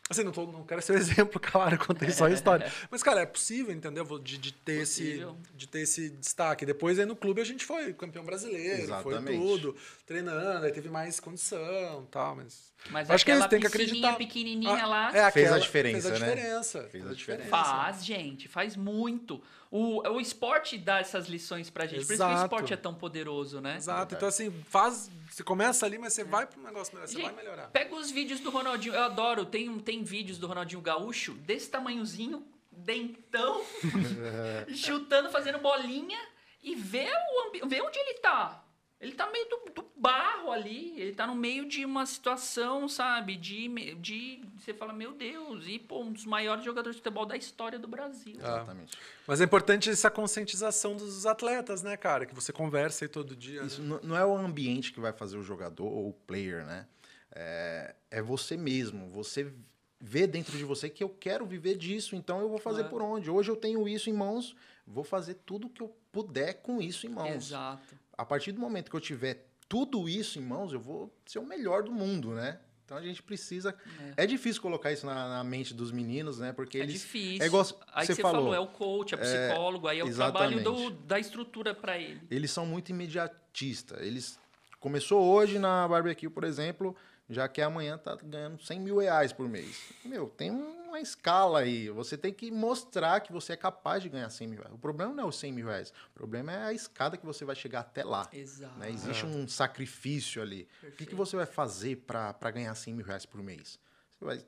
Assim, 0.09 0.23
não, 0.23 0.31
tô, 0.31 0.45
não 0.47 0.63
quero 0.63 0.81
ser 0.81 0.93
o 0.93 0.95
exemplo, 0.97 1.39
claro, 1.39 1.77
contei 1.77 2.09
só 2.09 2.25
a 2.25 2.31
história. 2.31 2.71
Mas, 2.89 3.03
cara, 3.03 3.21
é 3.21 3.25
possível, 3.27 3.71
entendeu? 3.73 4.03
De, 4.17 4.37
de, 4.39 4.51
ter 4.51 4.81
esse, 4.81 5.03
Possível. 5.03 5.37
de 5.53 5.67
ter 5.67 5.81
esse 5.81 6.09
destaque. 6.09 6.65
Depois 6.65 6.97
aí 6.97 7.05
no 7.05 7.15
clube 7.15 7.39
a 7.41 7.43
gente 7.45 7.63
foi 7.63 7.93
campeão 7.93 8.25
brasileiro, 8.25 8.81
Exatamente. 8.81 9.23
foi 9.23 9.37
tudo, 9.37 9.75
treinando, 10.07 10.65
aí 10.65 10.71
teve 10.71 10.89
mais 10.89 11.19
condição 11.19 12.03
e 12.07 12.11
tal, 12.11 12.35
mas. 12.35 12.69
Mas 12.89 13.09
Acho 13.09 13.25
que 13.25 13.31
eles 13.31 13.41
aquela 13.43 13.49
têm 13.49 13.59
que 13.59 13.67
acreditar. 13.67 14.15
pequenininha 14.15 14.83
Ah, 14.83 14.87
lá 14.87 15.07
é 15.09 15.11
Fez 15.11 15.23
a 15.23 15.27
aquela- 15.27 15.59
diferença, 15.59 16.09
Fez 16.09 16.21
a 16.21 16.25
né? 16.25 16.31
diferença. 16.33 16.83
Fez 16.89 17.07
a 17.07 17.13
diferença. 17.13 17.49
Faz, 17.49 18.05
gente, 18.05 18.47
faz 18.47 18.75
muito. 18.77 19.43
O, 19.69 20.01
o 20.13 20.19
esporte 20.21 20.77
dá 20.77 20.99
essas 20.99 21.27
lições 21.27 21.69
pra 21.69 21.85
gente. 21.85 22.05
Por 22.05 22.13
isso 22.13 22.23
que 22.23 22.29
o 22.29 22.31
Exato. 22.31 22.45
esporte 22.45 22.73
é 22.73 22.77
tão 22.77 22.95
poderoso, 22.95 23.59
né? 23.61 23.75
Exato. 23.75 24.15
Então, 24.15 24.27
assim, 24.29 24.49
faz. 24.69 25.11
Você 25.39 25.43
começa 25.45 25.85
ali, 25.85 25.97
mas 25.97 26.11
você 26.11 26.25
vai 26.25 26.45
para 26.45 26.59
um 26.59 26.63
negócio 26.63 26.93
melhor, 26.93 27.07
você 27.07 27.13
Gente, 27.15 27.23
vai 27.27 27.33
melhorar. 27.33 27.69
Pega 27.69 27.95
os 27.95 28.11
vídeos 28.11 28.41
do 28.41 28.49
Ronaldinho. 28.49 28.93
Eu 28.93 29.03
adoro. 29.03 29.45
Tem, 29.45 29.69
um- 29.69 29.79
tem 29.79 30.03
vídeos 30.03 30.37
do 30.37 30.45
Ronaldinho 30.47 30.81
Gaúcho 30.81 31.31
desse 31.31 31.69
tamanhozinho, 31.69 32.45
dentão, 32.69 33.63
chutando, 34.75 35.29
fazendo 35.31 35.57
bolinha 35.59 36.19
e 36.61 36.75
vê, 36.75 37.07
o 37.09 37.47
ambi- 37.47 37.61
vê 37.67 37.81
onde 37.81 37.97
ele 37.97 38.15
tá. 38.15 38.65
Ele 38.99 39.13
tá 39.13 39.25
no 39.25 39.31
meio 39.31 39.47
do, 39.47 39.81
do 39.81 39.89
barro 39.95 40.51
ali, 40.51 40.99
ele 40.99 41.13
tá 41.13 41.25
no 41.25 41.35
meio 41.35 41.65
de 41.65 41.85
uma 41.85 42.05
situação, 42.05 42.89
sabe? 42.89 43.37
De, 43.37 43.95
de. 43.95 44.41
Você 44.57 44.73
fala, 44.73 44.91
meu 44.91 45.13
Deus, 45.13 45.65
e 45.67 45.79
pô, 45.79 46.01
um 46.01 46.11
dos 46.11 46.25
maiores 46.25 46.65
jogadores 46.65 46.97
de 46.97 47.01
futebol 47.01 47.25
da 47.25 47.37
história 47.37 47.79
do 47.79 47.87
Brasil. 47.87 48.35
Ah. 48.41 48.57
Exatamente. 48.57 48.97
Mas 49.25 49.39
é 49.39 49.45
importante 49.45 49.89
essa 49.89 50.11
conscientização 50.11 50.97
dos 50.97 51.25
atletas, 51.25 51.81
né, 51.81 51.95
cara? 51.95 52.25
Que 52.25 52.35
você 52.35 52.51
conversa 52.51 53.05
aí 53.05 53.09
todo 53.09 53.35
dia. 53.35 53.61
Isso 53.63 53.81
né? 53.81 53.99
não 54.03 54.17
é 54.17 54.25
o 54.25 54.35
ambiente 54.35 54.91
que 54.91 54.99
vai 54.99 55.13
fazer 55.13 55.37
o 55.37 55.43
jogador 55.43 55.87
ou 55.87 56.09
o 56.09 56.13
player, 56.13 56.65
né? 56.65 56.85
É, 57.31 57.95
é 58.11 58.21
você 58.21 58.57
mesmo. 58.57 59.07
Você 59.11 59.53
vê 59.97 60.27
dentro 60.27 60.57
de 60.57 60.65
você 60.65 60.89
que 60.89 61.03
eu 61.03 61.09
quero 61.09 61.45
viver 61.45 61.77
disso, 61.77 62.15
então 62.17 62.41
eu 62.41 62.49
vou 62.49 62.57
fazer 62.57 62.81
É. 62.81 62.87
por 62.87 63.01
onde? 63.01 63.29
Hoje 63.29 63.49
eu 63.49 63.55
tenho 63.55 63.87
isso 63.87 64.09
em 64.09 64.13
mãos, 64.13 64.55
vou 64.85 65.03
fazer 65.03 65.35
tudo 65.45 65.69
que 65.69 65.81
eu 65.81 65.93
puder 66.11 66.55
com 66.55 66.81
isso 66.81 67.05
em 67.05 67.09
mãos. 67.09 67.47
Exato. 67.47 67.97
A 68.19 68.25
partir 68.25 68.51
do 68.51 68.59
momento 68.59 68.89
que 68.89 68.95
eu 68.97 68.99
tiver 68.99 69.45
tudo 69.69 70.09
isso 70.09 70.39
em 70.39 70.41
mãos, 70.41 70.73
eu 70.73 70.79
vou 70.79 71.09
ser 71.25 71.39
o 71.39 71.45
melhor 71.45 71.83
do 71.83 71.91
mundo, 71.91 72.33
né? 72.33 72.59
Então 72.83 72.97
a 72.97 73.01
gente 73.01 73.23
precisa. 73.23 73.73
É, 74.17 74.25
difícil 74.25 74.61
colocar 74.61 74.91
isso 74.91 75.05
na, 75.05 75.29
na 75.37 75.43
mente 75.43 75.73
dos 75.73 75.89
meninos, 75.89 76.39
né? 76.39 76.51
Porque 76.51 76.79
É 76.79 76.81
eles. 76.81 76.95
difícil. 76.95 77.41
é 77.41 77.45
igual 77.45 77.65
aí 77.93 78.05
você 78.05 78.15
você 78.15 78.21
falou. 78.21 78.41
falou, 78.41 78.55
é 78.55 78.59
o 78.59 78.67
coach, 78.67 79.13
é 79.13 79.17
o 79.17 79.21
psicólogo, 79.21 79.87
aí 79.87 79.99
é 79.99 80.03
o 80.03 80.13
trabalho 80.13 80.61
do, 80.63 80.71
exatamente. 80.71 81.03
da 81.05 81.19
estrutura 81.19 81.73
para 81.73 81.97
ele. 81.97 82.19
eles 82.29 82.51
são 82.51 82.65
muito 82.65 82.89
imediatistas. 82.89 84.01
Eles 84.01 84.37
começou 84.81 85.23
hoje 85.23 85.59
na 85.59 85.87
barbecue, 85.87 86.29
por 86.29 86.43
exemplo, 86.43 86.93
já 87.29 87.47
que 87.47 87.61
amanhã 87.61 87.97
tá 87.97 88.17
ganhando 88.23 88.61
100 88.61 88.79
mil 88.79 88.97
reais 88.97 89.31
por 89.31 89.47
mês. 89.47 89.93
Meu, 90.03 90.27
tem 90.29 90.49
uma 90.49 90.99
escala 90.99 91.59
aí. 91.59 91.89
Você 91.89 92.17
tem 92.17 92.33
que 92.33 92.49
mostrar 92.49 93.19
que 93.19 93.31
você 93.31 93.53
é 93.53 93.55
capaz 93.55 94.01
de 94.01 94.09
ganhar 94.09 94.29
100 94.29 94.47
mil 94.47 94.59
reais. 94.59 94.73
O 94.73 94.79
problema 94.79 95.13
não 95.13 95.25
é 95.25 95.27
os 95.27 95.37
100 95.37 95.53
mil 95.53 95.67
reais. 95.67 95.93
O 96.09 96.13
problema 96.13 96.51
é 96.51 96.63
a 96.63 96.73
escada 96.73 97.15
que 97.15 97.25
você 97.25 97.45
vai 97.45 97.55
chegar 97.55 97.81
até 97.81 98.03
lá. 98.03 98.27
Exato. 98.33 98.77
né? 98.79 98.89
Existe 98.89 99.25
um 99.25 99.47
sacrifício 99.47 100.41
ali. 100.41 100.63
O 100.63 100.65
que, 100.65 100.69
que 100.69 100.87
Perfeito. 100.87 101.15
você 101.15 101.35
vai 101.35 101.45
fazer 101.45 101.97
para 101.97 102.51
ganhar 102.51 102.73
100 102.73 102.93
mil 102.95 103.05
reais 103.05 103.25
por 103.25 103.41
mês? 103.43 103.79
Você 104.17 104.25
vai. 104.25 104.45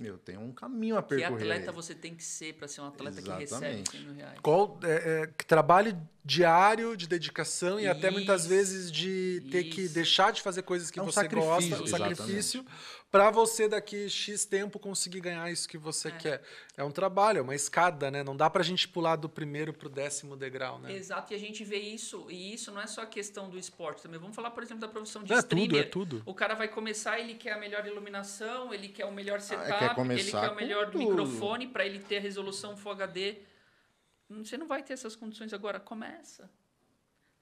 Meu, 0.00 0.16
tem 0.16 0.38
um 0.38 0.50
caminho 0.50 0.96
a 0.96 1.02
Que 1.02 1.10
percorrer. 1.16 1.42
atleta 1.42 1.70
aí. 1.70 1.76
você 1.76 1.94
tem 1.94 2.14
que 2.14 2.24
ser 2.24 2.54
para 2.54 2.66
ser 2.66 2.80
um 2.80 2.86
atleta 2.86 3.20
que 3.20 3.28
recebe 3.28 3.42
Exatamente. 3.42 3.90
100 3.90 4.00
mil 4.00 4.14
reais? 4.14 4.38
Qual 4.42 4.80
é, 4.82 5.22
é, 5.22 5.26
que 5.26 5.44
trabalho 5.44 5.94
diário 6.24 6.96
de 6.96 7.06
dedicação 7.06 7.78
e 7.78 7.86
até 7.86 8.10
muitas 8.10 8.40
Isso, 8.42 8.48
vezes 8.48 8.90
de 8.90 9.42
ter 9.50 9.64
que 9.64 9.82
isso. 9.82 9.94
deixar 9.94 10.32
de 10.32 10.40
fazer 10.40 10.62
coisas 10.62 10.90
que 10.90 10.98
É 10.98 11.02
um 11.02 11.06
você 11.06 11.28
gosta, 11.28 11.82
um 11.82 11.86
sacrifício, 11.86 11.88
sacrifício, 11.88 12.64
para 13.10 13.28
você 13.30 13.68
daqui 13.68 14.08
X 14.08 14.44
tempo 14.44 14.78
conseguir 14.78 15.20
ganhar 15.20 15.50
isso 15.50 15.68
que 15.68 15.76
você 15.76 16.12
quer. 16.12 16.42
É 16.76 16.84
um 16.84 16.92
trabalho, 16.92 17.38
é 17.38 17.42
uma 17.42 17.54
escada, 17.54 18.10
né? 18.10 18.22
Não 18.22 18.36
dá 18.36 18.48
pra 18.48 18.62
gente 18.62 18.86
pular 18.86 19.16
do 19.16 19.28
primeiro 19.28 19.72
pro 19.72 19.88
décimo 19.88 20.36
degrau, 20.36 20.78
né? 20.78 20.92
Exato, 20.94 21.32
e 21.32 21.36
a 21.36 21.38
gente 21.38 21.64
vê 21.64 21.78
isso, 21.78 22.30
e 22.30 22.54
isso 22.54 22.70
não 22.70 22.80
é 22.80 22.86
só 22.86 23.02
a 23.02 23.06
questão 23.06 23.50
do 23.50 23.58
esporte 23.58 24.02
também. 24.02 24.20
Vamos 24.20 24.36
falar, 24.36 24.50
por 24.52 24.62
exemplo, 24.62 24.80
da 24.80 24.88
profissão 24.88 25.24
de 25.24 25.32
É 25.32 25.38
streamer. 25.38 25.68
tudo, 25.68 25.78
é 25.78 25.82
tudo. 25.82 26.22
O 26.24 26.34
cara 26.34 26.54
vai 26.54 26.68
começar, 26.68 27.18
ele 27.18 27.34
quer 27.34 27.52
a 27.52 27.58
melhor 27.58 27.84
iluminação, 27.86 28.72
ele 28.72 28.88
quer 28.88 29.06
o 29.06 29.12
melhor 29.12 29.40
setup, 29.40 29.70
Ah, 29.72 29.94
quer 29.94 30.10
ele 30.12 30.30
quer 30.30 30.50
o 30.50 30.54
melhor 30.56 30.94
microfone 30.94 31.66
para 31.66 31.84
ele 31.84 31.98
ter 31.98 32.20
resolução 32.20 32.76
Full 32.76 32.92
HD. 32.92 33.38
Você 34.28 34.56
não 34.56 34.66
vai 34.68 34.82
ter 34.84 34.92
essas 34.92 35.16
condições 35.16 35.52
agora, 35.52 35.80
começa. 35.80 36.48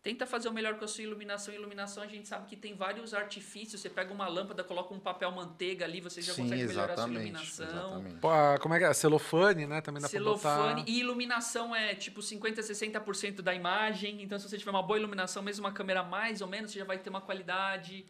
Tenta 0.08 0.24
fazer 0.24 0.48
o 0.48 0.52
melhor 0.54 0.78
com 0.78 0.86
a 0.86 0.88
sua 0.88 1.04
iluminação. 1.04 1.52
Iluminação 1.52 2.02
a 2.02 2.06
gente 2.06 2.26
sabe 2.26 2.48
que 2.48 2.56
tem 2.56 2.74
vários 2.74 3.12
artifícios. 3.12 3.78
Você 3.78 3.90
pega 3.90 4.10
uma 4.10 4.26
lâmpada, 4.26 4.64
coloca 4.64 4.94
um 4.94 4.98
papel 4.98 5.30
manteiga 5.30 5.84
ali, 5.84 6.00
você 6.00 6.22
já 6.22 6.32
Sim, 6.32 6.44
consegue 6.44 6.64
melhorar 6.64 6.94
a 6.94 6.96
sua 6.96 7.10
iluminação. 7.10 7.66
exatamente. 7.66 8.16
Pô, 8.16 8.30
como 8.62 8.72
é 8.72 8.78
que 8.78 8.84
é? 8.86 8.94
Celofane, 8.94 9.66
né? 9.66 9.82
Também 9.82 10.00
dá 10.00 10.08
Celofane 10.08 10.82
e 10.86 11.00
iluminação 11.00 11.76
é 11.76 11.94
tipo 11.94 12.22
50, 12.22 12.62
60% 12.62 13.42
da 13.42 13.54
imagem. 13.54 14.22
Então, 14.22 14.38
se 14.38 14.48
você 14.48 14.56
tiver 14.56 14.70
uma 14.70 14.82
boa 14.82 14.98
iluminação, 14.98 15.42
mesmo 15.42 15.66
uma 15.66 15.72
câmera 15.74 16.02
mais 16.02 16.40
ou 16.40 16.48
menos, 16.48 16.70
você 16.70 16.78
já 16.78 16.86
vai 16.86 16.96
ter 16.96 17.10
uma 17.10 17.20
qualidade. 17.20 18.06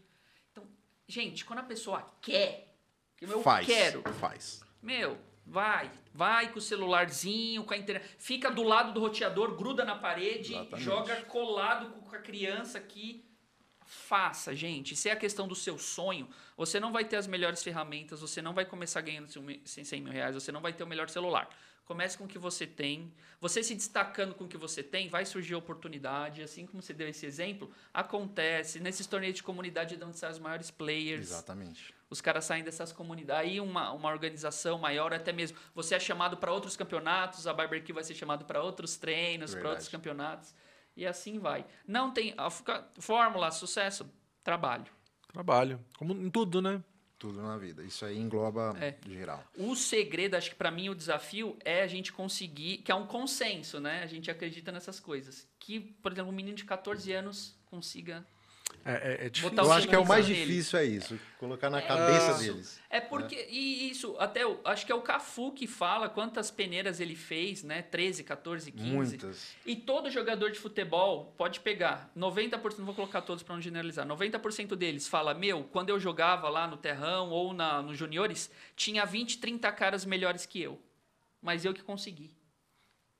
Então, 0.52 0.62
gente, 1.08 1.44
quando 1.44 1.58
a 1.58 1.64
pessoa 1.64 2.08
quer, 2.22 2.76
que 3.16 3.24
eu 3.24 3.42
faz. 3.42 3.66
quero, 3.66 4.04
Faz. 4.20 4.60
meu, 4.80 5.18
vai, 5.48 5.90
vai 6.12 6.52
com 6.52 6.58
o 6.58 6.62
celularzinho, 6.62 7.64
com 7.64 7.72
a 7.72 7.76
internet, 7.76 8.06
fica 8.18 8.50
do 8.50 8.62
lado 8.62 8.92
do 8.92 9.00
roteador, 9.00 9.56
gruda 9.56 9.84
na 9.84 9.96
parede, 9.96 10.52
Exatamente. 10.52 10.84
joga 10.84 11.16
colado 11.22 11.90
com 11.90 12.14
a 12.14 12.18
criança 12.18 12.78
aqui. 12.78 13.24
Faça, 13.86 14.54
gente. 14.54 14.94
Se 14.94 15.08
é 15.08 15.12
a 15.12 15.16
questão 15.16 15.48
do 15.48 15.54
seu 15.54 15.78
sonho, 15.78 16.28
você 16.56 16.78
não 16.78 16.92
vai 16.92 17.06
ter 17.06 17.16
as 17.16 17.26
melhores 17.26 17.62
ferramentas, 17.62 18.20
você 18.20 18.42
não 18.42 18.52
vai 18.52 18.66
começar 18.66 19.00
ganhando 19.00 19.28
100 19.64 20.00
mil 20.02 20.12
reais, 20.12 20.34
você 20.34 20.52
não 20.52 20.60
vai 20.60 20.74
ter 20.74 20.84
o 20.84 20.86
melhor 20.86 21.08
celular. 21.08 21.48
Comece 21.88 22.18
com 22.18 22.24
o 22.24 22.28
que 22.28 22.38
você 22.38 22.66
tem. 22.66 23.10
Você 23.40 23.62
se 23.62 23.74
destacando 23.74 24.34
com 24.34 24.44
o 24.44 24.48
que 24.48 24.58
você 24.58 24.82
tem, 24.82 25.08
vai 25.08 25.24
surgir 25.24 25.54
oportunidade. 25.54 26.42
Assim 26.42 26.66
como 26.66 26.82
você 26.82 26.92
deu 26.92 27.08
esse 27.08 27.24
exemplo, 27.24 27.70
acontece. 27.94 28.78
Nesses 28.78 29.06
torneios 29.06 29.36
de 29.36 29.42
comunidade 29.42 29.94
é 29.94 29.96
de 29.96 30.04
onde 30.04 30.18
saem 30.18 30.34
os 30.34 30.38
maiores 30.38 30.70
players. 30.70 31.30
Exatamente. 31.30 31.94
Os 32.10 32.20
caras 32.20 32.44
saem 32.44 32.62
dessas 32.62 32.92
comunidades. 32.92 33.50
Aí 33.50 33.58
uma, 33.58 33.90
uma 33.92 34.10
organização 34.10 34.76
maior, 34.76 35.14
até 35.14 35.32
mesmo. 35.32 35.56
Você 35.74 35.94
é 35.94 35.98
chamado 35.98 36.36
para 36.36 36.52
outros 36.52 36.76
campeonatos, 36.76 37.46
a 37.46 37.54
Barbecue 37.54 37.94
vai 37.94 38.04
ser 38.04 38.14
chamado 38.14 38.44
para 38.44 38.62
outros 38.62 38.98
treinos, 38.98 39.54
para 39.54 39.70
outros 39.70 39.88
campeonatos. 39.88 40.54
E 40.94 41.06
assim 41.06 41.38
vai. 41.38 41.64
Não 41.86 42.12
tem. 42.12 42.34
A 42.36 42.50
fórmula, 42.50 43.50
sucesso, 43.50 44.06
trabalho. 44.44 44.92
Trabalho. 45.32 45.82
Como 45.96 46.12
em 46.12 46.28
tudo, 46.28 46.60
né? 46.60 46.84
Tudo 47.18 47.42
na 47.42 47.56
vida. 47.58 47.82
Isso 47.82 48.04
aí 48.04 48.16
engloba 48.16 48.76
É. 48.80 48.94
geral. 49.08 49.44
O 49.56 49.74
segredo, 49.74 50.36
acho 50.36 50.50
que 50.50 50.56
para 50.56 50.70
mim 50.70 50.88
o 50.88 50.94
desafio 50.94 51.56
é 51.64 51.82
a 51.82 51.86
gente 51.86 52.12
conseguir, 52.12 52.78
que 52.78 52.92
é 52.92 52.94
um 52.94 53.06
consenso, 53.06 53.80
né? 53.80 54.02
A 54.02 54.06
gente 54.06 54.30
acredita 54.30 54.70
nessas 54.70 55.00
coisas. 55.00 55.46
Que, 55.58 55.80
por 55.80 56.12
exemplo, 56.12 56.30
um 56.30 56.34
menino 56.34 56.56
de 56.56 56.64
14 56.64 57.12
anos 57.12 57.56
consiga 57.66 58.24
É, 58.84 58.92
é, 58.92 59.26
é 59.26 59.28
difícil. 59.28 59.56
Eu 59.58 59.72
acho 59.72 59.86
que 59.88 59.94
é 59.94 59.98
o 59.98 60.06
mais 60.06 60.24
difícil 60.26 60.78
é 60.78 60.84
isso. 60.84 61.18
Colocar 61.38 61.68
na 61.68 61.82
cabeça 61.82 62.30
isso. 62.32 62.40
deles. 62.52 62.80
É 62.88 63.00
porque, 63.00 63.46
e 63.50 63.90
isso, 63.90 64.16
até 64.18 64.46
o- 64.46 64.58
acho 64.64 64.86
que 64.86 64.92
é 64.92 64.94
o 64.94 65.02
Cafu 65.02 65.52
que 65.52 65.66
fala 65.66 66.08
quantas 66.08 66.50
peneiras 66.50 66.98
ele 67.00 67.14
fez, 67.14 67.62
né? 67.62 67.82
13, 67.82 68.24
14, 68.24 68.72
15. 68.72 68.86
Muitas. 68.90 69.54
E 69.66 69.76
todo 69.76 70.10
jogador 70.10 70.50
de 70.50 70.58
futebol 70.58 71.34
pode 71.36 71.60
pegar 71.60 72.10
90%, 72.16 72.78
não 72.78 72.86
vou 72.86 72.94
colocar 72.94 73.20
todos 73.20 73.42
para 73.42 73.54
não 73.54 73.60
generalizar, 73.62 74.06
90% 74.06 74.74
deles 74.74 75.06
fala: 75.06 75.34
Meu, 75.34 75.64
quando 75.64 75.90
eu 75.90 76.00
jogava 76.00 76.48
lá 76.48 76.66
no 76.66 76.76
Terrão 76.78 77.28
ou 77.30 77.52
na, 77.52 77.82
nos 77.82 77.98
juniores, 77.98 78.50
tinha 78.74 79.04
20, 79.04 79.38
30 79.38 79.70
caras 79.72 80.04
melhores 80.04 80.46
que 80.46 80.62
eu. 80.62 80.80
Mas 81.42 81.64
eu 81.64 81.74
que 81.74 81.82
consegui. 81.82 82.37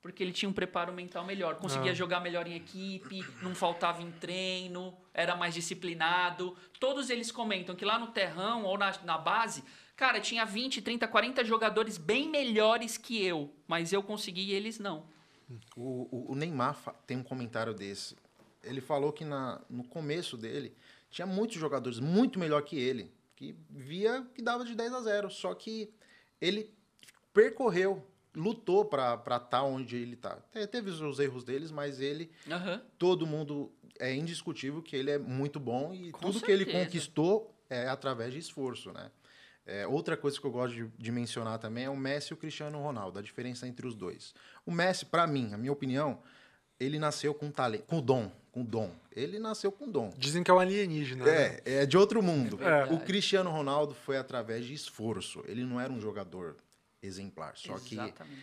Porque 0.00 0.22
ele 0.22 0.32
tinha 0.32 0.48
um 0.48 0.52
preparo 0.52 0.92
mental 0.92 1.24
melhor, 1.24 1.56
conseguia 1.56 1.90
Ah. 1.90 1.94
jogar 1.94 2.20
melhor 2.20 2.46
em 2.46 2.54
equipe, 2.54 3.24
não 3.42 3.54
faltava 3.54 4.00
em 4.00 4.10
treino, 4.12 4.96
era 5.12 5.34
mais 5.34 5.54
disciplinado. 5.54 6.56
Todos 6.78 7.10
eles 7.10 7.32
comentam 7.32 7.74
que 7.74 7.84
lá 7.84 7.98
no 7.98 8.08
Terrão 8.08 8.64
ou 8.64 8.78
na, 8.78 8.96
na 9.04 9.18
base, 9.18 9.64
cara, 9.96 10.20
tinha 10.20 10.44
20, 10.44 10.80
30, 10.80 11.08
40 11.08 11.44
jogadores 11.44 11.98
bem 11.98 12.28
melhores 12.30 12.96
que 12.96 13.20
eu, 13.24 13.52
mas 13.66 13.92
eu 13.92 14.02
consegui 14.02 14.42
e 14.42 14.52
eles 14.52 14.78
não. 14.78 15.04
O, 15.76 16.08
o- 16.16 16.32
o 16.32 16.34
Neymar 16.36 16.76
tem 17.06 17.16
um 17.16 17.22
comentário 17.24 17.74
desse. 17.74 18.16
Ele 18.62 18.80
falou 18.80 19.12
que 19.12 19.24
na, 19.24 19.60
no 19.68 19.82
começo 19.82 20.36
dele 20.36 20.76
tinha 21.10 21.26
muitos 21.26 21.56
jogadores 21.56 21.98
muito 21.98 22.38
melhor 22.38 22.62
que 22.62 22.78
ele, 22.78 23.12
que 23.34 23.56
via 23.70 24.24
que 24.34 24.42
dava 24.42 24.64
de 24.64 24.74
10 24.76 24.92
a 24.92 25.00
0. 25.00 25.30
Só 25.30 25.52
que 25.54 25.90
ele 26.40 26.70
percorreu, 27.32 28.06
lutou 28.34 28.84
para 28.84 29.14
estar 29.36 29.62
onde 29.62 29.96
ele 29.96 30.14
está. 30.14 30.36
Teve 30.70 30.90
os 30.90 31.18
erros 31.18 31.44
deles, 31.44 31.70
mas 31.70 32.00
ele, 32.00 32.30
Aham. 32.50 32.80
todo 32.98 33.26
mundo 33.26 33.72
é 33.98 34.14
indiscutível 34.14 34.80
que 34.82 34.94
ele 34.94 35.10
é 35.10 35.18
muito 35.18 35.58
bom 35.58 35.92
e 35.94 36.12
Com 36.12 36.20
tudo 36.20 36.40
que 36.40 36.50
ele 36.50 36.64
certeza. 36.64 36.84
conquistou 36.84 37.54
é 37.68 37.88
através 37.88 38.32
de 38.32 38.38
esforço, 38.38 38.92
né? 38.92 39.10
É, 39.66 39.86
outra 39.86 40.16
coisa 40.16 40.40
que 40.40 40.46
eu 40.46 40.50
gosto 40.50 40.74
de, 40.74 40.86
de 40.96 41.12
mencionar 41.12 41.58
também 41.58 41.84
é 41.84 41.90
o 41.90 41.96
Messi 41.96 42.32
e 42.32 42.34
o 42.34 42.36
Cristiano 42.38 42.80
Ronaldo, 42.80 43.18
a 43.18 43.22
diferença 43.22 43.68
entre 43.68 43.86
os 43.86 43.94
dois. 43.94 44.32
O 44.64 44.70
Messi, 44.72 45.04
para 45.04 45.26
mim, 45.26 45.52
a 45.52 45.58
minha 45.58 45.70
opinião, 45.72 46.22
ele 46.80 46.98
nasceu 46.98 47.34
com 47.34 47.50
talento, 47.50 47.84
com 47.84 48.00
dom, 48.00 48.32
com 48.50 48.64
dom. 48.64 48.90
Ele 49.14 49.38
nasceu 49.38 49.70
com 49.70 49.90
dom. 49.90 50.10
Dizem 50.16 50.42
que 50.42 50.50
é 50.50 50.54
um 50.54 50.58
alienígena. 50.58 51.24
né? 51.26 51.60
É, 51.66 51.82
é 51.82 51.86
de 51.86 51.98
outro 51.98 52.22
mundo. 52.22 52.58
É. 52.62 52.84
O 52.94 53.00
Cristiano 53.00 53.50
Ronaldo 53.50 53.92
foi 53.94 54.16
através 54.16 54.64
de 54.64 54.72
esforço. 54.72 55.42
Ele 55.46 55.64
não 55.64 55.78
era 55.78 55.92
um 55.92 56.00
jogador 56.00 56.56
exemplar, 57.02 57.56
só 57.56 57.78
que 57.78 57.94
Exatamente. 57.94 58.42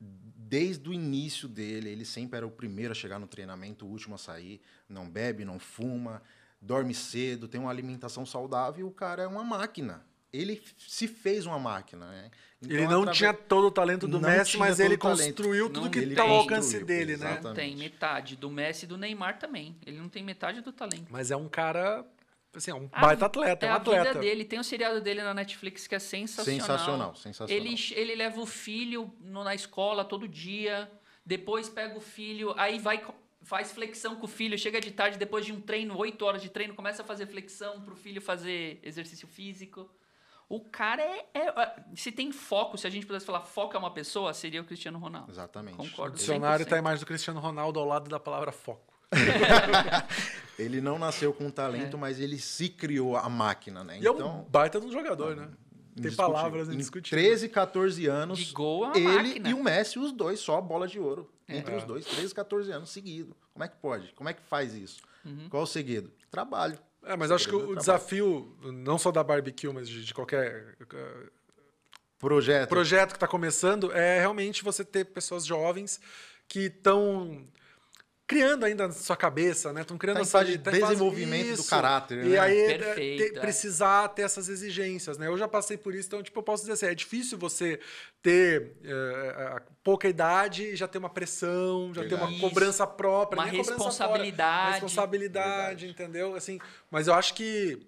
desde 0.00 0.88
o 0.88 0.92
início 0.92 1.48
dele, 1.48 1.88
ele 1.88 2.04
sempre 2.04 2.36
era 2.36 2.46
o 2.46 2.50
primeiro 2.50 2.92
a 2.92 2.94
chegar 2.94 3.18
no 3.18 3.26
treinamento, 3.26 3.86
o 3.86 3.88
último 3.88 4.14
a 4.14 4.18
sair, 4.18 4.60
não 4.88 5.08
bebe, 5.08 5.44
não 5.44 5.58
fuma, 5.58 6.22
dorme 6.60 6.94
cedo, 6.94 7.48
tem 7.48 7.60
uma 7.60 7.70
alimentação 7.70 8.24
saudável, 8.26 8.86
o 8.86 8.92
cara 8.92 9.22
é 9.22 9.26
uma 9.26 9.44
máquina. 9.44 10.04
Ele 10.32 10.60
se 10.76 11.06
fez 11.06 11.46
uma 11.46 11.60
máquina, 11.60 12.08
né? 12.10 12.30
Então, 12.60 12.76
ele 12.76 12.86
não 12.88 13.02
através- 13.02 13.18
tinha 13.18 13.32
todo 13.32 13.66
o 13.68 13.70
talento 13.70 14.08
do 14.08 14.18
Não 14.18 14.28
Messi, 14.28 14.56
mas 14.56 14.80
ele 14.80 14.96
construiu 14.96 15.68
tudo 15.68 15.82
Não 15.84 15.90
que 15.90 16.00
tem. 16.00 16.08
está 16.08 16.22
ao 16.22 16.28
Ele 16.28 16.36
alcance 16.38 16.82
dele, 16.84 17.16
né? 17.16 17.38
Não 17.40 17.54
tem 17.54 17.76
metade 17.76 18.34
do 18.34 18.50
Messi 18.50 18.84
e 18.84 18.88
do 18.88 18.96
Neymar 18.98 19.38
também. 19.38 19.76
Ele 19.86 19.96
não 19.96 20.08
tem 20.08 20.24
metade 20.24 20.60
do 20.60 20.72
talento. 20.72 21.06
Mas 21.08 21.30
é 21.30 21.36
um 21.36 21.48
cara, 21.48 22.04
assim, 22.56 22.70
é 22.70 22.74
um 22.74 22.88
A 22.92 23.00
baita 23.00 23.26
atleta, 23.26 23.66
é 23.66 23.68
é 23.68 23.72
um 23.72 23.74
a 23.74 23.78
vida 23.78 23.90
atleta. 24.00 24.18
dele. 24.20 24.44
Tem 24.44 24.58
o 24.58 24.64
seriado 24.64 25.00
dele 25.00 25.22
na 25.22 25.34
Netflix 25.34 25.86
que 25.86 25.94
é 25.94 25.98
sensacional. 25.98 26.60
Sensacional, 26.60 27.16
sensacional. 27.16 27.64
Ele, 27.66 27.74
ele 27.92 28.14
leva 28.14 28.40
o 28.40 28.46
filho 28.46 29.12
no- 29.20 29.44
na 29.44 29.54
escola 29.54 30.04
todo 30.04 30.26
dia, 30.28 30.90
depois 31.24 31.68
pega 31.68 31.96
o 31.96 32.00
filho, 32.00 32.54
aí 32.56 32.78
vai, 32.78 33.04
faz 33.42 33.72
flexão 33.72 34.16
com 34.16 34.26
o 34.26 34.28
filho, 34.28 34.58
chega 34.58 34.80
de 34.80 34.90
tarde 34.90 35.18
depois 35.18 35.44
de 35.46 35.52
um 35.52 35.60
treino, 35.60 35.96
8 35.96 36.24
horas 36.24 36.42
de 36.42 36.48
treino, 36.48 36.74
começa 36.74 37.02
a 37.02 37.04
fazer 37.04 37.26
flexão 37.26 37.80
pro 37.82 37.94
filho 37.94 38.20
fazer 38.20 38.78
exercício 38.82 39.26
físico. 39.28 39.90
O 40.46 40.60
cara 40.60 41.02
é, 41.02 41.26
é- 41.34 41.74
Se 41.96 42.12
tem 42.12 42.30
foco, 42.30 42.76
se 42.76 42.86
a 42.86 42.90
gente 42.90 43.06
pudesse 43.06 43.24
falar 43.24 43.40
foco 43.40 43.74
é 43.74 43.78
uma 43.78 43.90
pessoa, 43.90 44.34
seria 44.34 44.60
o 44.60 44.64
Cristiano 44.64 44.98
Ronaldo. 44.98 45.32
Exatamente. 45.32 45.74
O 45.74 45.78
Concordo. 45.78 46.16
dicionário 46.16 46.64
100%. 46.66 46.68
tá 46.68 46.76
a 46.76 46.78
imagem 46.78 47.00
do 47.00 47.06
Cristiano 47.06 47.40
Ronaldo 47.40 47.80
ao 47.80 47.86
lado 47.86 48.08
da 48.10 48.20
palavra 48.20 48.52
foco. 48.52 48.93
Ele 50.58 50.80
não 50.80 50.98
nasceu 50.98 51.32
com 51.32 51.46
É. 51.46 51.50
talento, 51.50 51.98
mas 51.98 52.20
ele 52.20 52.38
se 52.38 52.68
criou 52.68 53.16
a 53.16 53.28
máquina, 53.28 53.82
né? 53.82 53.98
E 54.00 54.06
é 54.06 54.10
um 54.10 54.14
Então, 54.14 54.46
baita 54.48 54.80
de 54.80 54.86
um 54.86 54.92
jogador, 54.92 55.34
né? 55.34 55.48
Tem 56.00 56.12
palavras 56.14 56.68
Em 56.68 56.74
indiscutíveis. 56.74 57.24
13, 57.26 57.48
14 57.48 58.06
anos, 58.06 58.38
De 58.38 58.52
gol 58.52 58.86
é 58.92 58.98
ele 58.98 59.06
máquina. 59.28 59.48
e 59.50 59.54
o 59.54 59.62
Messi, 59.62 59.98
os 59.98 60.12
dois, 60.12 60.38
só 60.38 60.60
bola 60.60 60.86
de 60.86 60.98
ouro. 61.00 61.28
Entre 61.48 61.74
É. 61.74 61.76
os 61.76 61.84
dois, 61.84 62.04
13, 62.04 62.32
14 62.34 62.70
anos 62.72 62.90
seguido. 62.90 63.34
Como 63.52 63.64
é 63.64 63.68
que 63.68 63.76
pode? 63.76 64.12
Como 64.14 64.28
é 64.28 64.32
que 64.32 64.42
faz 64.42 64.74
isso? 64.74 65.02
Uhum. 65.24 65.48
Qual 65.48 65.64
o 65.64 65.66
segredo? 65.66 66.10
Trabalho. 66.30 66.78
É, 67.04 67.16
mas 67.16 67.30
acho 67.32 67.48
que 67.48 67.54
o 67.54 67.58
Trabalho. 67.58 67.78
desafio, 67.80 68.56
não 68.62 68.96
só 68.96 69.10
da 69.12 69.22
barbecue, 69.24 69.72
mas 69.72 69.88
de, 69.88 70.04
de 70.04 70.14
qualquer 70.14 70.76
uh, 70.82 71.30
Projeto. 72.18 72.68
projeto 72.68 73.10
que 73.10 73.16
está 73.16 73.26
começando, 73.28 73.92
é 73.92 74.20
realmente 74.20 74.64
você 74.64 74.84
ter 74.84 75.04
pessoas 75.06 75.44
jovens 75.44 76.00
que 76.48 76.60
estão 76.66 77.44
criando 78.26 78.64
ainda 78.64 78.88
na 78.88 78.94
sua 78.94 79.16
cabeça, 79.16 79.72
né? 79.72 79.82
Estão 79.82 79.98
criando 79.98 80.16
Tá 80.16 80.22
essa 80.22 80.44
de 80.44 80.56
tá 80.58 80.70
desenvolvimento 80.70 81.48
do 81.48 81.52
Isso. 81.60 81.68
caráter, 81.70 82.24
E 82.24 82.28
né? 82.30 82.38
aí 82.38 82.58
é, 82.58 82.78
Perfeito, 82.78 83.22
ter- 83.32 83.36
é. 83.36 83.40
precisar 83.40 84.08
ter 84.08 84.22
essas 84.22 84.48
exigências, 84.48 85.18
né? 85.18 85.26
Eu 85.26 85.36
já 85.36 85.46
passei 85.46 85.76
por 85.76 85.94
isso, 85.94 86.08
então 86.08 86.22
tipo 86.22 86.38
eu 86.38 86.42
posso 86.42 86.62
dizer 86.62 86.72
assim, 86.72 86.86
é 86.86 86.94
difícil 86.94 87.36
você 87.36 87.78
ter 88.22 88.72
eh, 88.82 89.62
pouca 89.82 90.08
idade 90.08 90.64
e 90.68 90.76
já 90.76 90.88
ter 90.88 90.96
uma 90.96 91.10
pressão, 91.10 91.92
já 91.92 92.02
ter 92.02 92.14
uma 92.14 92.26
Verdade. 92.28 92.40
cobrança 92.40 92.86
própria, 92.86 93.38
Uma 93.38 93.44
nem 93.50 93.56
cobrança 93.60 93.76
fora, 93.78 93.88
responsabilidade. 93.90 94.72
responsabilidade, 94.72 95.86
Verdade. 95.86 95.86
entendeu? 95.88 96.34
Assim, 96.34 96.58
mas 96.90 97.06
eu 97.08 97.14
acho 97.14 97.34
que 97.34 97.86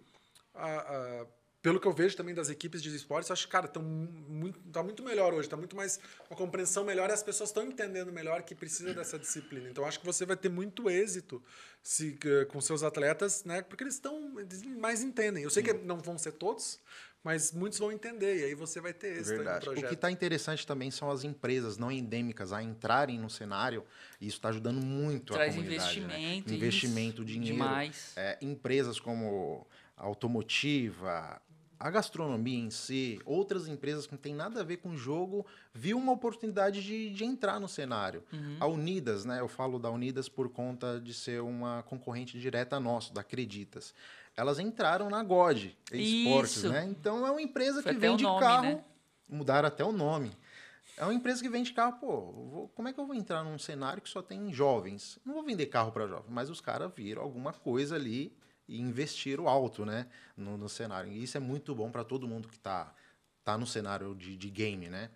a- 0.54 0.66
a- 0.66 1.26
pelo 1.66 1.80
que 1.80 1.88
eu 1.88 1.92
vejo 1.92 2.16
também 2.16 2.32
das 2.32 2.48
equipes 2.48 2.80
de 2.80 2.94
esportes, 2.94 3.28
eu 3.28 3.32
acho 3.32 3.44
que, 3.44 3.50
cara, 3.50 3.66
tão 3.66 3.82
muito, 3.82 4.56
tá 4.72 4.84
muito 4.84 5.02
melhor 5.02 5.34
hoje, 5.34 5.48
tá 5.48 5.56
muito 5.56 5.74
mais 5.74 5.98
uma 6.30 6.36
compreensão 6.36 6.84
melhor 6.84 7.10
e 7.10 7.12
as 7.12 7.24
pessoas 7.24 7.50
estão 7.50 7.64
entendendo 7.64 8.12
melhor 8.12 8.40
que 8.44 8.54
precisa 8.54 8.94
dessa 8.94 9.18
disciplina. 9.18 9.68
Então, 9.68 9.84
acho 9.84 9.98
que 9.98 10.06
você 10.06 10.24
vai 10.24 10.36
ter 10.36 10.48
muito 10.48 10.88
êxito 10.88 11.42
se, 11.82 12.16
eh, 12.24 12.44
com 12.44 12.60
seus 12.60 12.84
atletas, 12.84 13.42
né? 13.42 13.62
Porque 13.62 13.82
eles 13.82 13.94
estão, 13.94 14.32
mais 14.78 15.02
entendem. 15.02 15.42
Eu 15.42 15.50
sei 15.50 15.60
que 15.60 15.72
não 15.72 15.98
vão 15.98 16.16
ser 16.16 16.34
todos, 16.34 16.78
mas 17.24 17.50
muitos 17.50 17.80
vão 17.80 17.90
entender 17.90 18.42
e 18.42 18.44
aí 18.44 18.54
você 18.54 18.80
vai 18.80 18.92
ter 18.92 19.16
êxito 19.18 19.38
Verdade. 19.38 19.58
O 19.58 19.72
projeto. 19.72 19.88
que 19.88 19.94
está 19.94 20.08
interessante 20.08 20.64
também 20.64 20.92
são 20.92 21.10
as 21.10 21.24
empresas 21.24 21.76
não 21.76 21.90
endêmicas 21.90 22.52
a 22.52 22.62
entrarem 22.62 23.18
no 23.18 23.28
cenário. 23.28 23.84
E 24.20 24.28
isso 24.28 24.36
está 24.36 24.50
ajudando 24.50 24.80
muito 24.80 25.32
Traz 25.32 25.52
a 25.52 25.56
comunidade. 25.56 26.00
né? 26.02 26.06
investimento. 26.06 26.54
Investimento, 26.54 27.22
isso, 27.22 27.24
dinheiro. 27.24 27.56
Demais. 27.56 28.12
É, 28.14 28.38
empresas 28.40 29.00
como 29.00 29.66
a 29.96 30.04
automotiva, 30.04 31.40
a 31.78 31.90
gastronomia 31.90 32.58
em 32.58 32.70
si, 32.70 33.20
outras 33.24 33.68
empresas 33.68 34.06
que 34.06 34.12
não 34.12 34.18
tem 34.18 34.34
nada 34.34 34.60
a 34.60 34.64
ver 34.64 34.78
com 34.78 34.90
o 34.90 34.96
jogo, 34.96 35.44
viu 35.74 35.98
uma 35.98 36.12
oportunidade 36.12 36.82
de, 36.82 37.10
de 37.10 37.24
entrar 37.24 37.60
no 37.60 37.68
cenário. 37.68 38.22
Uhum. 38.32 38.56
A 38.60 38.66
Unidas, 38.66 39.24
né? 39.24 39.40
Eu 39.40 39.48
falo 39.48 39.78
da 39.78 39.90
Unidas 39.90 40.28
por 40.28 40.48
conta 40.48 41.00
de 41.00 41.12
ser 41.12 41.42
uma 41.42 41.82
concorrente 41.82 42.38
direta 42.40 42.80
nossa, 42.80 43.12
da 43.12 43.20
Acreditas. 43.20 43.94
Elas 44.36 44.58
entraram 44.58 45.08
na 45.10 45.22
God 45.22 45.66
Esportes, 45.92 46.62
né? 46.64 46.84
Então 46.86 47.26
é 47.26 47.30
uma 47.30 47.42
empresa 47.42 47.82
Foi 47.82 47.92
que 47.92 47.98
vende 47.98 48.22
nome, 48.24 48.40
carro. 48.40 48.62
né? 48.62 48.84
Mudaram 49.28 49.68
até 49.68 49.84
o 49.84 49.92
nome. 49.92 50.30
É 50.96 51.04
uma 51.04 51.12
empresa 51.12 51.42
que 51.42 51.48
vende 51.50 51.72
carro, 51.74 51.98
pô, 52.00 52.20
vou- 52.32 52.68
como 52.74 52.88
é 52.88 52.92
que 52.92 52.98
eu 52.98 53.04
vou 53.06 53.14
entrar 53.14 53.44
num 53.44 53.58
cenário 53.58 54.00
que 54.00 54.08
só 54.08 54.22
tem 54.22 54.50
jovens? 54.52 55.18
Não 55.26 55.34
vou 55.34 55.42
vender 55.42 55.66
carro 55.66 55.92
para 55.92 56.06
jovens, 56.06 56.30
mas 56.30 56.48
os 56.48 56.60
caras 56.60 56.90
viram 56.94 57.20
alguma 57.22 57.52
coisa 57.52 57.96
ali 57.96 58.32
e 58.68 58.80
investiram 58.80 59.48
alto, 59.48 59.84
né, 59.84 60.06
no, 60.36 60.56
no 60.56 60.68
cenário. 60.68 61.10
E 61.10 61.22
isso 61.22 61.36
é 61.36 61.40
muito 61.40 61.74
bom 61.74 61.90
para 61.90 62.04
todo 62.04 62.26
mundo 62.26 62.48
que 62.48 62.58
tá, 62.58 62.92
tá 63.44 63.56
no 63.56 63.66
cenário 63.66 64.14
de, 64.14 64.36
de 64.36 64.50
game, 64.50 64.88
né? 64.88 65.10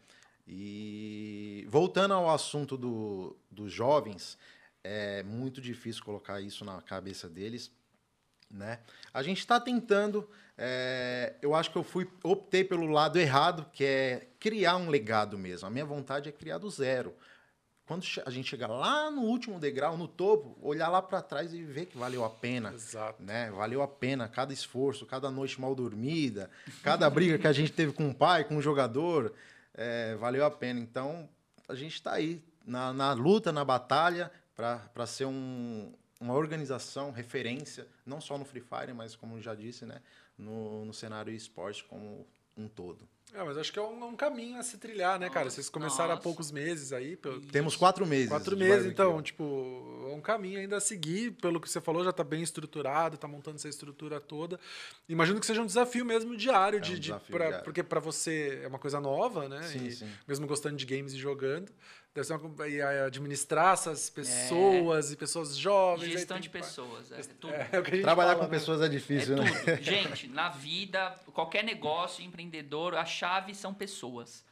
E 0.46 1.64
voltando 1.68 2.14
ao 2.14 2.28
assunto 2.28 2.76
do, 2.76 3.36
dos 3.50 3.72
jovens, 3.72 4.36
é 4.82 5.22
muito 5.22 5.60
difícil 5.60 6.02
colocar 6.04 6.40
isso 6.40 6.64
na 6.64 6.80
cabeça 6.82 7.28
deles, 7.28 7.70
né? 8.50 8.80
A 9.14 9.22
gente 9.22 9.38
está 9.38 9.60
tentando, 9.60 10.28
é, 10.58 11.34
eu 11.40 11.54
acho 11.54 11.70
que 11.70 11.78
eu 11.78 11.84
fui 11.84 12.08
optei 12.22 12.64
pelo 12.64 12.86
lado 12.86 13.18
errado, 13.18 13.66
que 13.72 13.84
é 13.84 14.28
criar 14.40 14.76
um 14.76 14.88
legado 14.88 15.38
mesmo. 15.38 15.68
A 15.68 15.70
minha 15.70 15.84
vontade 15.84 16.28
é 16.28 16.32
criar 16.32 16.58
do 16.58 16.68
zero. 16.68 17.14
Quando 17.90 18.04
a 18.24 18.30
gente 18.30 18.48
chegar 18.48 18.68
lá 18.68 19.10
no 19.10 19.22
último 19.22 19.58
degrau, 19.58 19.96
no 19.98 20.06
topo, 20.06 20.56
olhar 20.62 20.88
lá 20.88 21.02
para 21.02 21.20
trás 21.20 21.52
e 21.52 21.60
ver 21.64 21.86
que 21.86 21.98
valeu 21.98 22.24
a 22.24 22.30
pena 22.30 22.72
Exato. 22.72 23.20
né? 23.20 23.50
Valeu 23.50 23.82
a 23.82 23.88
pena 23.88 24.28
cada 24.28 24.52
esforço, 24.52 25.04
cada 25.04 25.28
noite 25.28 25.60
mal 25.60 25.74
dormida, 25.74 26.48
cada 26.84 27.10
briga 27.10 27.36
que 27.36 27.48
a 27.48 27.52
gente 27.52 27.72
teve 27.72 27.92
com 27.92 28.08
o 28.08 28.14
pai, 28.14 28.44
com 28.44 28.56
o 28.56 28.62
jogador, 28.62 29.34
é, 29.74 30.14
valeu 30.14 30.44
a 30.44 30.50
pena. 30.52 30.78
Então, 30.78 31.28
a 31.68 31.74
gente 31.74 31.94
está 31.94 32.12
aí 32.12 32.40
na, 32.64 32.92
na 32.92 33.12
luta, 33.12 33.50
na 33.50 33.64
batalha, 33.64 34.30
para 34.54 35.04
ser 35.08 35.24
um- 35.24 35.92
uma 36.20 36.34
organização, 36.34 37.10
referência, 37.10 37.88
não 38.06 38.20
só 38.20 38.38
no 38.38 38.44
Free 38.44 38.60
Fire, 38.62 38.94
mas, 38.94 39.16
como 39.16 39.40
já 39.40 39.52
disse, 39.52 39.84
né? 39.84 40.00
no, 40.38 40.84
no 40.84 40.94
cenário 40.94 41.32
esporte 41.32 41.82
como 41.84 42.24
um 42.56 42.68
todo. 42.68 43.06
É, 43.32 43.44
mas 43.44 43.56
acho 43.56 43.72
que 43.72 43.78
é 43.78 43.82
um, 43.82 44.02
é 44.02 44.04
um 44.06 44.16
caminho 44.16 44.58
a 44.58 44.62
se 44.62 44.76
trilhar, 44.76 45.18
né, 45.18 45.30
cara? 45.30 45.48
Vocês 45.48 45.68
começaram 45.68 46.10
há 46.10 46.14
Nossa. 46.14 46.22
poucos 46.22 46.50
meses 46.50 46.92
aí. 46.92 47.16
pelo- 47.16 47.40
Temos 47.40 47.76
quatro 47.76 48.04
meses. 48.04 48.28
Quatro 48.28 48.56
meses, 48.56 48.86
então, 48.86 49.22
tipo, 49.22 50.06
é 50.10 50.14
um 50.14 50.20
caminho 50.20 50.58
ainda 50.58 50.78
a 50.78 50.80
seguir, 50.80 51.30
pelo 51.40 51.60
que 51.60 51.70
você 51.70 51.80
falou, 51.80 52.02
já 52.02 52.12
tá 52.12 52.24
bem 52.24 52.42
estruturado, 52.42 53.16
tá 53.16 53.28
montando 53.28 53.56
essa 53.56 53.68
estrutura 53.68 54.20
toda. 54.20 54.58
Imagino 55.08 55.38
que 55.38 55.46
seja 55.46 55.62
um 55.62 55.66
desafio 55.66 56.04
mesmo 56.04 56.36
diário, 56.36 56.78
É 56.78 56.80
de, 56.80 56.92
um 56.94 56.98
de- 56.98 57.12
pra- 57.30 57.46
diário. 57.46 57.64
porque 57.64 57.82
para 57.82 58.00
você 58.00 58.60
é 58.64 58.66
uma 58.66 58.78
coisa 58.78 59.00
nova, 59.00 59.48
né? 59.48 59.62
Sim, 59.62 59.86
E 59.86 59.92
sim. 59.92 60.08
Mesmo 60.26 60.46
gostando 60.46 60.76
de 60.76 60.84
games 60.84 61.12
e 61.12 61.16
jogando. 61.18 61.70
Deve 62.12 62.26
ser 62.26 62.34
uma, 62.34 62.68
e 62.68 62.82
administrar 62.82 63.74
essas 63.74 64.10
pessoas 64.10 65.12
e 65.12 65.16
pessoas 65.16 65.56
jovens. 65.56 66.10
Gestão 66.10 66.36
tem 66.36 66.42
de 66.42 66.50
pessoas, 66.50 67.12
é, 67.12 67.22
tudo. 67.22 67.54
É, 67.54 67.68
é 67.72 68.02
Trabalhar 68.02 68.32
fala, 68.32 68.46
com 68.46 68.50
né? 68.50 68.58
pessoas 68.58 68.80
é 68.80 68.86
É 68.86 68.88
difícil, 68.88 69.36
né? 69.36 69.44
tudo. 69.48 69.76
Gente, 69.82 70.26
na 70.26 70.48
vida, 70.48 71.14
qualquer 71.32 71.62
negócio, 71.62 72.24
empreendedor, 72.24 72.96
a 72.96 73.04
chave 73.04 73.54
são 73.54 73.72
pessoas. 73.72 74.44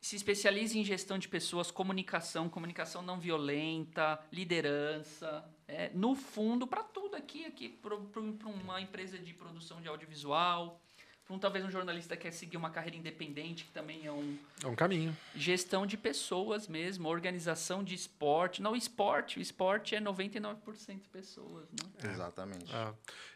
Se 0.00 0.14
especialize 0.16 0.78
em 0.78 0.84
gestão 0.84 1.18
de 1.18 1.28
pessoas, 1.28 1.70
comunicação, 1.70 2.48
comunicação 2.48 3.02
não 3.02 3.18
violenta, 3.18 4.18
liderança. 4.32 5.44
É, 5.68 5.90
no 5.92 6.14
fundo, 6.14 6.66
para 6.66 6.82
tudo 6.84 7.16
aqui, 7.16 7.44
aqui 7.44 7.68
para 7.68 7.94
uma 8.48 8.80
empresa 8.80 9.18
de 9.18 9.34
produção 9.34 9.82
de 9.82 9.88
audiovisual, 9.88 10.80
para 11.30 11.36
um, 11.36 11.38
talvez 11.38 11.64
um 11.64 11.70
jornalista 11.70 12.16
que 12.16 12.22
quer 12.24 12.32
seguir 12.32 12.56
uma 12.56 12.70
carreira 12.70 12.96
independente, 12.96 13.64
que 13.64 13.70
também 13.70 14.04
é 14.04 14.10
um, 14.10 14.36
É 14.62 14.66
um 14.66 14.74
caminho. 14.74 15.16
gestão 15.34 15.86
de 15.86 15.96
pessoas 15.96 16.66
mesmo, 16.66 17.08
organização 17.08 17.84
de 17.84 17.94
esporte. 17.94 18.60
Não, 18.60 18.74
esporte, 18.74 19.38
o 19.38 19.42
esporte 19.42 19.94
é 19.94 20.00
99% 20.00 20.56
pessoas, 21.12 21.68
né? 21.70 22.10
Exatamente. 22.10 22.74
Ah. 22.74 22.92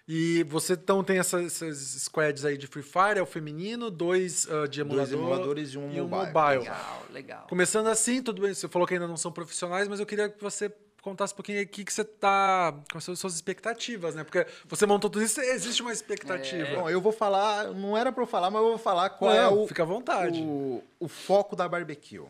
E 0.06 0.42
você 0.44 0.74
então 0.74 1.02
tem 1.04 1.18
essas, 1.18 1.62
essas 1.62 2.02
squads 2.02 2.44
aí 2.44 2.58
de 2.58 2.66
Free 2.66 2.82
Fire, 2.82 3.18
é 3.18 3.22
o 3.22 3.26
feminino, 3.26 3.90
dois 3.90 4.46
ah, 4.50 4.66
de 4.66 4.80
emulador 4.80 5.06
Dois 5.06 5.12
emuladores 5.12 5.68
e 5.74 5.78
um 5.78 5.92
e 5.92 6.00
um 6.00 6.08
mobile. 6.08 6.32
mobile. 6.32 6.58
Legal, 6.60 7.06
legal. 7.10 7.46
Começando 7.48 7.86
assim, 7.86 8.22
tudo 8.22 8.42
bem, 8.42 8.52
você 8.52 8.68
falou 8.68 8.86
que 8.88 8.94
ainda 8.94 9.06
não 9.06 9.16
são 9.16 9.30
profissionais, 9.32 9.86
mas 9.88 10.00
eu 10.00 10.06
queria 10.06 10.28
que 10.28 10.42
você 10.42 10.68
contasse 11.04 11.34
um 11.34 11.36
pouquinho 11.36 11.62
o 11.62 11.66
que, 11.66 11.84
que 11.84 11.92
você 11.92 12.02
tá. 12.02 12.74
Quais 12.90 13.04
são 13.04 13.12
as 13.12 13.18
suas 13.18 13.34
expectativas, 13.34 14.14
né? 14.14 14.24
Porque 14.24 14.46
você 14.64 14.86
montou 14.86 15.10
tudo 15.10 15.22
isso, 15.22 15.38
existe 15.38 15.82
uma 15.82 15.92
expectativa. 15.92 16.76
Bom, 16.76 16.88
eu 16.88 17.00
vou 17.00 17.12
falar, 17.12 17.70
não 17.72 17.96
era 17.96 18.10
para 18.10 18.22
eu 18.22 18.26
falar, 18.26 18.50
mas 18.50 18.62
eu 18.62 18.68
vou 18.68 18.78
falar 18.78 19.10
qual 19.10 19.30
é 19.30 19.42
Não, 19.42 19.62
o, 19.62 19.68
fica 19.68 19.82
à 19.82 19.86
vontade. 19.86 20.40
o, 20.40 20.82
o 20.98 21.06
foco 21.06 21.54
da 21.54 21.68
barbecue. 21.68 22.22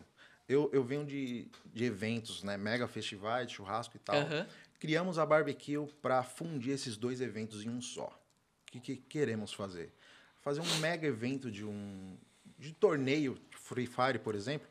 Eu, 0.47 0.69
eu 0.73 0.83
venho 0.83 1.05
de, 1.05 1.47
de 1.73 1.85
eventos, 1.85 2.43
né? 2.43 2.57
Mega 2.57 2.85
festivais, 2.87 3.49
churrasco 3.49 3.95
e 3.95 3.99
tal. 3.99 4.17
Aham. 4.17 4.45
Criamos 4.77 5.17
a 5.17 5.25
barbecue 5.25 5.87
para 6.01 6.21
fundir 6.21 6.73
esses 6.73 6.97
dois 6.97 7.21
eventos 7.21 7.63
em 7.65 7.69
um 7.69 7.81
só. 7.81 8.07
O 8.67 8.71
que, 8.73 8.79
que 8.81 8.95
queremos 8.97 9.53
fazer? 9.53 9.89
Fazer 10.41 10.59
um 10.59 10.79
mega 10.79 11.07
evento 11.07 11.49
de 11.49 11.63
um 11.65 12.17
de 12.59 12.71
torneio 12.73 13.35
de 13.49 13.57
Free 13.57 13.87
Fire, 13.87 14.19
por 14.19 14.35
exemplo, 14.35 14.67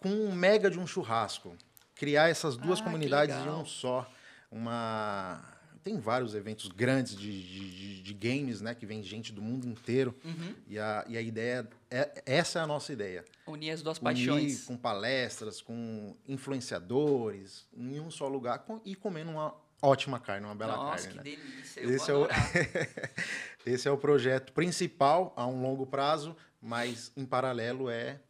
com 0.00 0.08
um 0.08 0.32
mega 0.32 0.70
de 0.70 0.78
um 0.78 0.86
churrasco. 0.86 1.56
Criar 1.98 2.28
essas 2.30 2.56
duas 2.56 2.80
Ah, 2.80 2.84
comunidades 2.84 3.34
em 3.36 3.48
um 3.50 3.66
só. 3.66 4.10
Uma 4.50 5.44
tem 5.82 5.98
vários 5.98 6.34
eventos 6.34 6.68
grandes 6.68 7.16
de, 7.16 7.42
de, 7.42 8.02
de- 8.02 8.14
games, 8.14 8.60
né? 8.60 8.74
Que 8.74 8.84
vem 8.84 9.02
gente 9.02 9.32
do 9.32 9.40
mundo 9.40 9.66
inteiro. 9.66 10.14
Uhum. 10.24 10.54
E, 10.66 10.78
a, 10.78 11.04
e 11.08 11.16
a 11.16 11.20
ideia 11.20 11.68
é 11.90 12.22
essa 12.26 12.58
é 12.58 12.62
a 12.62 12.66
nossa 12.66 12.92
ideia 12.92 13.24
Unir 13.46 13.70
as 13.72 13.80
duas 13.82 13.96
unir 13.98 14.04
paixões. 14.04 14.64
com 14.64 14.76
palestras, 14.76 15.60
com 15.62 16.14
influenciadores, 16.26 17.66
em 17.76 18.00
um 18.00 18.10
só 18.10 18.26
lugar 18.28 18.60
com- 18.60 18.80
e 18.84 18.94
comendo 18.94 19.30
uma 19.30 19.54
ótima 19.80 20.18
carne, 20.18 20.46
uma 20.46 20.54
bela 20.54 20.76
Nossa, 20.76 21.08
carne. 21.08 21.22
que 21.30 21.30
né? 21.30 21.36
delícia. 21.46 21.80
Eu 21.80 21.90
Esse 21.94 22.10
é, 22.10 22.14
o, 22.14 22.26
esse 23.64 23.88
é 23.88 23.90
o 23.90 23.96
projeto 23.98 24.52
principal 24.52 25.32
a 25.36 25.46
um 25.46 25.62
longo 25.62 25.86
prazo, 25.86 26.36
mas 26.60 27.12
em 27.16 27.24
paralelo 27.24 27.88
é 27.88 28.20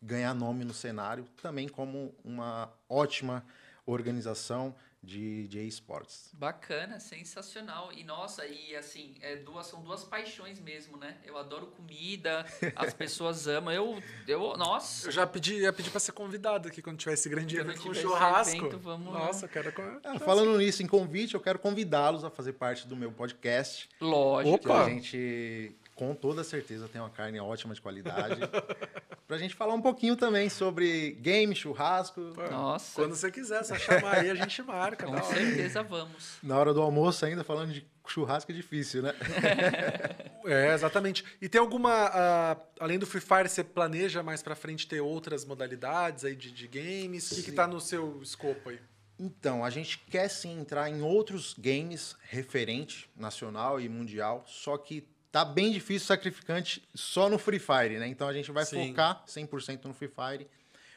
ganhar 0.00 0.34
nome 0.34 0.64
no 0.64 0.72
cenário, 0.74 1.24
também 1.42 1.68
como 1.68 2.14
uma 2.24 2.72
ótima 2.88 3.44
organização 3.86 4.74
de, 5.02 5.48
de 5.48 5.66
esportes. 5.66 6.30
Bacana, 6.34 7.00
sensacional. 7.00 7.90
E 7.92 8.04
nossa, 8.04 8.46
e 8.46 8.76
assim, 8.76 9.14
é 9.20 9.36
duas, 9.36 9.66
são 9.66 9.82
duas 9.82 10.04
paixões 10.04 10.60
mesmo, 10.60 10.98
né? 10.98 11.16
Eu 11.24 11.38
adoro 11.38 11.68
comida, 11.68 12.44
as 12.76 12.92
pessoas 12.92 13.46
amam. 13.48 13.72
Eu, 13.72 14.02
eu 14.28 14.56
nossa. 14.56 15.08
Eu 15.08 15.12
já 15.12 15.26
pedi, 15.26 15.56
ia 15.56 15.72
pedir 15.72 15.90
para 15.90 16.00
ser 16.00 16.12
convidado 16.12 16.68
aqui 16.68 16.82
quando 16.82 16.98
tiver 16.98 17.14
esse 17.14 17.28
grande 17.28 17.56
Quando 17.56 17.70
evento 17.70 17.82
com 17.82 17.94
churrasco. 17.94 18.56
evento, 18.56 18.78
vamos 18.78 19.12
lá. 19.12 19.20
Nossa, 19.20 19.46
eu 19.46 19.48
quero 19.48 19.72
comer. 19.72 20.00
Ah, 20.04 20.18
falando 20.18 20.58
nisso, 20.58 20.82
em 20.82 20.86
convite, 20.86 21.34
eu 21.34 21.40
quero 21.40 21.58
convidá-los 21.58 22.22
a 22.22 22.30
fazer 22.30 22.52
parte 22.52 22.86
do 22.86 22.94
meu 22.94 23.10
podcast. 23.10 23.88
Lógico. 24.00 24.58
Que 24.58 24.68
Opa! 24.68 24.84
a 24.84 24.88
gente, 24.90 25.74
com 26.00 26.14
toda 26.14 26.42
certeza, 26.42 26.88
tem 26.88 26.98
uma 26.98 27.10
carne 27.10 27.38
ótima 27.38 27.74
de 27.74 27.82
qualidade. 27.82 28.40
pra 29.28 29.36
gente 29.36 29.54
falar 29.54 29.74
um 29.74 29.82
pouquinho 29.82 30.16
também 30.16 30.48
sobre 30.48 31.10
game, 31.20 31.54
churrasco. 31.54 32.32
Nossa, 32.50 32.94
Quando 32.94 33.14
você 33.14 33.30
quiser, 33.30 33.62
só 33.64 33.74
chamar 33.74 34.20
aí, 34.20 34.30
a 34.30 34.34
gente 34.34 34.62
marca. 34.62 35.04
com 35.04 35.12
hora. 35.12 35.22
certeza 35.22 35.82
vamos. 35.82 36.38
Na 36.42 36.58
hora 36.58 36.72
do 36.72 36.80
almoço 36.80 37.26
ainda, 37.26 37.44
falando 37.44 37.74
de 37.74 37.86
churrasco 38.06 38.50
é 38.50 38.54
difícil, 38.54 39.02
né? 39.02 39.14
É, 40.46 40.72
exatamente. 40.72 41.22
E 41.38 41.50
tem 41.50 41.60
alguma. 41.60 41.92
ah, 41.92 42.56
além 42.80 42.98
do 42.98 43.06
Free 43.06 43.20
Fire, 43.20 43.46
você 43.46 43.62
planeja 43.62 44.22
mais 44.22 44.42
pra 44.42 44.56
frente 44.56 44.88
ter 44.88 45.02
outras 45.02 45.44
modalidades 45.44 46.24
aí 46.24 46.34
de, 46.34 46.50
de 46.50 46.66
games? 46.66 47.30
O 47.30 47.34
que, 47.34 47.42
que 47.42 47.52
tá 47.52 47.66
no 47.66 47.78
seu 47.78 48.22
escopo 48.22 48.70
aí? 48.70 48.80
Então, 49.18 49.62
a 49.62 49.68
gente 49.68 49.98
quer 49.98 50.28
sim 50.28 50.58
entrar 50.58 50.88
em 50.88 51.02
outros 51.02 51.54
games 51.58 52.16
referente 52.22 53.10
nacional 53.14 53.78
e 53.78 53.86
mundial, 53.86 54.42
só 54.46 54.78
que 54.78 55.06
tá 55.30 55.44
bem 55.44 55.70
difícil, 55.70 56.06
sacrificante 56.06 56.86
só 56.94 57.28
no 57.28 57.38
Free 57.38 57.58
Fire, 57.58 57.98
né? 57.98 58.06
Então 58.06 58.28
a 58.28 58.32
gente 58.32 58.50
vai 58.50 58.64
Sim. 58.64 58.88
focar 58.88 59.24
100% 59.26 59.84
no 59.84 59.94
Free 59.94 60.08
Fire, 60.08 60.46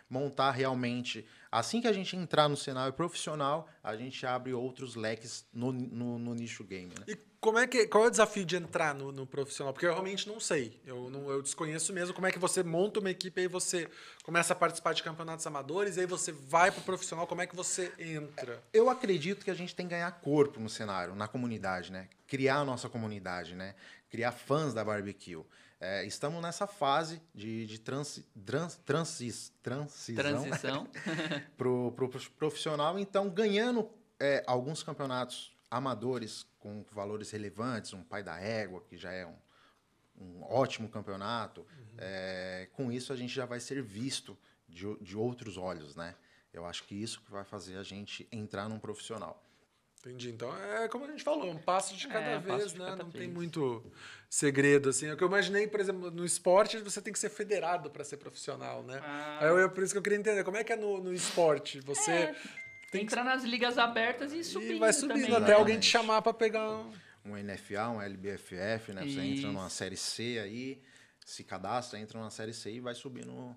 montar 0.09 0.51
realmente. 0.51 1.25
Assim 1.51 1.81
que 1.81 1.87
a 1.87 1.93
gente 1.93 2.15
entrar 2.15 2.49
no 2.49 2.57
cenário 2.57 2.93
profissional, 2.93 3.69
a 3.83 3.95
gente 3.95 4.25
abre 4.25 4.53
outros 4.53 4.95
leques 4.95 5.45
no, 5.53 5.71
no, 5.71 6.17
no 6.17 6.33
nicho 6.33 6.63
game, 6.63 6.91
né? 6.99 7.05
E 7.07 7.17
como 7.43 7.59
é 7.59 7.67
que, 7.67 7.85
qual 7.87 8.05
é 8.05 8.07
o 8.07 8.09
desafio 8.09 8.45
de 8.45 8.55
entrar 8.55 8.95
no, 8.95 9.11
no 9.11 9.27
profissional? 9.27 9.73
Porque 9.73 9.85
eu 9.85 9.91
realmente 9.91 10.27
não 10.29 10.39
sei. 10.39 10.79
Eu, 10.85 11.09
não, 11.09 11.29
eu 11.29 11.41
desconheço 11.41 11.91
mesmo 11.91 12.13
como 12.13 12.25
é 12.25 12.31
que 12.31 12.39
você 12.39 12.63
monta 12.63 13.01
uma 13.01 13.09
equipe 13.09 13.41
e 13.41 13.43
aí 13.43 13.47
você 13.49 13.89
começa 14.23 14.53
a 14.53 14.55
participar 14.55 14.93
de 14.93 15.03
campeonatos 15.03 15.45
amadores 15.45 15.97
e 15.97 15.99
aí 15.99 16.05
você 16.05 16.31
vai 16.31 16.71
pro 16.71 16.81
profissional. 16.81 17.27
Como 17.27 17.41
é 17.41 17.45
que 17.45 17.53
você 17.55 17.91
entra? 17.99 18.63
Eu 18.71 18.89
acredito 18.89 19.43
que 19.43 19.51
a 19.51 19.53
gente 19.53 19.75
tem 19.75 19.85
que 19.85 19.91
ganhar 19.91 20.09
corpo 20.21 20.57
no 20.57 20.69
cenário, 20.69 21.15
na 21.15 21.27
comunidade, 21.27 21.91
né? 21.91 22.07
Criar 22.27 22.59
a 22.59 22.63
nossa 22.63 22.87
comunidade, 22.87 23.55
né? 23.55 23.75
Criar 24.13 24.31
fãs 24.31 24.75
da 24.75 24.85
barbecue. 24.85 25.43
É, 25.79 26.05
estamos 26.05 26.39
nessa 26.39 26.67
fase 26.67 27.19
de, 27.33 27.65
de 27.65 27.79
transi, 27.79 28.23
trans, 28.45 28.75
transis, 28.85 29.51
transição 29.63 30.15
Transição. 30.15 30.87
pro, 31.57 31.91
pro 31.93 32.07
profissional, 32.37 32.99
então 32.99 33.27
ganhando 33.27 33.89
é, 34.19 34.43
alguns 34.45 34.83
campeonatos 34.83 35.51
amadores 35.71 36.45
com 36.59 36.85
valores 36.91 37.31
relevantes, 37.31 37.91
um 37.93 38.03
pai 38.03 38.21
da 38.21 38.39
égua, 38.39 38.83
que 38.87 38.95
já 38.95 39.11
é 39.11 39.25
um, 39.25 39.35
um 40.15 40.43
ótimo 40.43 40.87
campeonato, 40.89 41.65
é, 41.97 42.69
com 42.73 42.91
isso 42.91 43.11
a 43.11 43.15
gente 43.15 43.33
já 43.33 43.47
vai 43.47 43.59
ser 43.59 43.81
visto 43.81 44.37
de, 44.69 44.85
o- 44.85 44.97
de 45.01 45.17
outros 45.17 45.57
olhos, 45.57 45.95
né? 45.95 46.13
Eu 46.53 46.67
acho 46.67 46.83
que 46.83 46.93
isso 46.93 47.19
que 47.21 47.31
vai 47.31 47.43
fazer 47.43 47.77
a 47.77 47.83
gente 47.83 48.27
entrar 48.31 48.69
num 48.69 48.77
profissional. 48.77 49.43
Entendi. 50.05 50.31
Então 50.31 50.53
é 50.57 50.87
como 50.89 51.05
a 51.05 51.07
gente 51.07 51.23
falou, 51.23 51.49
um 51.49 51.57
passo 51.57 51.95
de 51.95 52.07
cada 52.09 52.25
É, 52.25 52.39
passo 52.39 52.57
vez, 52.57 52.73
de 52.73 52.79
né? 52.79 52.85
cada 52.87 53.03
não 53.03 53.09
tem 53.11 53.21
vez. 53.21 53.33
muito 53.33 53.83
segredo, 54.29 54.89
assim. 54.89 55.07
É 55.07 55.13
o 55.13 55.17
que 55.17 55.23
eu 55.23 55.27
imaginei, 55.29 55.65
por 55.65 55.79
exemplo, 55.79 56.11
no 56.11 56.25
esporte, 56.25 56.77
você 56.79 57.01
tem 57.01 57.13
que 57.13 57.19
ser 57.19 57.29
federado 57.29 57.89
para 57.89 58.03
ser 58.03 58.17
profissional, 58.17 58.83
né? 58.83 58.99
Ah. 59.01 59.37
Aí 59.41 59.47
eu, 59.47 59.59
é 59.59 59.69
por 59.69 59.81
isso 59.81 59.93
que 59.93 59.97
eu 59.97 60.01
queria 60.01 60.19
entender, 60.19 60.43
como 60.43 60.57
é 60.57 60.63
que 60.63 60.73
é 60.73 60.75
no, 60.75 61.01
no 61.01 61.13
esporte? 61.13 61.79
Você 61.81 62.11
É, 62.11 62.35
tem 62.91 63.01
que 63.01 63.05
Entrar 63.05 63.23
nas 63.23 63.43
ligas 63.45 63.77
abertas 63.77 64.33
e 64.33 64.43
subindo 64.43 64.73
e 64.73 64.79
vai 64.79 64.91
subindo 64.91 65.25
também, 65.27 65.35
até 65.43 65.53
alguém 65.53 65.79
te 65.79 65.85
chamar 65.87 66.21
para 66.21 66.33
pegar 66.33 66.69
um... 66.69 66.91
Um 67.25 67.37
NFA, 67.41 67.87
um 67.87 68.01
LBFF, 68.01 68.91
né? 68.91 69.03
Você 69.07 69.21
entra 69.21 69.47
numa 69.47 69.69
série 69.69 69.95
C 69.95 70.39
aí, 70.43 70.81
se 71.25 71.41
cadastra, 71.45 71.97
entra 71.97 72.19
numa 72.19 72.29
série 72.29 72.53
C 72.53 72.69
e 72.73 72.79
vai 72.81 72.93
subindo 72.93 73.55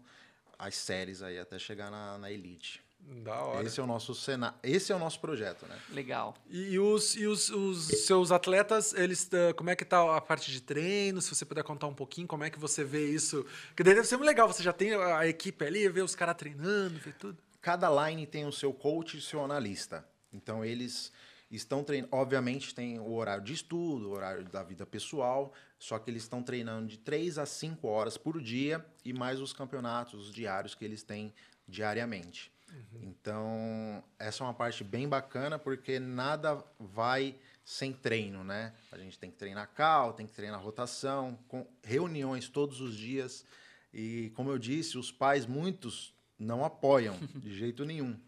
as 0.57 0.77
séries 0.77 1.21
aí 1.21 1.37
até 1.41 1.59
chegar 1.59 1.91
na, 1.91 2.17
na 2.17 2.31
Elite. 2.31 2.81
Da 3.23 3.37
hora. 3.37 3.67
Esse 3.67 3.79
é 3.79 3.83
o 3.83 3.87
nosso 3.87 4.15
cena... 4.15 4.55
Esse 4.63 4.93
é 4.93 4.97
o 4.97 4.99
nosso 4.99 5.21
projeto, 5.21 5.67
né? 5.67 5.79
Legal. 5.91 6.35
E, 6.51 6.79
os, 6.79 7.15
e 7.15 7.27
os, 7.27 7.51
os 7.51 7.87
seus 8.05 8.33
atletas, 8.33 8.93
eles 8.95 9.31
como 9.57 9.71
é 9.71 9.77
que 9.77 9.85
tá 9.85 10.17
a 10.17 10.21
parte 10.21 10.51
de 10.51 10.61
treino? 10.61 11.21
Se 11.21 11.35
você 11.35 11.45
puder 11.45 11.63
contar 11.63 11.87
um 11.87 11.95
pouquinho, 11.95 12.27
como 12.27 12.43
é 12.45 12.51
que 12.51 12.59
você 12.59 12.83
vê 12.83 13.09
isso? 13.09 13.47
Porque 13.69 13.85
daí 13.85 13.95
deve 13.95 14.07
ser 14.07 14.17
muito 14.17 14.27
legal, 14.27 14.49
você 14.49 14.63
já 14.63 14.73
tem 14.73 14.95
a 14.95 15.27
equipe 15.27 15.65
ali, 15.65 15.89
vê 15.89 16.03
os 16.03 16.15
caras 16.15 16.37
treinando, 16.37 16.99
vê 16.99 17.13
tudo. 17.13 17.39
Cada 17.61 17.89
line 18.09 18.27
tem 18.27 18.45
o 18.45 18.53
seu 18.53 18.73
coach 18.73 19.15
e 19.15 19.19
o 19.19 19.23
seu 19.23 19.45
analista. 19.45 20.07
Então 20.33 20.65
eles 20.65 21.13
estão 21.51 21.85
treinando. 21.85 22.15
Obviamente 22.15 22.75
tem 22.75 22.99
o 22.99 23.13
horário 23.15 23.45
de 23.45 23.53
estudo, 23.53 24.09
o 24.09 24.13
horário 24.13 24.45
da 24.45 24.63
vida 24.63 24.85
pessoal, 24.85 25.53
só 25.79 25.99
que 25.99 26.11
eles 26.11 26.23
estão 26.23 26.43
treinando 26.43 26.89
de 26.89 26.99
3 26.99 27.39
a 27.39 27.47
5 27.47 27.87
horas 27.87 28.17
por 28.17 28.41
dia 28.41 28.85
e 29.05 29.13
mais 29.13 29.41
os 29.41 29.53
campeonatos 29.53 30.33
diários 30.33 30.75
que 30.75 30.85
eles 30.85 31.03
têm 31.03 31.33
diariamente. 31.69 32.56
Então, 33.03 34.03
essa 34.19 34.43
é 34.43 34.47
uma 34.47 34.55
parte 34.55 34.85
bem 34.85 35.09
bacana 35.09 35.59
porque 35.59 35.99
nada 35.99 36.63
vai 36.79 37.37
sem 37.65 37.93
treino, 37.93 38.45
né? 38.45 38.73
A 38.93 38.99
gente 38.99 39.19
tem 39.19 39.31
que 39.31 39.37
treinar 39.37 39.69
cal, 39.75 40.13
tem 40.13 40.27
que 40.27 40.33
treinar 40.33 40.63
rotação, 40.63 41.39
com 41.49 41.67
reuniões 41.83 42.49
todos 42.49 42.81
os 42.81 42.97
dias. 42.97 43.45
E, 43.93 44.31
como 44.37 44.51
eu 44.51 44.59
disse, 44.59 44.97
os 44.97 45.11
pais, 45.11 45.47
muitos, 45.47 46.15
não 46.39 46.65
apoiam 46.65 47.19
de 47.35 47.53
jeito 47.55 47.85
nenhum. 47.85 48.19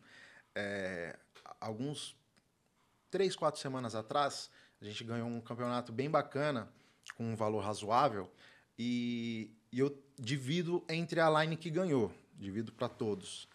É, 0.55 1.17
alguns 1.61 2.17
três, 3.11 3.37
quatro 3.37 3.61
semanas 3.61 3.95
atrás, 3.95 4.51
a 4.81 4.85
gente 4.85 5.05
ganhou 5.05 5.29
um 5.29 5.41
campeonato 5.41 5.93
bem 5.93 6.11
bacana, 6.11 6.69
com 7.17 7.33
um 7.33 7.37
valor 7.37 7.61
razoável, 7.61 8.31
e, 8.79 9.51
e 9.73 9.79
eu 9.79 9.97
divido 10.19 10.85
entre 10.89 11.21
a 11.21 11.43
line 11.43 11.57
que 11.57 11.71
ganhou, 11.71 12.13
divido 12.35 12.73
para 12.73 12.89
todos. 12.89 13.49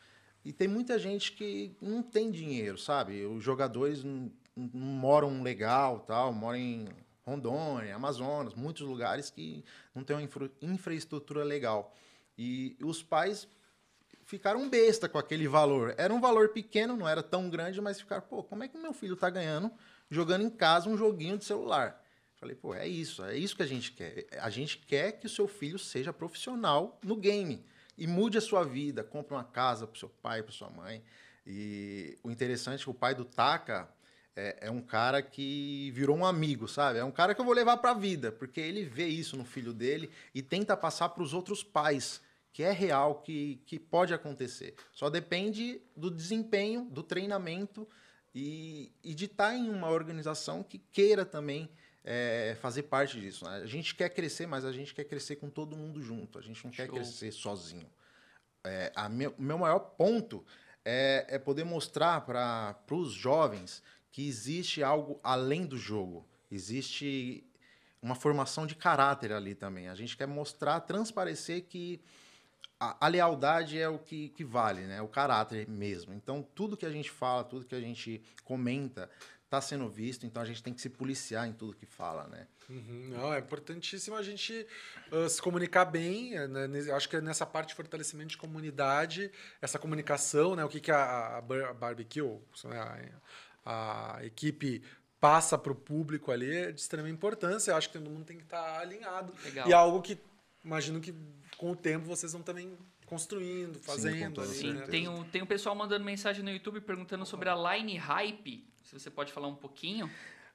E 0.45 0.51
tem 0.51 0.67
muita 0.67 0.99
gente 0.99 1.31
que 1.31 1.75
não 1.81 2.03
tem 2.03 2.29
dinheiro, 2.29 2.77
sabe? 2.77 3.25
Os 3.25 3.43
jogadores 3.43 4.03
não, 4.03 4.31
não 4.55 4.69
moram 4.73 5.41
legal, 5.41 6.01
tal, 6.01 6.33
moram 6.33 6.57
em 6.57 6.87
Rondônia, 7.25 7.95
Amazonas, 7.95 8.53
muitos 8.53 8.85
lugares 8.85 9.29
que 9.29 9.63
não 9.95 10.03
tem 10.03 10.15
uma 10.15 10.23
infra- 10.23 10.51
infraestrutura 10.61 11.43
legal. 11.43 11.95
E 12.37 12.75
os 12.81 13.01
pais 13.01 13.47
ficaram 14.25 14.69
besta 14.69 15.07
com 15.07 15.17
aquele 15.17 15.47
valor. 15.47 15.95
Era 15.97 16.13
um 16.13 16.19
valor 16.19 16.49
pequeno, 16.49 16.97
não 16.97 17.07
era 17.07 17.23
tão 17.23 17.49
grande, 17.49 17.79
mas 17.79 17.99
ficaram, 17.99 18.23
pô, 18.23 18.43
como 18.43 18.63
é 18.63 18.67
que 18.67 18.77
meu 18.77 18.93
filho 18.93 19.15
tá 19.15 19.29
ganhando 19.29 19.71
jogando 20.09 20.43
em 20.43 20.49
casa 20.49 20.89
um 20.89 20.97
joguinho 20.97 21.37
de 21.37 21.45
celular? 21.45 22.03
Falei, 22.35 22.55
pô, 22.55 22.73
é 22.75 22.85
isso, 22.85 23.23
é 23.23 23.37
isso 23.37 23.55
que 23.55 23.63
a 23.63 23.67
gente 23.67 23.93
quer. 23.93 24.27
A 24.39 24.49
gente 24.49 24.77
quer 24.79 25.13
que 25.13 25.25
o 25.25 25.29
seu 25.29 25.47
filho 25.47 25.79
seja 25.79 26.11
profissional 26.11 26.99
no 27.01 27.15
game 27.15 27.63
e 27.97 28.07
mude 28.07 28.37
a 28.37 28.41
sua 28.41 28.63
vida, 28.63 29.03
compre 29.03 29.33
uma 29.33 29.43
casa 29.43 29.85
pro 29.87 29.99
seu 29.99 30.09
pai, 30.09 30.41
para 30.41 30.51
sua 30.51 30.69
mãe. 30.69 31.03
E 31.45 32.17
o 32.23 32.31
interessante 32.31 32.81
é 32.81 32.83
que 32.83 32.89
o 32.89 32.93
pai 32.93 33.13
do 33.13 33.25
Taka 33.25 33.89
é, 34.35 34.57
é 34.61 34.71
um 34.71 34.81
cara 34.81 35.21
que 35.21 35.91
virou 35.91 36.17
um 36.17 36.25
amigo, 36.25 36.67
sabe? 36.67 36.99
É 36.99 37.03
um 37.03 37.11
cara 37.11 37.35
que 37.35 37.41
eu 37.41 37.45
vou 37.45 37.53
levar 37.53 37.77
para 37.77 37.91
a 37.91 37.95
vida, 37.95 38.31
porque 38.31 38.59
ele 38.59 38.83
vê 38.83 39.07
isso 39.07 39.37
no 39.37 39.45
filho 39.45 39.73
dele 39.73 40.09
e 40.33 40.41
tenta 40.41 40.75
passar 40.75 41.09
para 41.09 41.23
os 41.23 41.33
outros 41.33 41.63
pais, 41.63 42.21
que 42.51 42.63
é 42.63 42.71
real, 42.71 43.21
que, 43.21 43.61
que 43.65 43.79
pode 43.79 44.13
acontecer. 44.13 44.75
Só 44.91 45.09
depende 45.09 45.81
do 45.95 46.09
desempenho, 46.09 46.85
do 46.85 47.03
treinamento 47.03 47.87
e, 48.33 48.91
e 49.03 49.13
de 49.13 49.25
estar 49.25 49.55
em 49.55 49.69
uma 49.69 49.89
organização 49.89 50.63
que 50.63 50.77
queira 50.77 51.25
também 51.25 51.69
é, 52.03 52.55
fazer 52.59 52.83
parte 52.83 53.19
disso. 53.19 53.45
né? 53.45 53.57
A 53.57 53.65
gente 53.65 53.95
quer 53.95 54.09
crescer, 54.09 54.45
mas 54.45 54.65
a 54.65 54.71
gente 54.71 54.93
quer 54.93 55.05
crescer 55.05 55.37
com 55.37 55.49
todo 55.49 55.77
mundo 55.77 56.01
junto. 56.01 56.37
A 56.37 56.41
gente 56.41 56.63
não 56.63 56.71
quer 56.71 56.87
Show. 56.87 56.95
crescer 56.95 57.31
sozinho. 57.31 57.89
É, 58.65 58.91
a 58.95 59.09
meu, 59.09 59.33
meu 59.37 59.57
maior 59.57 59.79
ponto 59.79 60.45
é, 60.85 61.25
é 61.29 61.39
poder 61.39 61.63
mostrar 61.63 62.21
para 62.21 62.75
os 62.91 63.11
jovens 63.11 63.81
que 64.11 64.27
existe 64.27 64.83
algo 64.83 65.19
além 65.23 65.65
do 65.65 65.77
jogo. 65.77 66.25
Existe 66.51 67.43
uma 68.01 68.15
formação 68.15 68.67
de 68.67 68.75
caráter 68.75 69.31
ali 69.31 69.55
também. 69.55 69.87
A 69.87 69.95
gente 69.95 70.15
quer 70.15 70.27
mostrar, 70.27 70.81
transparecer 70.81 71.63
que 71.63 72.01
a, 72.79 73.05
a 73.05 73.07
lealdade 73.07 73.79
é 73.79 73.87
o 73.87 73.97
que, 73.97 74.29
que 74.29 74.43
vale, 74.43 74.81
né? 74.81 75.01
O 75.01 75.07
caráter 75.07 75.67
mesmo. 75.69 76.13
Então, 76.13 76.45
tudo 76.53 76.75
que 76.75 76.85
a 76.85 76.91
gente 76.91 77.09
fala, 77.09 77.43
tudo 77.43 77.65
que 77.65 77.75
a 77.75 77.79
gente 77.79 78.21
comenta, 78.43 79.09
está 79.53 79.61
sendo 79.61 79.87
visto. 79.87 80.25
Então, 80.25 80.41
a 80.41 80.45
gente 80.45 80.63
tem 80.63 80.73
que 80.73 80.81
se 80.81 80.89
policiar 80.89 81.47
em 81.47 81.53
tudo 81.53 81.75
que 81.75 81.85
fala, 81.85 82.27
né? 82.27 82.47
Uhum, 82.69 83.09
Não, 83.11 83.33
é 83.33 83.39
importantíssimo 83.39 84.15
a 84.15 84.23
gente 84.23 84.65
ah, 85.11 85.29
se 85.29 85.41
comunicar 85.41 85.85
bem. 85.85 86.31
né, 86.47 86.67
acho 86.93 87.07
que 87.07 87.17
é 87.17 87.21
nessa 87.21 87.45
parte 87.45 87.69
de 87.69 87.75
fortalecimento 87.75 88.29
de 88.31 88.37
comunidade, 88.37 89.31
essa 89.61 89.77
comunicação, 89.77 90.55
né? 90.55 90.65
O 90.65 90.69
que, 90.69 90.79
que 90.79 90.91
a, 90.91 91.37
a 91.37 91.41
Bar- 91.41 91.69
a 91.69 91.73
barbecue, 91.73 92.21
a, 93.65 94.15
a 94.17 94.25
equipe 94.25 94.81
passa 95.19 95.57
para 95.57 95.71
o 95.71 95.75
público 95.75 96.31
ali 96.31 96.53
é 96.53 96.71
de 96.71 96.81
extrema 96.81 97.09
importância. 97.09 97.71
Eu 97.71 97.75
acho 97.77 97.89
que 97.89 97.97
todo 97.99 98.09
mundo 98.09 98.25
tem 98.25 98.37
que 98.37 98.43
estar 98.43 98.79
alinhado. 98.79 99.33
Legal. 99.43 99.67
E 99.67 99.71
é 99.71 99.75
algo 99.75 100.01
que 100.01 100.17
imagino 100.63 100.99
que 100.99 101.13
com 101.57 101.71
o 101.71 101.75
tempo 101.75 102.05
vocês 102.05 102.33
vão 102.33 102.41
também 102.41 102.77
construindo, 103.05 103.79
fazendo. 103.79 104.41
ali, 104.41 104.49
Sim, 104.53 104.73
né? 104.73 104.85
tem 104.87 105.07
um, 105.07 105.23
tem 105.23 105.41
um 105.41 105.45
pessoal 105.45 105.75
mandando 105.75 106.03
mensagem 106.05 106.43
no 106.43 106.51
YouTube 106.51 106.81
perguntando 106.81 107.25
sobre 107.25 107.49
a 107.49 107.55
Line 107.75 107.97
Hype. 107.97 108.67
Se 108.83 108.99
você 108.99 109.09
pode 109.09 109.31
falar 109.31 109.47
um 109.47 109.55
pouquinho. 109.55 110.09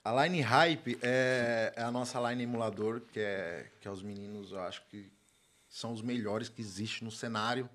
A 0.04 0.24
Line 0.24 0.40
Hype 0.40 0.98
é, 1.02 1.72
é 1.76 1.82
a 1.82 1.90
nossa 1.90 2.18
line 2.30 2.42
emulador, 2.44 3.00
que 3.12 3.20
é, 3.20 3.66
que 3.80 3.88
é 3.88 3.90
os 3.90 4.02
meninos, 4.02 4.52
eu 4.52 4.60
acho 4.60 4.82
que 4.90 5.10
são 5.68 5.92
os 5.92 6.00
melhores 6.00 6.48
que 6.48 6.60
existe 6.60 7.04
no 7.04 7.10
cenário. 7.10 7.68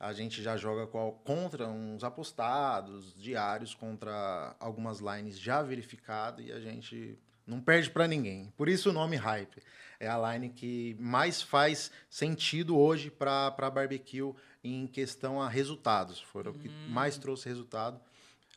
A 0.00 0.12
gente 0.12 0.42
já 0.42 0.56
joga 0.56 0.86
qual- 0.88 1.12
contra 1.24 1.68
uns 1.68 2.02
apostados, 2.02 3.14
diários, 3.14 3.74
contra 3.74 4.56
algumas 4.58 4.98
lines 4.98 5.38
já 5.38 5.62
verificadas 5.62 6.44
e 6.44 6.50
a 6.50 6.58
gente 6.58 7.16
não 7.46 7.60
perde 7.60 7.90
para 7.90 8.06
ninguém. 8.08 8.52
Por 8.56 8.68
isso 8.68 8.90
o 8.90 8.92
nome 8.92 9.16
Hype. 9.16 9.62
É 10.00 10.08
a 10.08 10.32
line 10.32 10.48
que 10.50 10.96
mais 10.98 11.40
faz 11.40 11.90
sentido 12.10 12.76
hoje 12.76 13.08
para 13.10 13.50
barbecue 13.70 14.34
em 14.64 14.86
questão 14.86 15.40
a 15.40 15.48
resultados. 15.48 16.20
Foram 16.20 16.50
o 16.52 16.58
que 16.58 16.68
mais 16.68 17.16
trouxe 17.18 17.48
resultado 17.48 18.00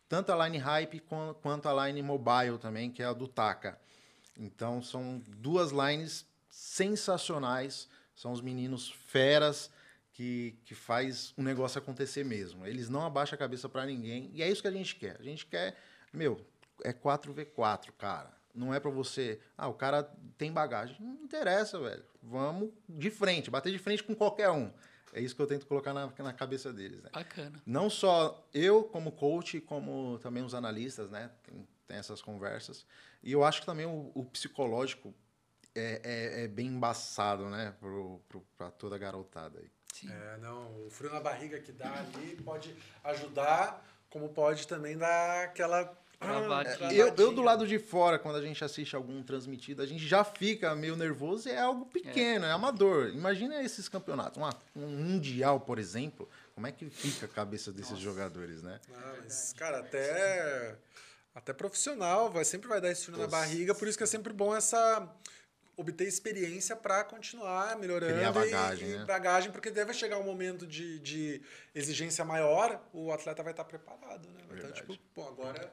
tanto 0.07 0.31
a 0.31 0.45
line 0.45 0.59
hype 0.59 0.99
quan- 0.99 1.33
quanto 1.41 1.67
a 1.67 1.88
line 1.88 2.01
mobile 2.03 2.59
também, 2.59 2.91
que 2.91 3.01
é 3.01 3.05
a 3.05 3.13
do 3.13 3.27
Taka. 3.27 3.79
Então 4.38 4.79
são 4.81 5.19
duas 5.27 5.71
lines 5.71 6.25
sensacionais, 6.47 7.89
são 8.15 8.31
os 8.31 8.39
meninos 8.41 8.89
feras 9.07 9.71
que, 10.13 10.55
que 10.63 10.75
faz 10.75 11.33
o 11.36 11.41
negócio 11.41 11.79
acontecer 11.79 12.23
mesmo. 12.23 12.65
Eles 12.67 12.88
não 12.88 13.03
abaixam 13.05 13.36
a 13.36 13.39
cabeça 13.39 13.67
para 13.67 13.86
ninguém 13.86 14.29
e 14.33 14.43
é 14.43 14.49
isso 14.49 14.61
que 14.61 14.67
a 14.67 14.71
gente 14.71 14.95
quer. 14.95 15.17
A 15.19 15.23
gente 15.23 15.45
quer, 15.45 15.75
meu, 16.13 16.39
é 16.83 16.93
4v4, 16.93 17.91
cara. 17.97 18.31
Não 18.56 18.74
é 18.74 18.80
para 18.80 18.89
você, 18.91 19.39
ah, 19.58 19.68
o 19.68 19.74
cara 19.74 20.03
tem 20.38 20.51
bagagem. 20.51 20.95
Não 20.99 21.14
interessa, 21.24 21.80
velho. 21.80 22.03
Vamos 22.24 22.72
de 22.88 23.10
frente, 23.12 23.51
bater 23.51 23.72
de 23.72 23.80
frente 23.80 24.03
com 24.03 24.16
qualquer 24.16 24.49
um. 24.49 24.72
É 25.14 25.22
isso 25.22 25.36
que 25.36 25.41
eu 25.41 25.47
tento 25.47 25.66
colocar 25.66 25.93
na, 25.93 26.12
na 26.18 26.34
cabeça 26.34 26.74
deles, 26.74 27.01
né? 27.01 27.10
Bacana. 27.14 27.62
não 27.66 27.89
só 27.89 28.45
eu 28.53 28.84
como 28.84 29.12
coach, 29.12 29.62
como 29.62 30.20
também 30.20 30.43
os 30.43 30.53
analistas, 30.53 31.10
né? 31.10 31.32
Tem, 31.43 31.68
tem 31.88 31.97
essas 31.97 32.22
conversas. 32.22 32.86
E 33.24 33.32
eu 33.32 33.43
acho 33.43 33.62
que 33.62 33.66
também 33.66 33.86
o, 33.86 34.12
o 34.14 34.26
psicológico 34.26 35.14
é, 35.74 36.01
é- 36.03 36.43
é 36.43 36.47
bem 36.47 36.68
embaçado, 36.68 37.49
né? 37.49 37.74
Para 38.58 38.72
toda 38.72 38.95
a 38.95 38.99
garotada 38.99 39.60
aí. 39.60 39.70
Sim. 39.93 40.12
É, 40.12 40.38
não, 40.38 40.86
o 40.86 40.89
frio 40.89 41.10
na 41.12 41.22
barriga 41.22 41.60
que 41.62 41.72
dá 41.72 41.91
ali 41.93 42.36
pode 42.43 42.76
ajudar, 43.06 43.86
como 44.10 44.30
pode 44.30 44.68
também 44.68 44.97
dar 44.97 45.45
aquela. 45.45 45.97
Ah, 46.20 46.93
Eu, 46.93 47.07
eu 47.16 47.32
do 47.32 47.41
lado 47.41 47.68
de 47.68 47.78
fora, 47.78 48.18
quando 48.18 48.38
a 48.38 48.41
gente 48.41 48.63
assiste 48.63 48.95
algum 48.95 49.22
transmitido, 49.24 49.82
a 49.82 49.86
gente 49.86 50.05
já 50.07 50.24
fica 50.24 50.74
meio 50.76 50.95
nervoso 50.95 51.47
e 51.49 51.51
é 51.51 51.59
algo 51.59 51.86
pequeno, 51.86 52.45
é, 52.45 52.51
amador. 52.51 53.09
Imagina 53.09 53.61
esses 53.63 53.88
campeonatos. 53.89 54.38
Uma- 54.38 54.53
um 54.76 54.88
mundial, 54.88 55.59
por 55.59 55.78
exemplo, 55.80 56.30
como 56.53 56.68
é 56.68 56.72
que 56.72 56.89
fica 56.89 57.26
a 57.26 57.30
cabeça 57.30 57.72
desses 57.72 57.99
jogadores, 57.99 58.61
né? 58.61 58.80
Ah, 58.93 59.16
mas, 59.24 59.53
cara, 59.57 59.80
até, 59.80 60.76
até 61.34 61.53
profissional 61.53 62.30
vai, 62.32 62.45
sempre 62.45 62.68
vai 62.68 62.80
dar 62.80 62.91
esse 62.91 63.05
frio 63.05 63.18
na 63.18 63.28
barriga, 63.28 63.76
por 63.76 63.88
isso 63.88 63.97
que 63.97 64.03
é 64.03 64.07
sempre 64.07 64.32
bom 64.34 64.55
essa 64.55 65.07
obter 65.78 66.07
experiência 66.07 66.74
para 66.74 67.03
continuar 67.03 67.78
melhorando 67.78 68.13
Criar 68.13 68.30
e- 68.30 68.34
bagagem, 68.34 68.89
e, 68.89 68.97
né? 68.97 69.03
bagagem, 69.05 69.51
porque 69.51 69.70
deve 69.70 69.93
chegar 69.93 70.18
um 70.18 70.24
momento 70.24 70.66
de, 70.66 70.99
de 70.99 71.41
exigência 71.74 72.24
maior, 72.24 72.82
o 72.93 73.11
atleta 73.11 73.43
vai 73.43 73.51
estar 73.51 73.66
preparado, 73.66 74.26
né? 74.30 74.39
Vai 74.47 74.55
estar 74.57 74.68
Verdade. 74.70 74.76
tipo, 74.76 74.97
pô, 75.13 75.28
agora 75.28 75.70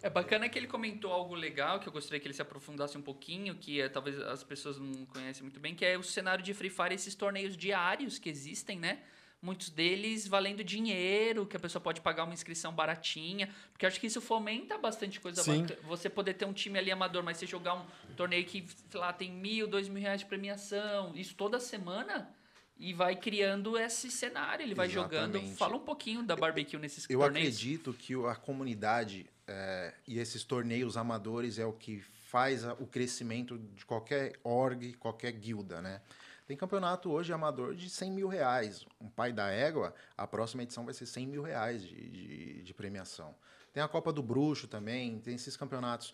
É 0.00 0.08
bacana 0.08 0.48
que 0.48 0.56
ele 0.56 0.68
comentou 0.68 1.12
algo 1.12 1.34
legal, 1.34 1.80
que 1.80 1.88
eu 1.88 1.92
gostaria 1.92 2.20
que 2.20 2.26
ele 2.26 2.34
se 2.34 2.42
aprofundasse 2.42 2.96
um 2.96 3.02
pouquinho, 3.02 3.56
que 3.56 3.80
é, 3.80 3.88
talvez 3.88 4.18
as 4.20 4.44
pessoas 4.44 4.78
não 4.78 5.04
conhecem 5.06 5.42
muito 5.42 5.58
bem, 5.58 5.74
que 5.74 5.84
é 5.84 5.98
o 5.98 6.02
cenário 6.04 6.42
de 6.44 6.54
Free 6.54 6.70
Fire, 6.70 6.94
esses 6.94 7.14
torneios 7.16 7.56
diários 7.56 8.18
que 8.18 8.28
existem, 8.28 8.78
né? 8.78 9.00
Muitos 9.42 9.70
deles 9.70 10.26
valendo 10.26 10.62
dinheiro, 10.64 11.46
que 11.46 11.56
a 11.56 11.60
pessoa 11.60 11.80
pode 11.80 12.00
pagar 12.00 12.24
uma 12.24 12.34
inscrição 12.34 12.72
baratinha, 12.72 13.48
porque 13.72 13.84
eu 13.84 13.88
acho 13.88 13.98
que 14.00 14.06
isso 14.06 14.20
fomenta 14.20 14.78
bastante 14.78 15.20
coisa 15.20 15.42
Sim. 15.42 15.62
bacana. 15.62 15.80
Você 15.84 16.08
poder 16.08 16.34
ter 16.34 16.44
um 16.44 16.52
time 16.52 16.78
ali 16.78 16.90
amador, 16.90 17.22
mas 17.22 17.36
você 17.36 17.46
jogar 17.46 17.74
um 17.74 17.86
torneio 18.16 18.44
que, 18.44 18.66
sei 18.90 19.00
lá, 19.00 19.12
tem 19.12 19.32
mil, 19.32 19.66
dois 19.66 19.88
mil 19.88 20.02
reais 20.02 20.20
de 20.20 20.26
premiação, 20.26 21.12
isso 21.16 21.34
toda 21.34 21.58
semana, 21.60 22.32
e 22.76 22.92
vai 22.92 23.16
criando 23.16 23.76
esse 23.76 24.10
cenário, 24.10 24.64
ele 24.64 24.74
vai 24.74 24.88
jogando. 24.88 25.36
Exatamente. 25.36 25.56
Fala 25.56 25.76
um 25.76 25.80
pouquinho 25.80 26.22
da 26.22 26.36
barbecue 26.36 26.78
nesses 26.78 27.08
Eu 27.10 27.20
torneios. 27.20 27.48
acredito 27.56 27.92
que 27.92 28.14
a 28.14 28.36
comunidade 28.36 29.26
é, 29.48 29.94
e 30.06 30.18
esses 30.18 30.44
torneios 30.44 30.96
amadores 30.96 31.58
é 31.58 31.64
o 31.64 31.72
que 31.72 32.00
faz 32.28 32.64
a- 32.64 32.74
o 32.74 32.86
crescimento 32.86 33.58
de 33.58 33.84
qualquer 33.86 34.38
org, 34.44 34.92
qualquer 34.94 35.32
guilda, 35.32 35.80
né? 35.80 36.02
Tem 36.46 36.56
campeonato 36.56 37.10
hoje 37.10 37.32
amador 37.32 37.74
de 37.74 37.90
100 37.90 38.10
mil 38.12 38.28
reais. 38.28 38.84
Um 39.00 39.08
pai 39.08 39.32
da 39.32 39.50
égua, 39.50 39.94
a 40.16 40.26
próxima 40.26 40.62
edição 40.62 40.84
vai 40.84 40.94
ser 40.94 41.06
100 41.06 41.26
mil 41.26 41.42
reais 41.42 41.82
de, 41.82 42.08
de, 42.08 42.62
de 42.62 42.74
premiação. 42.74 43.34
Tem 43.72 43.82
a 43.82 43.88
Copa 43.88 44.12
do 44.12 44.22
Bruxo 44.22 44.66
também, 44.66 45.18
tem 45.20 45.34
esses 45.34 45.56
campeonatos 45.56 46.12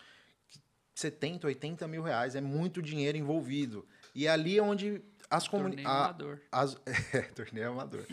que 0.49 0.59
70, 0.95 1.47
80 1.47 1.87
mil 1.89 2.03
reais, 2.03 2.35
é 2.35 2.41
muito 2.41 2.83
dinheiro 2.83 3.17
envolvido. 3.19 3.87
E 4.15 4.27
é 4.27 4.31
ali 4.31 4.61
onde 4.61 5.03
as 5.31 5.45
Torneio 5.45 5.71
comunidades... 5.85 5.87
amador. 6.05 6.41
As, 6.51 6.77
é, 7.15 7.23
torneio 7.23 7.71
amador. 7.71 8.05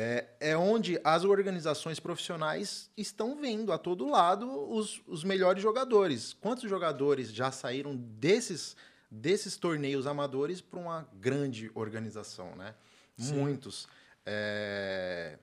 É, 0.00 0.28
é 0.38 0.56
onde 0.56 1.00
as 1.02 1.24
organizações 1.24 1.98
profissionais 1.98 2.88
estão 2.96 3.34
vendo 3.34 3.72
a 3.72 3.78
todo 3.78 4.08
lado 4.08 4.46
os, 4.70 5.02
os 5.08 5.24
melhores 5.24 5.60
jogadores. 5.60 6.34
Quantos 6.34 6.70
jogadores 6.70 7.32
já 7.32 7.50
saíram 7.50 7.96
desses, 7.96 8.76
desses 9.10 9.56
torneios 9.56 10.06
amadores 10.06 10.60
para 10.60 10.78
uma 10.78 11.08
grande 11.14 11.68
organização, 11.74 12.54
né? 12.54 12.76
Muitos. 13.18 13.88
É, 14.24 15.36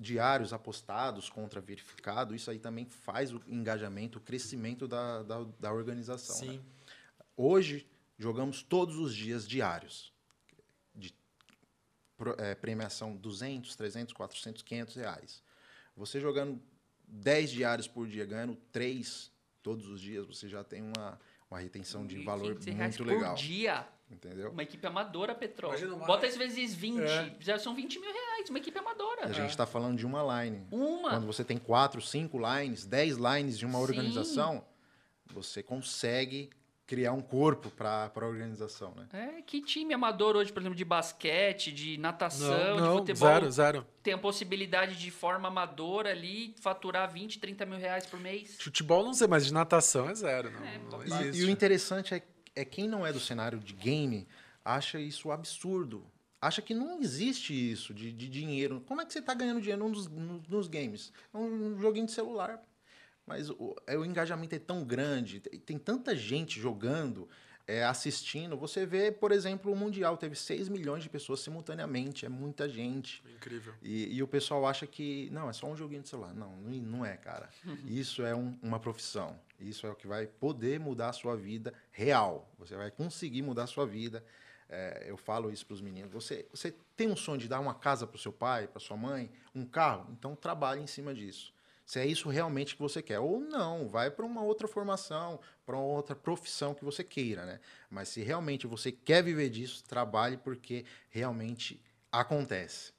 diários 0.00 0.54
apostados 0.54 1.28
contra 1.28 1.60
verificado, 1.60 2.34
isso 2.34 2.50
aí 2.50 2.58
também 2.58 2.86
faz 2.86 3.30
o 3.30 3.42
engajamento, 3.46 4.16
o 4.16 4.22
crescimento 4.22 4.88
da, 4.88 5.22
da, 5.22 5.44
da 5.60 5.70
organização. 5.70 6.46
né? 6.46 6.52
sim. 6.54 6.62
Hoje, 7.36 7.86
jogamos 8.18 8.62
todos 8.62 8.96
os 8.96 9.14
dias 9.14 9.46
diários. 9.46 10.15
Eh, 12.38 12.54
premiação 12.54 13.14
200, 13.14 13.76
300, 13.76 14.14
400, 14.14 14.62
500 14.62 14.94
reais. 14.96 15.42
Você 15.94 16.18
jogando 16.18 16.60
10 17.06 17.50
diários 17.50 17.86
por 17.86 18.06
dia, 18.08 18.24
ganhando 18.24 18.56
3 18.72 19.30
todos 19.62 19.86
os 19.88 20.00
dias, 20.00 20.24
você 20.26 20.48
já 20.48 20.64
tem 20.64 20.82
uma, 20.82 21.20
uma 21.50 21.58
retenção 21.60 22.06
de 22.06 22.22
valor 22.24 22.54
1.500 22.54 22.64
reais 22.74 22.96
muito 22.98 23.04
por 23.10 23.14
legal. 23.16 23.34
dia. 23.34 23.86
Entendeu? 24.08 24.50
Uma 24.52 24.62
equipe 24.62 24.86
amadora, 24.86 25.34
Petrol. 25.34 25.74
Uma- 25.94 26.06
Bota 26.06 26.26
às 26.26 26.36
vezes 26.36 26.72
20. 26.72 27.00
É. 27.02 27.34
Já 27.40 27.58
são 27.58 27.74
20 27.74 27.98
mil 27.98 28.10
reais, 28.12 28.48
uma 28.48 28.58
equipe 28.60 28.78
amadora. 28.78 29.22
E 29.26 29.30
a 29.30 29.32
gente 29.32 29.50
está 29.50 29.66
falando 29.66 29.98
de 29.98 30.06
uma 30.06 30.44
line. 30.44 30.64
Uma. 30.70 31.10
Quando 31.10 31.26
você 31.26 31.44
tem 31.44 31.58
4, 31.58 32.00
5 32.00 32.38
lines, 32.38 32.86
10 32.86 33.16
lines 33.16 33.58
de 33.58 33.66
uma 33.66 33.78
Sim. 33.78 33.84
organização, 33.84 34.64
você 35.26 35.60
consegue 35.60 36.50
criar 36.86 37.12
um 37.12 37.20
corpo 37.20 37.68
para 37.70 38.10
a 38.14 38.26
organização, 38.26 38.94
né? 38.94 39.08
É, 39.12 39.42
que 39.42 39.60
time 39.60 39.92
amador 39.92 40.36
hoje, 40.36 40.52
por 40.52 40.60
exemplo, 40.60 40.76
de 40.76 40.84
basquete, 40.84 41.72
de 41.72 41.98
natação, 41.98 42.48
Não, 42.48 42.76
de 42.76 42.82
não, 42.82 42.98
futebol, 42.98 43.28
zero, 43.28 43.50
zero. 43.50 43.86
tem 44.02 44.14
a 44.14 44.18
possibilidade 44.18 44.96
de 44.96 45.10
forma 45.10 45.48
amadora 45.48 46.10
ali 46.10 46.54
faturar 46.60 47.10
20, 47.12 47.40
30 47.40 47.66
mil 47.66 47.78
reais 47.78 48.06
por 48.06 48.20
mês. 48.20 48.56
Futebol 48.60 49.04
não 49.04 49.12
sei, 49.12 49.26
mas 49.26 49.44
de 49.44 49.52
natação 49.52 50.08
é 50.08 50.14
zero. 50.14 50.50
Não, 50.50 50.64
É, 50.64 50.78
não 51.08 51.24
E-. 51.24 51.36
E, 51.40 51.44
o 51.44 51.50
interessante 51.50 52.14
é, 52.14 52.22
é 52.54 52.64
quem 52.64 52.88
não 52.88 53.04
é 53.04 53.12
do 53.12 53.20
cenário 53.20 53.58
de 53.58 53.72
game 53.72 54.26
acha 54.64 55.00
isso 55.00 55.32
absurdo. 55.32 56.06
Acha 56.40 56.62
que 56.62 56.74
não 56.74 57.00
existe 57.00 57.52
isso 57.52 57.92
de, 57.92 58.12
de 58.12 58.28
dinheiro. 58.28 58.80
Como 58.86 59.00
é 59.00 59.04
que 59.06 59.12
você 59.12 59.18
está 59.18 59.34
ganhando 59.34 59.60
dinheiro 59.60 59.88
nos, 59.88 60.06
nos, 60.06 60.46
nos 60.46 60.68
games? 60.68 61.12
É 61.34 61.36
um 61.36 61.80
joguinho 61.80 62.06
de 62.06 62.12
celular. 62.12 62.62
Mas 63.26 63.50
o, 63.50 63.74
é, 63.86 63.96
o 63.98 64.04
engajamento 64.04 64.54
é 64.54 64.58
tão 64.58 64.84
grande, 64.84 65.40
tem, 65.40 65.58
tem 65.58 65.78
tanta 65.78 66.14
gente 66.14 66.60
jogando, 66.60 67.28
é, 67.66 67.84
assistindo. 67.84 68.56
Você 68.56 68.86
vê, 68.86 69.10
por 69.10 69.32
exemplo, 69.32 69.72
o 69.72 69.76
Mundial 69.76 70.16
teve 70.16 70.36
6 70.36 70.68
milhões 70.68 71.02
de 71.02 71.08
pessoas 71.10 71.40
simultaneamente. 71.40 72.24
É 72.24 72.28
muita 72.28 72.68
gente. 72.68 73.24
Incrível. 73.34 73.74
E, 73.82 74.14
e 74.16 74.22
o 74.22 74.28
pessoal 74.28 74.64
acha 74.66 74.86
que, 74.86 75.28
não, 75.32 75.50
é 75.50 75.52
só 75.52 75.66
um 75.66 75.76
joguinho 75.76 76.02
de 76.02 76.08
celular. 76.08 76.32
Não, 76.32 76.56
não 76.56 76.70
não 76.70 77.04
é, 77.04 77.16
cara. 77.16 77.50
Isso 77.84 78.22
é 78.24 78.34
um- 78.34 78.56
uma 78.62 78.78
profissão. 78.78 79.36
Isso 79.58 79.86
é 79.86 79.90
o 79.90 79.96
que 79.96 80.06
vai 80.06 80.26
poder 80.28 80.78
mudar 80.78 81.08
a 81.08 81.12
sua 81.12 81.34
vida 81.36 81.74
real. 81.90 82.48
Você 82.58 82.76
vai 82.76 82.90
conseguir 82.92 83.42
mudar 83.42 83.64
a 83.64 83.66
sua 83.66 83.84
vida. 83.86 84.24
É, 84.68 85.04
eu 85.08 85.16
falo 85.16 85.50
isso 85.50 85.64
para 85.64 85.74
os 85.74 85.80
meninos. 85.80 86.12
Você, 86.12 86.44
você 86.52 86.74
tem 86.96 87.08
um 87.08 87.14
sonho 87.16 87.38
de 87.38 87.46
dar 87.48 87.60
uma 87.60 87.72
casa 87.74 88.04
para 88.06 88.16
o 88.16 88.18
seu 88.18 88.32
pai, 88.32 88.66
para 88.66 88.80
sua 88.80 88.96
mãe, 88.96 89.30
um 89.54 89.64
carro? 89.64 90.08
Então 90.12 90.34
trabalhe 90.36 90.80
em 90.80 90.86
cima 90.88 91.14
disso. 91.14 91.54
Se 91.86 92.00
é 92.00 92.04
isso 92.06 92.28
realmente 92.28 92.74
que 92.74 92.82
você 92.82 93.00
quer. 93.00 93.20
Ou 93.20 93.38
não, 93.40 93.88
vai 93.88 94.10
para 94.10 94.26
uma 94.26 94.42
outra 94.42 94.66
formação, 94.66 95.38
para 95.64 95.76
uma 95.76 95.84
outra 95.84 96.16
profissão 96.16 96.74
que 96.74 96.84
você 96.84 97.04
queira, 97.04 97.46
né? 97.46 97.60
Mas 97.88 98.08
se 98.08 98.22
realmente 98.22 98.66
você 98.66 98.90
quer 98.90 99.22
viver 99.22 99.48
disso, 99.48 99.84
trabalhe 99.84 100.36
porque 100.36 100.84
realmente 101.08 101.80
acontece 102.10 102.92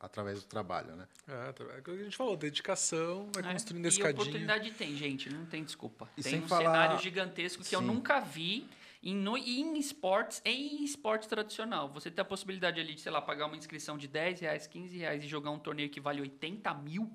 através 0.00 0.40
do 0.42 0.46
trabalho, 0.48 0.96
né? 0.96 1.06
É, 1.28 1.54
é 1.76 1.78
o 1.78 1.82
que 1.84 1.90
a 1.92 1.96
gente 1.96 2.16
falou, 2.16 2.36
dedicação, 2.36 3.30
vai 3.32 3.44
É, 3.48 3.52
construindo 3.52 3.84
a 3.84 3.88
e 3.88 3.92
escadinha. 3.92 4.20
oportunidade 4.20 4.70
tem, 4.72 4.96
gente, 4.96 5.30
não 5.30 5.46
tem 5.46 5.62
desculpa. 5.62 6.10
E 6.16 6.22
tem 6.22 6.40
um 6.40 6.48
falar- 6.48 6.64
cenário 6.72 6.98
gigantesco 6.98 7.62
que 7.62 7.74
eu 7.76 7.78
Sim. 7.80 7.86
nunca 7.86 8.18
vi 8.20 8.68
Em, 9.04 9.16
no, 9.16 9.36
em 9.36 9.76
esportes, 9.80 10.40
em 10.44 10.84
esporte 10.84 11.26
tradicional, 11.28 11.88
você 11.92 12.08
tem 12.08 12.22
a 12.22 12.24
possibilidade 12.24 12.80
ali 12.80 12.94
de, 12.94 13.00
sei 13.00 13.10
lá, 13.10 13.20
pagar 13.20 13.46
uma 13.46 13.56
inscrição 13.56 13.98
de 13.98 14.06
10 14.06 14.38
reais, 14.38 14.68
15 14.68 14.96
reais 14.96 15.24
e 15.24 15.26
jogar 15.26 15.50
um 15.50 15.58
torneio 15.58 15.90
que 15.90 16.00
vale 16.00 16.20
80 16.20 16.72
mil. 16.74 17.10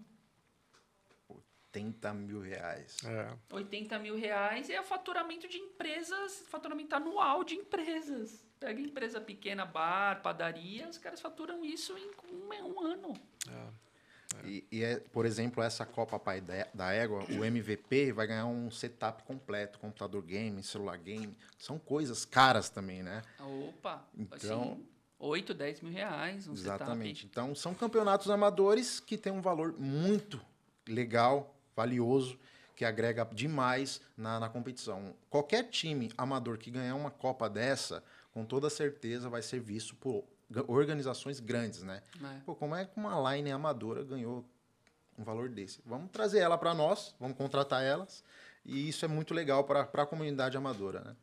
80 1.78 2.14
mil 2.14 2.42
reais. 2.42 2.98
É. 3.06 3.30
80 3.52 4.00
mil 4.00 4.16
reais 4.18 4.70
é 4.70 4.80
o 4.80 4.84
faturamento 4.84 5.48
de 5.48 5.58
empresas, 5.58 6.44
faturamento 6.50 6.96
anual 6.96 7.44
de 7.44 7.56
empresas. 7.56 8.46
Pega 8.60 8.82
empresa 8.82 9.22
pequena, 9.22 9.66
bar, 9.66 10.22
padaria, 10.22 10.88
os 10.90 10.98
caras 10.98 11.22
faturam 11.22 11.64
isso 11.64 11.96
em 11.98 12.10
um, 12.34 12.74
um 12.74 12.82
ano. 12.82 13.14
E, 14.44 14.66
e 14.72 14.84
é, 14.84 15.00
por 15.00 15.26
exemplo, 15.26 15.64
essa 15.64 15.86
Copa 15.86 16.20
Pai 16.20 16.42
da, 16.42 16.68
da 16.74 16.92
Égua, 16.92 17.24
o 17.30 17.46
MVP 17.46 18.12
vai 18.12 18.28
ganhar 18.28 18.46
um 18.46 18.70
setup 18.70 19.24
completo, 19.24 19.80
computador 19.80 20.22
game, 20.22 20.62
celular 20.64 20.98
game. 20.98 21.36
São 21.58 21.80
coisas 21.80 22.26
caras 22.26 22.70
também, 22.70 23.04
né? 23.04 23.22
Opa, 23.40 24.06
Então- 24.18 24.74
assim, 24.74 24.88
8, 25.20 25.54
10 25.54 25.82
mil 25.82 25.92
reais, 25.92 26.48
um 26.48 26.54
Exatamente. 26.54 27.22
setup. 27.22 27.32
Então, 27.32 27.56
são 27.56 27.74
campeonatos 27.74 28.30
amadores 28.30 29.00
que 29.00 29.18
têm 29.18 29.32
um 29.32 29.42
valor 29.42 29.74
muito 29.80 30.40
legal, 30.88 31.57
valioso, 31.78 32.38
que 32.76 32.84
agrega 32.84 33.24
demais 33.32 34.02
na, 34.18 34.40
na 34.40 34.50
competição. 34.50 35.14
Qualquer 35.30 35.70
time 35.70 36.12
amador 36.18 36.58
que 36.58 36.72
ganhar 36.72 36.96
uma 36.96 37.12
Copa 37.12 37.48
dessa, 37.50 38.04
com 38.34 38.44
toda 38.44 38.70
certeza 38.70 39.30
vai 39.30 39.42
ser 39.44 39.60
visto 39.60 39.96
por 39.96 40.24
ga- 40.50 40.64
organizações 40.68 41.40
grandes, 41.40 41.84
né? 41.84 42.02
né? 42.20 42.42
Pô, 42.46 42.56
como 42.56 42.76
é 42.76 42.86
que 42.86 42.98
uma 42.98 43.32
line 43.36 43.52
amadora 43.52 44.04
ganhou 44.04 44.44
um 45.18 45.24
valor 45.24 45.50
desse? 45.50 45.82
Vamos 45.86 46.12
trazer 46.12 46.40
ela 46.40 46.58
para 46.58 46.74
nós, 46.74 47.16
vamos 47.20 47.38
contratar 47.38 47.84
elas, 47.84 48.24
e 48.66 48.90
isso 48.90 49.06
é 49.06 49.08
muito 49.08 49.34
legal 49.34 49.64
para 49.64 49.82
a 49.82 50.06
comunidade 50.06 50.58
amadora, 50.58 51.02
né? 51.02 51.16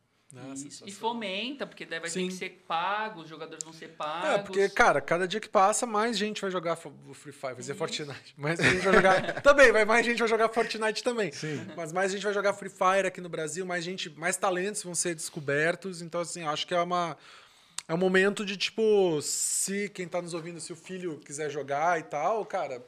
Isso. 0.55 0.85
E 0.87 0.93
fomenta, 0.93 1.67
porque 1.67 1.85
daí 1.85 2.01
vai 2.01 2.11
Sim. 2.11 2.23
ter 2.23 2.29
que 2.29 2.35
ser 2.35 2.65
pago, 2.67 3.23
os 3.23 3.29
jogadores 3.29 3.63
vão 3.63 3.73
ser 3.73 3.89
pagos. 3.89 4.31
É, 4.31 4.39
porque, 4.39 4.69
cara, 4.69 5.01
cada 5.01 5.27
dia 5.27 5.41
que 5.41 5.49
passa, 5.49 5.87
mais 5.87 6.17
gente 6.17 6.41
vai 6.41 6.51
jogar 6.51 6.79
o 7.09 7.15
Free 7.15 7.33
Fire, 7.33 7.53
vai 7.53 7.55
dizer 7.57 7.73
Isso. 7.73 7.79
Fortnite. 7.79 8.35
Mais 8.37 8.59
gente 8.59 8.79
vai 8.85 8.95
jogar. 8.95 9.41
também, 9.43 9.73
vai 9.73 9.85
mais 9.85 10.05
gente 10.05 10.19
vai 10.19 10.29
jogar 10.29 10.49
Fortnite 10.49 11.03
também. 11.03 11.33
Sim. 11.33 11.67
Mas 11.77 11.93
mais 11.93 12.13
gente 12.13 12.23
vai 12.23 12.33
jogar 12.33 12.53
Free 12.53 12.71
Fire 12.71 13.07
aqui 13.07 13.21
no 13.21 13.29
Brasil, 13.29 13.65
mais 13.65 13.85
gente, 13.85 14.11
mais 14.11 14.37
talentos 14.37 14.83
vão 14.83 14.95
ser 14.95 15.15
descobertos. 15.15 16.03
Então, 16.03 16.21
assim, 16.21 16.45
acho 16.45 16.67
que 16.67 16.75
é 16.75 16.81
uma. 16.81 17.17
É 17.87 17.93
um 17.93 17.99
momento 17.99 18.47
de, 18.47 18.57
tipo, 18.57 19.21
se 19.21 19.91
quem 19.91 20.09
tá 20.09 20.23
nos 20.23 20.33
ouvindo, 20.33 20.59
se 20.59 20.73
o 20.73 20.77
filho 20.77 21.19
quiser 21.19 21.51
jogar 21.51 22.01
e 22.01 22.03
tal, 22.03 22.45
cara, 22.47 22.83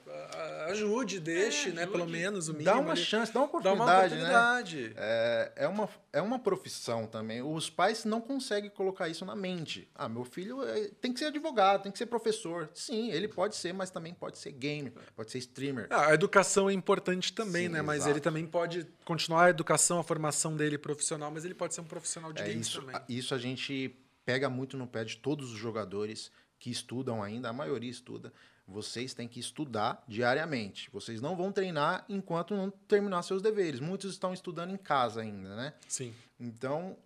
ajude, 0.69 1.21
deixe, 1.21 1.69
É, 1.69 1.73
né? 1.73 1.87
Pelo 1.87 2.07
menos 2.07 2.49
o 2.49 2.53
mínimo. 2.53 2.65
Dá 2.65 2.79
uma 2.81 2.93
ali. 2.93 3.03
chance, 3.03 3.31
dá 3.33 3.41
uma 3.41 3.61
Dá 3.61 3.73
uma 3.75 3.85
oportunidade, 3.85 4.15
né? 4.15 4.21
oportunidade. 4.23 4.93
É, 4.97 5.53
é, 5.57 5.69
uma, 5.69 5.89
é 6.15 6.23
uma 6.23 6.39
profissão 6.39 7.07
também. 7.07 7.43
Os 7.43 7.69
pais 7.69 8.07
não 8.07 8.23
conseguem 8.23 8.71
colocar 8.71 9.07
isso 9.09 9.25
na 9.27 9.37
mente. 9.37 9.87
Ah, 9.95 10.09
meu 10.09 10.25
filho 10.25 10.63
é- 10.67 10.89
tem 11.01 11.13
que 11.13 11.19
ser 11.19 11.27
advogado, 11.27 11.83
tem 11.83 11.93
que 11.93 11.99
ser 11.99 12.07
professor. 12.07 12.71
Sim, 12.73 13.11
ele 13.11 13.29
pode 13.29 13.55
ser, 13.57 13.75
mas 13.75 13.91
também 13.91 14.15
pode 14.15 14.39
ser 14.39 14.53
gamer, 14.53 14.93
pode 15.15 15.31
ser 15.31 15.39
streamer. 15.39 15.89
Ah, 15.91 16.07
A 16.07 16.15
educação 16.15 16.71
é 16.71 16.73
importante 16.73 17.35
também, 17.35 17.65
Sim, 17.67 17.73
né? 17.75 17.83
Mas 17.83 17.97
exato. 17.99 18.13
ele 18.13 18.21
também 18.21 18.47
pode 18.47 18.87
continuar 19.05 19.45
a 19.45 19.51
educação, 19.51 19.99
a 19.99 20.05
formação 20.05 20.57
dele 20.57 20.79
profissional, 20.79 21.31
mas 21.31 21.45
ele 21.45 21.55
pode 21.55 21.75
ser 21.75 21.83
um 21.83 21.85
profissional 21.85 22.33
de 22.33 22.41
É 22.43 22.47
games 22.49 22.67
isso, 22.69 22.81
também. 22.81 23.01
isso 23.11 23.35
a 23.35 23.39
gente 23.39 23.95
pega 24.27 24.51
muito 24.51 24.77
no 24.77 24.87
pé 24.87 25.05
de 25.05 25.17
todos 25.17 25.53
os 25.53 25.59
jogadores 25.59 26.33
que 26.59 26.69
estudam 26.69 27.23
ainda, 27.23 27.49
a 27.49 27.53
maioria 27.53 27.91
estuda. 27.91 28.33
Vocês 28.67 29.15
têm 29.15 29.29
que 29.29 29.39
estudar 29.39 30.03
diariamente. 30.09 30.91
Vocês 30.91 31.21
não 31.21 31.37
vão 31.37 31.53
treinar 31.53 32.05
enquanto 32.09 32.57
não 32.57 32.69
terminar 32.69 33.23
seus 33.23 33.41
deveres. 33.41 33.79
Muitos 33.79 34.11
estão 34.11 34.35
estudando 34.35 34.73
em 34.73 34.77
casa 34.77 35.21
ainda, 35.21 35.55
né? 35.55 35.75
Sim. 35.87 36.13
Então, 36.41 36.97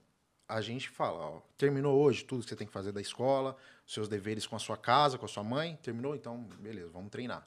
a 0.49 0.63
gente 0.63 0.89
fala, 0.89 1.19
ó, 1.19 1.41
terminou 1.59 2.01
hoje 2.01 2.25
tudo 2.25 2.43
que 2.43 2.49
você 2.49 2.57
tem 2.57 2.67
que 2.67 2.73
fazer 2.73 2.93
da 2.93 3.01
escola, 3.01 3.55
seus 3.87 4.09
deveres 4.09 4.47
com 4.47 4.57
a 4.57 4.59
sua 4.59 4.77
casa, 4.77 5.19
com 5.19 5.27
a 5.27 5.29
sua 5.29 5.45
mãe, 5.45 5.79
terminou? 5.83 6.15
Então, 6.15 6.43
beleza, 6.59 6.89
vamos 6.91 7.11
treinar. 7.11 7.47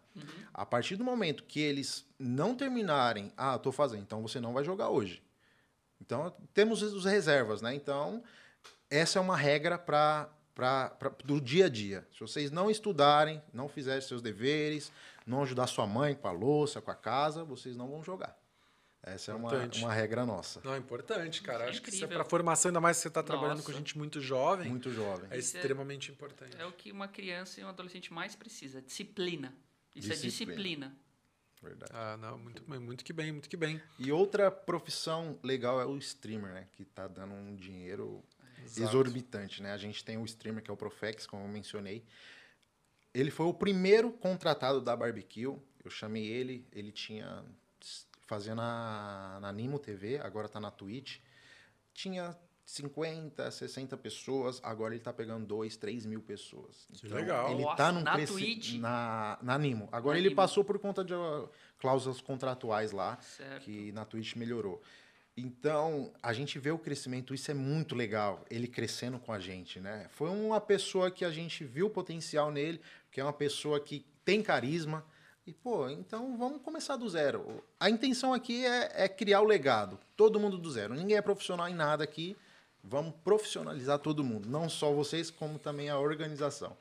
A 0.53 0.65
partir 0.65 0.95
do 0.95 1.03
momento 1.03 1.43
que 1.43 1.59
eles 1.59 2.05
não 2.19 2.53
terminarem, 2.53 3.33
ah, 3.35 3.57
tô 3.57 3.71
fazendo, 3.71 4.03
então 4.03 4.21
você 4.21 4.39
não 4.39 4.53
vai 4.53 4.63
jogar 4.63 4.89
hoje. 4.89 5.23
Então, 5.99 6.35
temos 6.53 6.83
os 6.83 7.05
reservas, 7.05 7.61
né? 7.61 7.73
Então, 7.73 8.23
essa 8.97 9.19
é 9.19 9.21
uma 9.21 9.35
regra 9.37 9.77
para 9.77 10.29
do 11.23 11.39
dia 11.41 11.65
a 11.65 11.69
dia. 11.69 12.07
Se 12.13 12.19
vocês 12.19 12.51
não 12.51 12.69
estudarem, 12.69 13.41
não 13.53 13.67
fizerem 13.67 14.01
seus 14.01 14.21
deveres, 14.21 14.91
não 15.25 15.41
ajudar 15.43 15.67
sua 15.67 15.87
mãe 15.87 16.13
com 16.15 16.27
a 16.27 16.31
louça, 16.31 16.81
com 16.81 16.91
a 16.91 16.95
casa, 16.95 17.43
vocês 17.43 17.75
não 17.75 17.87
vão 17.89 18.03
jogar. 18.03 18.37
Essa 19.05 19.31
é 19.31 19.35
uma, 19.35 19.49
Importante. 19.49 19.79
uma 19.83 19.93
regra 19.93 20.25
nossa. 20.25 20.61
Não, 20.63 20.73
é 20.73 20.77
importante, 20.77 21.41
cara. 21.41 21.63
Isso 21.63 21.67
é 21.67 21.69
Acho 21.71 21.81
que 21.81 21.89
isso 21.89 21.97
é 21.97 22.05
incrível. 22.05 22.23
para 22.23 22.29
formação, 22.29 22.69
ainda 22.69 22.79
mais 22.79 22.95
se 22.95 23.01
você 23.03 23.07
está 23.09 23.21
trabalhando 23.21 23.61
com 23.61 23.67
Nossa. 23.69 23.77
gente 23.77 23.97
muito 23.97 24.21
jovem, 24.21 24.69
Muito 24.69 24.93
jovem. 24.93 25.27
é 25.29 25.37
Isso 25.37 25.57
é- 25.57 25.59
extremamente 25.59 26.09
importante. 26.09 26.55
É 26.57 26.65
o 26.65 26.71
que 26.71 26.89
uma 26.89 27.07
criança 27.09 27.59
e 27.59 27.65
um 27.65 27.67
adolescente 27.67 28.13
mais 28.13 28.33
precisa, 28.33 28.81
disciplina. 28.81 29.53
Isso 29.93 30.09
é 30.11 30.15
Disciplina. 30.15 30.53
disciplina. 30.53 30.97
Verdade. 31.61 31.91
Ah, 31.93 32.15
não, 32.17 32.37
muito, 32.37 32.63
muito 32.81 33.03
que 33.03 33.11
bem, 33.13 33.31
muito 33.33 33.49
que 33.49 33.57
bem. 33.57 33.81
E 33.99 34.09
outra 34.11 34.49
profissão 34.49 35.37
legal 35.43 35.81
é 35.81 35.85
o 35.85 35.97
streamer, 35.97 36.53
né? 36.53 36.67
Que 36.73 36.85
tá 36.85 37.05
dando 37.07 37.33
um 37.33 37.55
dinheiro 37.55 38.23
Exato. 38.63 38.89
exorbitante, 38.89 39.61
né? 39.61 39.71
A 39.73 39.77
gente 39.77 40.03
tem 40.03 40.17
o 40.17 40.25
streamer 40.25 40.63
que 40.63 40.69
é 40.69 40.73
o 40.73 40.77
Profex, 40.77 41.25
como 41.27 41.43
eu 41.43 41.47
mencionei. 41.47 42.03
Ele 43.13 43.29
foi 43.29 43.45
o 43.45 43.53
primeiro 43.53 44.11
contratado 44.11 44.81
da 44.81 44.95
Barbecue. 44.95 45.43
Eu 45.43 45.89
chamei 45.89 46.25
ele, 46.25 46.67
ele 46.71 46.91
tinha 46.91 47.43
fazia 48.25 48.55
na, 48.55 49.37
na 49.41 49.51
Nimo 49.51 49.77
TV, 49.77 50.17
agora 50.19 50.47
tá 50.49 50.59
na 50.59 50.71
Twitch. 50.71 51.19
Tinha 51.93 52.35
50, 52.65 53.51
60 53.51 53.97
pessoas, 53.97 54.59
agora 54.63 54.95
ele 54.95 55.03
tá 55.03 55.11
pegando 55.13 55.45
2, 55.45 55.75
3 55.75 56.05
mil 56.05 56.21
pessoas. 56.21 56.87
Que 56.93 57.07
legal. 57.09 57.51
Ele 57.51 57.61
Nossa, 57.63 57.75
tá 57.75 57.91
num 57.91 58.01
na 58.01 58.13
cresci- 58.13 58.33
Twitch? 58.33 58.73
Na, 58.79 59.37
na 59.41 59.57
Nimo. 59.59 59.89
Agora 59.91 60.13
Na 60.15 60.19
ele 60.19 60.29
Nimo. 60.29 60.37
passou 60.37 60.63
por 60.63 60.79
conta 60.79 61.03
de 61.03 61.13
uh, 61.13 61.49
cláusulas 61.77 62.21
contratuais 62.21 62.91
lá 62.93 63.19
Certo. 63.21 63.65
que 63.65 63.91
na 63.91 64.05
Twitch 64.05 64.35
melhorou. 64.35 64.81
Então, 65.35 66.13
a 66.21 66.31
gente 66.31 66.59
vê 66.59 66.69
o 66.69 66.77
crescimento, 66.77 67.33
isso 67.33 67.49
é 67.49 67.55
muito 67.55 67.95
legal, 67.95 68.45
ele 68.51 68.67
crescendo 68.67 69.17
com 69.17 69.33
a 69.33 69.39
gente, 69.39 69.79
né? 69.79 70.07
Foi 70.11 70.29
uma 70.29 70.61
pessoa 70.61 71.09
que 71.09 71.25
a 71.25 71.31
gente 71.31 71.63
viu 71.63 71.87
o 71.87 71.89
potencial 71.89 72.51
nele, 72.51 72.79
que 73.11 73.19
é 73.19 73.23
uma 73.23 73.33
pessoa 73.33 73.79
que 73.79 74.05
tem 74.23 74.43
carisma. 74.43 75.03
E, 75.45 75.51
pô, 75.51 75.89
então 75.89 76.37
vamos 76.37 76.61
começar 76.61 76.97
do 76.97 77.09
zero. 77.09 77.63
A 77.79 77.89
intenção 77.89 78.31
aqui 78.31 78.63
é, 78.63 79.05
é 79.05 79.09
criar 79.09 79.41
o 79.41 79.45
legado, 79.45 79.99
todo 80.15 80.39
mundo 80.39 80.57
do 80.57 80.71
zero. 80.71 80.93
Ninguém 80.93 81.17
é 81.17 81.21
profissional 81.21 81.67
em 81.67 81.73
nada 81.73 82.03
aqui, 82.03 82.37
vamos 82.83 83.15
profissionalizar 83.23 83.97
todo 83.99 84.23
mundo, 84.23 84.47
não 84.47 84.69
só 84.69 84.93
vocês, 84.93 85.31
como 85.31 85.57
também 85.57 85.89
a 85.89 85.97
organização. 85.97 86.77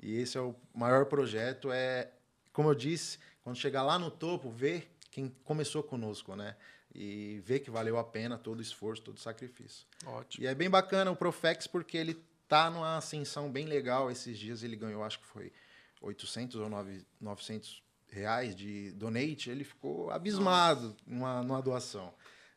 E 0.00 0.16
esse 0.16 0.38
é 0.38 0.40
o 0.40 0.54
maior 0.72 1.06
projeto, 1.06 1.72
é, 1.72 2.08
como 2.52 2.70
eu 2.70 2.74
disse, 2.74 3.18
quando 3.42 3.56
chegar 3.56 3.82
lá 3.82 3.98
no 3.98 4.10
topo, 4.12 4.48
ver 4.48 4.90
quem 5.10 5.34
começou 5.44 5.82
conosco, 5.82 6.36
né? 6.36 6.54
E 6.98 7.42
ver 7.44 7.60
que 7.60 7.70
valeu 7.70 7.98
a 7.98 8.04
pena 8.04 8.38
todo 8.38 8.58
o 8.58 8.62
esforço, 8.62 9.02
todo 9.02 9.18
o 9.18 9.20
sacrifício. 9.20 9.86
Ótimo. 10.06 10.42
E 10.42 10.46
é 10.46 10.54
bem 10.54 10.70
bacana 10.70 11.10
o 11.10 11.16
Profex 11.16 11.66
porque 11.66 11.94
ele 11.94 12.14
tá 12.48 12.70
numa 12.70 12.96
ascensão 12.96 13.52
bem 13.52 13.66
legal. 13.66 14.10
Esses 14.10 14.38
dias 14.38 14.62
ele 14.62 14.76
ganhou, 14.76 15.04
acho 15.04 15.20
que 15.20 15.26
foi 15.26 15.52
800 16.00 16.56
ou 16.56 16.70
9 16.70 17.04
900 17.20 17.82
reais 18.08 18.56
de 18.56 18.92
donate. 18.92 19.50
Ele 19.50 19.62
ficou 19.62 20.10
abismado 20.10 20.96
numa, 21.06 21.42
numa 21.42 21.60
doação. 21.60 22.14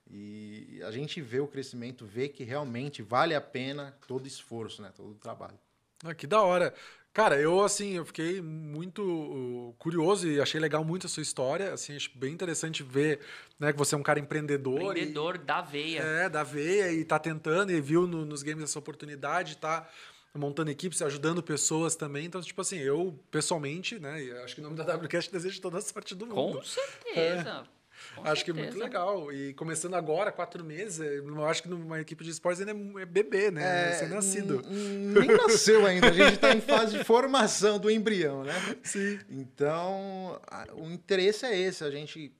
E 0.09 0.81
a 0.83 0.91
gente 0.91 1.21
vê 1.21 1.41
o 1.41 1.47
crescimento, 1.47 2.05
vê 2.05 2.29
que 2.29 2.45
realmente 2.45 3.01
vale 3.01 3.35
a 3.35 3.41
pena 3.41 3.93
todo 4.07 4.23
o 4.23 4.27
esforço, 4.27 4.81
né? 4.81 4.91
Todo 4.95 5.11
o 5.11 5.15
trabalho. 5.15 5.59
Ah, 6.03 6.15
que 6.15 6.25
da 6.25 6.41
hora. 6.41 6.73
Cara, 7.11 7.39
eu 7.41 7.61
assim, 7.63 7.93
eu 7.93 8.05
fiquei 8.05 8.39
muito 8.41 9.01
uh, 9.03 9.73
curioso 9.79 10.27
e 10.27 10.39
achei 10.39 10.59
legal 10.59 10.83
muito 10.85 11.07
a 11.07 11.09
sua 11.09 11.23
história. 11.23 11.73
Assim, 11.73 11.95
acho 11.95 12.11
bem 12.15 12.31
interessante 12.31 12.83
ver, 12.83 13.19
né, 13.59 13.71
que 13.73 13.77
você 13.79 13.95
é 13.95 13.97
um 13.97 14.03
cara 14.03 14.19
empreendedor. 14.19 14.79
e- 14.79 14.85
Empreendedor 14.85 15.37
da 15.39 15.61
veia. 15.61 15.99
É, 16.01 16.29
da 16.29 16.43
veia 16.43 16.91
e 16.91 17.03
tá 17.03 17.17
tentando 17.17 17.71
e 17.71 17.81
viu 17.81 18.05
no- 18.07 18.25
nos 18.25 18.43
games 18.43 18.63
essa 18.63 18.77
oportunidade, 18.79 19.57
tá 19.57 19.89
montando 20.35 20.69
equipes, 20.69 21.01
ajudando 21.01 21.41
pessoas 21.41 21.95
também. 21.95 22.25
Então, 22.25 22.39
tipo 22.41 22.61
assim, 22.61 22.77
eu 22.77 23.19
pessoalmente, 23.31 23.99
né, 23.99 24.23
e 24.23 24.31
acho 24.43 24.53
que 24.55 24.61
em 24.61 24.63
nome 24.63 24.75
da 24.77 24.83
WCast 24.95 25.31
desejo 25.31 25.59
toda 25.59 25.79
a 25.79 25.81
sorte 25.81 26.13
do 26.13 26.27
mundo. 26.27 26.59
Com 26.59 26.63
certeza. 26.63 27.67
Com 28.15 28.25
acho 28.27 28.43
que 28.43 28.51
é 28.51 28.53
muito 28.53 28.65
certeza. 28.73 28.83
legal. 28.85 29.31
E 29.31 29.53
começando 29.53 29.93
agora, 29.95 30.31
quatro 30.31 30.63
meses, 30.63 30.99
eu 30.99 31.45
acho 31.45 31.63
que 31.63 31.69
numa 31.69 31.99
equipe 32.01 32.23
de 32.23 32.31
esportes 32.31 32.59
ainda 32.65 32.99
é 32.99 33.03
é 33.03 33.05
bebê, 33.05 33.51
né? 33.51 33.99
É, 34.01 34.07
nascido. 34.07 34.61
n- 34.65 35.19
Nem 35.19 35.37
nasceu 35.37 35.85
ainda, 35.85 36.07
a 36.07 36.13
gente 36.13 36.33
está 36.35 36.53
em 36.53 36.61
fase 36.61 36.97
de 36.97 37.03
formação 37.03 37.79
do 37.79 37.89
embrião, 37.89 38.43
né? 38.43 38.53
Sim. 38.83 39.19
Então, 39.29 40.39
a- 40.47 40.67
o 40.73 40.89
interesse 40.91 41.45
é 41.45 41.57
esse, 41.57 41.83
a 41.83 41.91
gente 41.91 42.33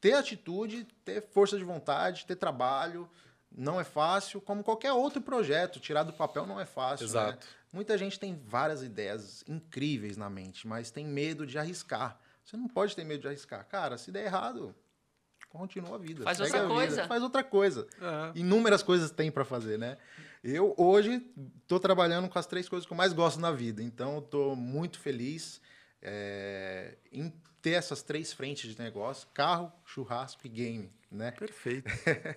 ter 0.00 0.12
atitude, 0.14 0.86
ter 1.04 1.22
força 1.22 1.56
de 1.58 1.64
vontade, 1.64 2.26
ter 2.26 2.36
trabalho. 2.36 3.08
Não 3.58 3.80
é 3.80 3.84
fácil, 3.84 4.40
como 4.40 4.62
qualquer 4.62 4.92
outro 4.92 5.20
projeto, 5.22 5.80
tirar 5.80 6.02
do 6.02 6.12
papel 6.12 6.46
não 6.46 6.60
é 6.60 6.66
fácil. 6.66 7.04
né? 7.06 7.10
Exato. 7.10 7.46
Muita 7.72 7.96
gente 7.96 8.18
tem 8.20 8.38
várias 8.46 8.82
ideias 8.82 9.42
incríveis 9.48 10.16
na 10.16 10.28
mente, 10.28 10.66
mas 10.66 10.90
tem 10.90 11.06
medo 11.06 11.46
de 11.46 11.58
arriscar. 11.58 12.18
Você 12.44 12.56
não 12.56 12.68
pode 12.68 12.94
ter 12.94 13.04
medo 13.04 13.22
de 13.22 13.28
arriscar. 13.28 13.66
Cara, 13.66 13.96
se 13.98 14.12
der 14.12 14.24
errado, 14.26 14.74
continua 15.56 15.96
a 15.96 15.98
vida. 15.98 16.24
Faz 16.24 16.40
outra 16.40 16.62
vida, 16.62 16.74
coisa. 16.74 17.06
Faz 17.06 17.22
outra 17.22 17.44
coisa. 17.44 17.86
É. 18.00 18.38
Inúmeras 18.38 18.82
coisas 18.82 19.10
tem 19.10 19.30
para 19.30 19.44
fazer, 19.44 19.78
né? 19.78 19.96
Eu 20.42 20.74
hoje 20.76 21.24
estou 21.62 21.80
trabalhando 21.80 22.28
com 22.28 22.38
as 22.38 22.46
três 22.46 22.68
coisas 22.68 22.86
que 22.86 22.92
eu 22.92 22.96
mais 22.96 23.12
gosto 23.12 23.40
na 23.40 23.50
vida, 23.50 23.82
então 23.82 24.18
estou 24.18 24.54
muito 24.54 25.00
feliz 25.00 25.60
é, 26.00 26.96
em 27.10 27.32
ter 27.60 27.72
essas 27.72 28.02
três 28.02 28.32
frentes 28.32 28.72
de 28.72 28.80
negócio: 28.80 29.26
carro, 29.34 29.72
churrasco 29.84 30.46
e 30.46 30.48
game, 30.48 30.92
né? 31.10 31.32
Perfeito. 31.32 31.90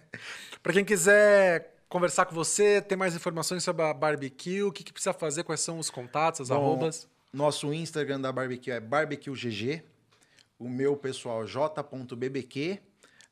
Para 0.63 0.73
quem 0.73 0.83
quiser 0.83 1.75
conversar 1.87 2.25
com 2.25 2.33
você, 2.33 2.81
ter 2.81 2.95
mais 2.95 3.15
informações 3.15 3.63
sobre 3.63 3.83
a 3.83 3.93
barbecue, 3.93 4.63
o 4.63 4.71
que, 4.71 4.83
que 4.83 4.91
precisa 4.91 5.13
fazer, 5.13 5.43
quais 5.43 5.61
são 5.61 5.77
os 5.77 5.89
contatos, 5.89 6.41
as 6.41 6.49
Bom, 6.49 6.55
arrobas? 6.55 7.07
Nosso 7.31 7.71
Instagram 7.71 8.21
da 8.21 8.31
barbecue 8.31 8.71
é 8.71 8.79
barbecuegg, 8.79 9.83
o 10.57 10.67
meu 10.67 10.97
pessoal 10.97 11.45
j.bbq 11.45 12.81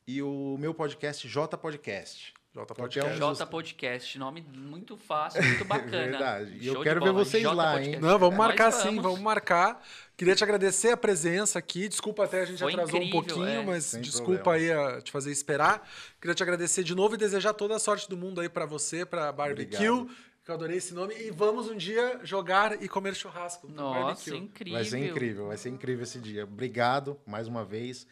e 0.08 0.22
o 0.22 0.56
meu 0.58 0.74
podcast 0.74 1.28
J 1.28 1.58
Podcast. 1.58 2.34
J 2.54 2.66
Qualquer 2.74 3.02
Podcast. 3.02 3.24
um 3.24 3.34
J 3.36 3.46
Podcast, 3.46 4.18
nome 4.18 4.42
muito 4.42 4.98
fácil, 4.98 5.44
muito 5.44 5.66
bacana. 5.66 5.92
Verdade. 5.92 6.58
E 6.60 6.66
eu 6.66 6.82
quero 6.82 7.04
ver 7.04 7.12
vocês 7.12 7.44
J 7.44 7.54
lá, 7.54 7.74
Podcast. 7.74 7.96
hein? 7.96 8.02
Não, 8.02 8.18
vamos 8.18 8.38
marcar 8.38 8.72
sim, 8.72 9.00
vamos 9.00 9.20
marcar. 9.20 9.86
Queria 10.16 10.34
te 10.34 10.44
agradecer 10.44 10.90
a 10.92 10.98
presença 10.98 11.60
aqui. 11.60 11.88
Desculpa 11.88 12.24
até 12.24 12.42
a 12.42 12.46
gente 12.46 12.58
Foi 12.60 12.72
atrasou 12.72 13.00
um 13.00 13.04
incrível, 13.04 13.22
pouquinho, 13.22 13.60
é. 13.62 13.66
mas 13.66 13.84
Sem 13.84 14.02
desculpa 14.02 14.54
aí 14.54 14.72
a 14.72 15.02
te 15.02 15.12
fazer 15.12 15.32
esperar. 15.32 15.88
Queria 16.20 16.34
te 16.34 16.42
agradecer 16.42 16.84
de 16.84 16.96
novo 16.96 17.14
e 17.14 17.18
desejar 17.18 17.54
toda 17.54 17.76
a 17.76 17.80
sorte 17.80 18.10
do 18.10 18.18
mundo 18.18 18.42
aí 18.42 18.50
para 18.50 18.66
você, 18.66 19.06
para 19.06 19.32
Barbecue. 19.32 19.88
Obrigado. 19.90 20.28
Que 20.44 20.52
eu 20.52 20.56
adorei 20.56 20.78
esse 20.78 20.94
nome. 20.94 21.14
E 21.16 21.30
vamos 21.30 21.70
um 21.70 21.76
dia 21.76 22.22
jogar 22.24 22.82
e 22.82 22.88
comer 22.88 23.14
churrasco. 23.14 23.68
no 23.68 23.76
Nossa, 23.76 24.00
barbecue. 24.32 24.38
incrível. 24.38 24.74
Vai 24.80 24.86
ser 24.86 24.98
incrível, 25.00 25.48
vai 25.48 25.58
ser 25.58 25.70
incrível 25.70 26.04
esse 26.04 26.20
dia. 26.20 26.46
Obrigado 26.46 27.20
mais 27.28 27.48
uma 27.48 27.64
vez 27.66 28.08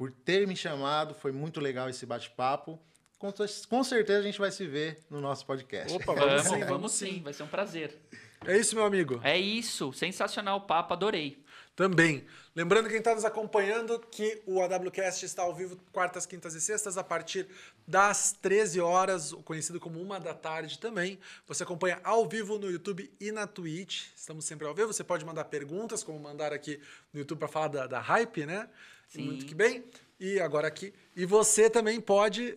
por 0.00 0.10
ter 0.10 0.46
me 0.46 0.56
chamado. 0.56 1.12
Foi 1.12 1.30
muito 1.30 1.60
legal 1.60 1.86
esse 1.86 2.06
bate-papo. 2.06 2.80
Com, 3.18 3.30
com 3.68 3.84
certeza 3.84 4.20
a 4.20 4.22
gente 4.22 4.38
vai 4.38 4.50
se 4.50 4.66
ver 4.66 4.98
no 5.10 5.20
nosso 5.20 5.44
podcast. 5.44 5.94
Opa, 5.94 6.14
Vamos, 6.14 6.42
vamos 6.42 6.42
sim, 6.48 6.64
vamos, 6.64 6.92
sim, 6.92 7.22
vai 7.22 7.34
ser 7.34 7.42
um 7.42 7.46
prazer. 7.46 8.00
É 8.46 8.56
isso, 8.56 8.74
meu 8.74 8.86
amigo. 8.86 9.20
É 9.22 9.36
isso, 9.36 9.92
sensacional 9.92 10.56
o 10.56 10.60
papo, 10.62 10.94
adorei. 10.94 11.44
Também. 11.76 12.24
Lembrando 12.56 12.88
quem 12.88 12.96
está 12.96 13.14
nos 13.14 13.26
acompanhando 13.26 13.98
que 13.98 14.40
o 14.46 14.62
AWCast 14.62 15.26
está 15.26 15.42
ao 15.42 15.54
vivo 15.54 15.76
quartas, 15.92 16.24
quintas 16.24 16.54
e 16.54 16.62
sextas 16.62 16.96
a 16.96 17.04
partir 17.04 17.46
das 17.86 18.32
13 18.40 18.80
horas, 18.80 19.32
o 19.32 19.42
conhecido 19.42 19.78
como 19.78 20.00
uma 20.00 20.18
da 20.18 20.32
tarde 20.32 20.78
também. 20.78 21.18
Você 21.46 21.62
acompanha 21.62 22.00
ao 22.02 22.26
vivo 22.26 22.58
no 22.58 22.70
YouTube 22.70 23.12
e 23.20 23.30
na 23.30 23.46
Twitch. 23.46 24.06
Estamos 24.16 24.46
sempre 24.46 24.66
ao 24.66 24.74
vivo. 24.74 24.94
Você 24.94 25.04
pode 25.04 25.26
mandar 25.26 25.44
perguntas, 25.44 26.02
como 26.02 26.18
mandar 26.18 26.54
aqui 26.54 26.80
no 27.12 27.20
YouTube 27.20 27.40
para 27.40 27.48
falar 27.48 27.68
da, 27.68 27.86
da 27.86 28.00
hype, 28.00 28.46
né? 28.46 28.66
Sim. 29.10 29.22
Muito 29.22 29.44
que 29.44 29.54
bem. 29.54 29.84
E 30.18 30.38
agora 30.38 30.68
aqui. 30.68 30.92
E 31.16 31.24
você 31.24 31.68
também 31.68 32.00
pode. 32.00 32.56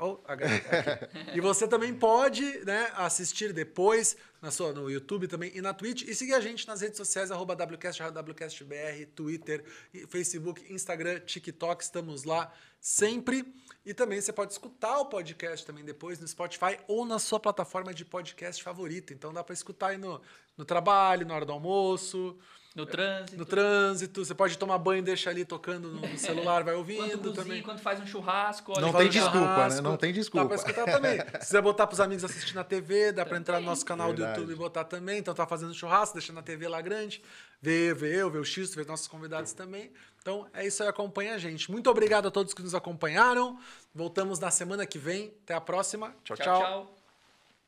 oh, 0.00 0.18
e 1.34 1.40
você 1.40 1.66
também 1.66 1.92
pode 1.92 2.44
né, 2.64 2.92
assistir 2.94 3.52
depois 3.52 4.16
na 4.40 4.50
sua, 4.50 4.72
no 4.72 4.90
YouTube 4.90 5.26
também 5.26 5.50
e 5.54 5.60
na 5.60 5.74
Twitch. 5.74 6.02
E 6.02 6.14
seguir 6.14 6.34
a 6.34 6.40
gente 6.40 6.68
nas 6.68 6.82
redes 6.82 6.98
sociais, 6.98 7.30
arroba 7.30 7.54
WCast, 7.54 8.02
WCastBR, 8.02 9.06
Twitter, 9.06 9.64
Facebook, 10.08 10.72
Instagram, 10.72 11.20
TikTok. 11.20 11.82
Estamos 11.82 12.24
lá 12.24 12.52
sempre. 12.78 13.52
E 13.84 13.92
também 13.92 14.20
você 14.20 14.32
pode 14.32 14.52
escutar 14.52 14.98
o 14.98 15.06
podcast 15.06 15.66
também 15.66 15.84
depois 15.84 16.20
no 16.20 16.28
Spotify 16.28 16.78
ou 16.86 17.06
na 17.06 17.18
sua 17.18 17.40
plataforma 17.40 17.92
de 17.92 18.04
podcast 18.04 18.62
favorita. 18.62 19.14
Então 19.14 19.32
dá 19.32 19.42
para 19.42 19.54
escutar 19.54 19.88
aí 19.88 19.98
no, 19.98 20.20
no 20.58 20.64
trabalho, 20.64 21.26
na 21.26 21.34
hora 21.34 21.46
do 21.46 21.52
almoço. 21.52 22.38
No 22.78 22.86
trânsito. 22.86 23.36
No 23.36 23.44
trânsito, 23.44 24.24
você 24.24 24.34
pode 24.34 24.56
tomar 24.56 24.78
banho 24.78 25.00
e 25.00 25.02
deixar 25.02 25.30
ali 25.30 25.44
tocando 25.44 25.88
no 25.90 26.00
celular, 26.18 26.62
vai 26.62 26.74
Quando 26.74 26.78
ouvindo 26.78 27.18
cozinha, 27.18 27.34
também. 27.34 27.62
quando 27.62 27.80
faz 27.80 28.00
um 28.00 28.06
churrasco. 28.06 28.72
olha 28.72 28.80
Não 28.80 28.92
tem 28.92 29.06
um 29.06 29.10
desculpa, 29.10 29.38
né? 29.38 29.46
churrasco, 29.54 29.82
Não 29.82 29.96
tem 29.96 30.12
desculpa. 30.12 30.48
Dá 30.48 30.62
pra 30.62 30.70
escutar 30.70 30.84
também. 30.92 31.18
Se 31.40 31.46
quiser 31.46 31.62
botar 31.62 31.86
pros 31.86 32.00
amigos 32.00 32.24
assistir 32.24 32.54
na 32.54 32.64
TV, 32.64 33.12
dá 33.12 33.26
pra 33.26 33.36
entrar 33.36 33.60
no 33.60 33.66
nosso 33.66 33.84
canal 33.84 34.12
do 34.12 34.16
Verdade. 34.18 34.40
YouTube 34.40 34.52
e 34.54 34.56
botar 34.56 34.84
também. 34.84 35.18
Então 35.18 35.34
tá 35.34 35.46
fazendo 35.46 35.74
churrasco, 35.74 36.14
deixando 36.14 36.38
a 36.38 36.42
TV 36.42 36.68
lá 36.68 36.80
grande. 36.80 37.22
Ver, 37.60 37.94
ver 37.94 38.14
eu, 38.14 38.30
ver 38.30 38.38
o 38.38 38.44
X, 38.44 38.74
ver 38.74 38.86
nossos 38.86 39.08
convidados 39.08 39.52
também. 39.52 39.90
Então 40.20 40.46
é 40.54 40.66
isso 40.66 40.82
aí, 40.82 40.88
acompanha 40.88 41.34
a 41.34 41.38
gente. 41.38 41.70
Muito 41.70 41.90
obrigado 41.90 42.28
a 42.28 42.30
todos 42.30 42.54
que 42.54 42.62
nos 42.62 42.74
acompanharam. 42.74 43.58
Voltamos 43.94 44.38
na 44.38 44.50
semana 44.50 44.86
que 44.86 44.98
vem. 44.98 45.34
Até 45.42 45.54
a 45.54 45.60
próxima. 45.60 46.14
tchau. 46.22 46.36
Tchau, 46.36 46.46
tchau. 46.46 46.60
tchau. 46.60 46.97